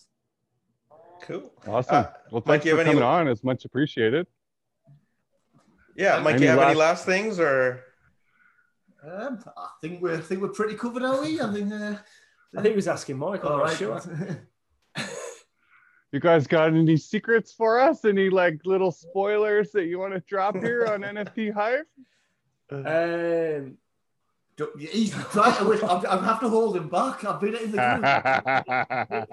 Cool. 1.22 1.52
Awesome. 1.68 1.96
Uh, 1.96 2.04
well, 2.32 2.44
Mike, 2.46 2.62
thanks 2.62 2.66
you 2.66 2.72
for 2.72 2.78
have 2.78 2.88
any- 2.88 2.94
coming 2.96 3.04
on. 3.04 3.28
It's 3.28 3.44
much 3.44 3.66
appreciated. 3.66 4.28
Yeah, 5.96 6.20
Mike, 6.20 6.36
Any 6.36 6.44
you 6.44 6.50
have 6.50 6.60
any 6.60 6.76
last- 6.76 6.78
last 6.78 7.06
things 7.06 7.40
or? 7.40 7.84
Um, 9.04 9.40
I 9.58 9.70
think 9.82 10.02
we're 10.02 10.18
I 10.18 10.22
think 10.22 10.42
we're 10.42 10.50
pretty 10.50 10.76
covered, 10.76 11.04
are 11.04 11.22
we? 11.22 11.40
I 11.42 11.52
think. 11.54 11.72
Uh, 11.74 11.96
I 12.56 12.62
think 12.62 12.72
he 12.74 12.76
was 12.76 12.88
asking 12.88 13.18
Mike. 13.18 13.44
I'm 13.46 13.60
right. 13.60 13.76
sure. 13.78 14.00
You 16.12 16.20
guys 16.22 16.48
got 16.48 16.70
any 16.74 16.96
secrets 16.98 17.52
for 17.52 17.80
us? 17.80 18.06
Any 18.06 18.30
like 18.30 18.62
little 18.66 18.92
spoilers 18.92 19.72
that 19.72 19.86
you 19.86 20.00
want 20.00 20.14
to 20.14 20.22
drop 20.22 20.56
here 20.56 20.86
on 20.88 21.02
NFT 21.02 21.54
Hive? 21.54 21.86
Um, 22.72 23.78
He's 24.80 25.12
trying 25.32 25.56
to. 25.58 25.66
wish- 25.66 25.84
I'm, 25.84 26.04
I'm 26.08 26.24
have 26.24 26.40
to 26.40 26.50
hold 26.50 26.76
him 26.78 26.90
back. 26.90 27.24
I've 27.24 27.40
been 27.40 27.54
in 27.56 27.72
the 27.74 27.78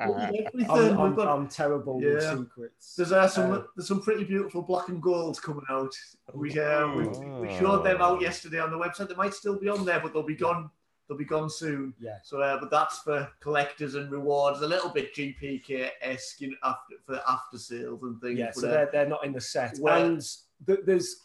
group. 0.44 0.68
I'm, 0.68 0.98
I'm, 0.98 1.00
We've 1.08 1.16
got- 1.16 1.28
I'm 1.28 1.48
terrible 1.48 1.98
with 1.98 2.22
Yeah. 2.22 2.36
secrets. 2.36 2.94
There's 2.96 3.12
uh, 3.12 3.26
some 3.28 3.52
Uh, 3.52 3.62
there's 3.74 3.88
some 3.88 4.02
pretty 4.02 4.24
beautiful 4.24 4.60
black 4.60 4.88
and 4.88 5.00
golds 5.00 5.40
coming 5.40 5.64
out. 5.70 5.94
We 6.34 6.58
uh, 6.58 6.88
we, 6.88 7.04
we 7.40 7.48
showed 7.58 7.84
them 7.86 8.02
out 8.02 8.20
yesterday 8.20 8.58
on 8.60 8.70
the 8.70 8.76
website. 8.78 9.08
They 9.08 9.14
might 9.14 9.32
still 9.32 9.58
be 9.58 9.68
on 9.70 9.86
there, 9.86 10.00
but 10.00 10.12
they'll 10.12 10.22
be 10.24 10.36
gone. 10.36 10.68
They'll 11.08 11.18
be 11.18 11.24
gone 11.24 11.50
soon. 11.50 11.92
Yeah. 12.00 12.18
So, 12.22 12.40
uh, 12.40 12.58
but 12.58 12.70
that's 12.70 13.00
for 13.00 13.30
collectors 13.40 13.94
and 13.94 14.10
rewards. 14.10 14.62
A 14.62 14.66
little 14.66 14.88
bit 14.88 15.14
GPK 15.14 15.90
esque 16.00 16.40
you 16.40 16.50
know, 16.50 16.56
after 16.64 16.94
for 17.04 17.20
after 17.28 17.58
sales 17.58 18.02
and 18.02 18.20
things. 18.20 18.38
Yeah, 18.38 18.46
but, 18.46 18.54
so 18.54 18.68
they're, 18.68 18.88
they're 18.90 19.08
not 19.08 19.24
in 19.24 19.32
the 19.32 19.40
set. 19.40 19.76
Well- 19.78 20.04
and 20.04 20.26
th- 20.66 20.80
there's 20.84 21.16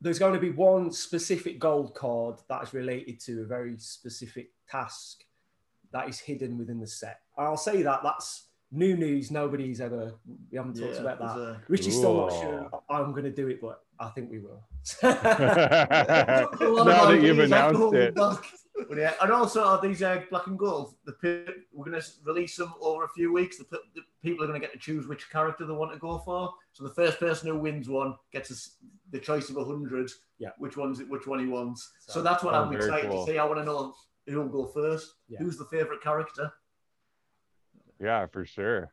there's 0.00 0.18
going 0.18 0.34
to 0.34 0.40
be 0.40 0.50
one 0.50 0.90
specific 0.90 1.60
gold 1.60 1.94
card 1.94 2.40
that 2.48 2.62
is 2.64 2.74
related 2.74 3.20
to 3.20 3.42
a 3.42 3.44
very 3.44 3.78
specific 3.78 4.50
task 4.68 5.24
that 5.92 6.08
is 6.08 6.18
hidden 6.18 6.58
within 6.58 6.80
the 6.80 6.86
set. 6.86 7.20
I'll 7.38 7.56
say 7.56 7.82
that 7.82 8.00
that's 8.02 8.48
new 8.72 8.96
news. 8.96 9.30
Nobody's 9.30 9.80
ever 9.80 10.14
we 10.50 10.58
haven't 10.58 10.74
talked 10.74 10.94
yeah, 10.94 11.00
about 11.00 11.18
that. 11.20 11.36
there's 11.36 11.56
a- 11.56 11.60
Richie's 11.68 11.96
still 11.96 12.16
not 12.16 12.32
sure 12.32 12.70
I'm 12.90 13.12
going 13.12 13.24
to 13.24 13.30
do 13.30 13.48
it, 13.48 13.60
but 13.60 13.82
I 14.02 14.10
think 14.10 14.30
we 14.30 14.40
will. 14.40 14.62
now 15.02 15.14
now 16.84 17.06
that 17.06 17.20
you've 17.22 17.38
announced 17.38 17.94
it. 17.94 18.14
But 18.88 18.98
yeah, 18.98 19.12
and 19.20 19.30
also 19.30 19.80
these 19.80 20.02
uh, 20.02 20.22
black 20.30 20.46
and 20.46 20.58
gold. 20.58 20.94
The 21.04 21.14
we're 21.72 21.84
going 21.84 22.00
to 22.00 22.06
release 22.24 22.56
them 22.56 22.72
over 22.80 23.04
a 23.04 23.08
few 23.10 23.32
weeks. 23.32 23.58
The, 23.58 23.64
the 23.94 24.02
people 24.22 24.42
are 24.44 24.48
going 24.48 24.60
to 24.60 24.66
get 24.66 24.72
to 24.72 24.78
choose 24.78 25.06
which 25.06 25.30
character 25.30 25.66
they 25.66 25.72
want 25.72 25.92
to 25.92 25.98
go 25.98 26.18
for. 26.18 26.52
So 26.72 26.82
the 26.82 26.94
first 26.94 27.20
person 27.20 27.48
who 27.48 27.58
wins 27.58 27.88
one 27.88 28.16
gets 28.32 28.50
a 28.50 28.54
s 28.54 28.76
the 29.10 29.18
choice 29.18 29.50
of 29.50 29.56
a 29.56 29.64
hundred. 29.64 30.10
Yeah. 30.38 30.50
Which 30.58 30.76
one's 30.76 31.00
which 31.04 31.26
one 31.26 31.38
he 31.38 31.46
wants. 31.46 31.92
So, 32.00 32.14
So- 32.14 32.22
that's 32.22 32.42
what 32.42 32.54
Oh, 32.54 32.64
I'm 32.64 32.72
excited 32.74 33.10
cool. 33.10 33.24
to 33.26 33.32
see. 33.32 33.38
I 33.38 33.44
want 33.44 33.58
to 33.60 33.64
know 33.64 33.94
who 34.26 34.40
will 34.40 34.48
go 34.48 34.66
first. 34.66 35.14
Yeah. 35.28 35.38
Who's 35.38 35.58
the 35.58 35.66
favorite 35.66 36.02
character? 36.02 36.52
yeah, 38.00 38.26
for 38.26 38.44
sure. 38.44 38.92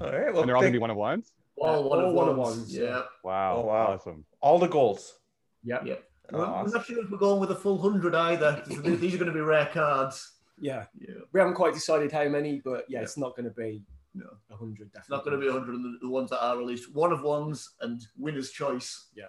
All 0.00 0.12
right. 0.12 0.30
Well, 0.32 0.42
and 0.42 0.48
they're 0.48 0.56
all 0.56 0.62
gonna 0.62 0.72
be 0.72 0.78
one 0.78 0.90
of 0.90 0.96
ones. 0.96 1.32
All 1.56 1.88
one 1.88 2.00
all 2.00 2.08
of 2.10 2.14
one 2.14 2.28
of 2.28 2.36
ones. 2.36 2.56
ones, 2.58 2.76
Yeah. 2.76 3.02
Wow, 3.22 3.56
Oh, 3.56 3.66
wow. 3.66 3.86
awesome. 3.94 4.24
all 4.40 4.58
the 4.58 4.66
goals. 4.68 5.18
yeah, 5.62 5.82
Yeah. 5.84 5.94
Oh, 6.32 6.38
We're- 6.38 6.48
We're 6.48 6.54
awesome. 6.54 6.72
not 6.78 6.86
sure 6.86 7.04
if 7.04 7.10
we're 7.10 7.18
going 7.18 7.38
with 7.40 7.50
a 7.50 7.54
full 7.56 7.78
hundred 7.78 8.14
either. 8.14 8.62
These 8.66 9.14
are 9.14 9.18
going 9.18 9.30
to 9.30 9.34
be 9.34 9.40
rare 9.40 9.70
cards. 9.72 10.32
yeah. 10.58 10.86
Yeah. 10.98 11.14
We 11.32 11.40
haven't 11.40 11.54
quite 11.54 11.74
decided 11.74 12.10
how 12.12 12.24
many, 12.28 12.60
but 12.64 12.84
yeah, 12.88 12.98
Yeah. 12.98 13.02
it's 13.02 13.16
not 13.18 13.36
going 13.36 13.44
to 13.48 13.54
be 13.54 13.84
No. 14.14 14.26
a 14.50 14.56
hundred. 14.56 14.90
It's 14.94 15.10
not 15.10 15.24
going 15.24 15.38
to 15.38 15.40
be 15.44 15.48
100 15.50 15.72
the, 15.82 15.98
the 16.02 16.08
ones 16.08 16.30
that 16.30 16.42
are 16.42 16.56
released. 16.56 16.94
One 16.94 17.12
of 17.12 17.22
ones 17.22 17.74
and 17.80 18.00
winner's 18.16 18.50
choice. 18.50 19.08
Yeah. 19.14 19.28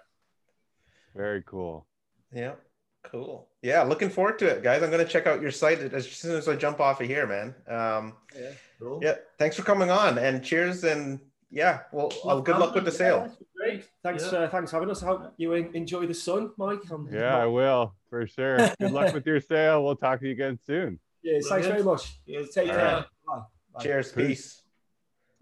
Very 1.15 1.43
cool. 1.43 1.85
Yeah. 2.31 2.55
Cool. 3.03 3.47
Yeah. 3.61 3.83
Looking 3.83 4.09
forward 4.09 4.39
to 4.39 4.47
it, 4.47 4.63
guys. 4.63 4.81
I'm 4.81 4.89
gonna 4.91 5.05
check 5.05 5.27
out 5.27 5.41
your 5.41 5.51
site 5.51 5.79
as 5.79 6.09
soon 6.09 6.35
as 6.35 6.47
I 6.47 6.55
jump 6.55 6.79
off 6.79 7.01
of 7.01 7.07
here, 7.07 7.27
man. 7.27 7.55
Um, 7.67 8.17
Yeah. 8.35 8.51
Cool. 8.79 8.99
yeah. 9.03 9.15
Thanks 9.37 9.55
for 9.55 9.61
coming 9.63 9.89
on 9.91 10.17
and 10.17 10.43
cheers 10.43 10.83
and 10.83 11.19
yeah. 11.49 11.79
Well, 11.91 12.11
uh, 12.23 12.39
good 12.39 12.57
luck 12.57 12.75
with 12.75 12.85
the 12.85 12.91
sale. 12.91 13.35
Great. 13.55 13.85
Thanks, 14.03 14.31
Yeah. 14.31 14.39
uh, 14.39 14.49
thanks 14.49 14.71
for 14.71 14.77
having 14.77 14.89
us. 14.91 15.01
I 15.03 15.07
hope 15.07 15.33
you 15.37 15.53
enjoy 15.53 16.05
the 16.05 16.13
sun, 16.13 16.51
Mike. 16.57 16.81
I'm 16.91 17.07
Yeah, 17.11 17.37
I 17.37 17.45
will 17.45 17.95
for 18.09 18.27
sure. 18.27 18.57
Good 18.79 18.91
luck 18.91 19.13
with 19.13 19.25
your 19.25 19.39
sale. 19.39 19.83
We'll 19.83 19.95
talk 19.95 20.19
to 20.19 20.25
you 20.25 20.31
again 20.33 20.59
soon. 20.65 20.99
Yes, 21.23 21.47
thanks 21.47 21.67
very 21.67 21.83
much. 21.83 22.19
Yes, 22.25 22.53
Take 22.53 22.69
All 22.69 22.75
care. 22.75 22.85
right. 22.85 23.05
Bye. 23.27 23.41
Bye. 23.73 23.83
Cheers. 23.83 24.11
Peace. 24.11 24.61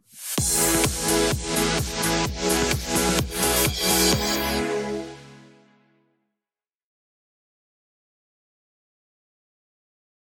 Peace. 0.09 0.52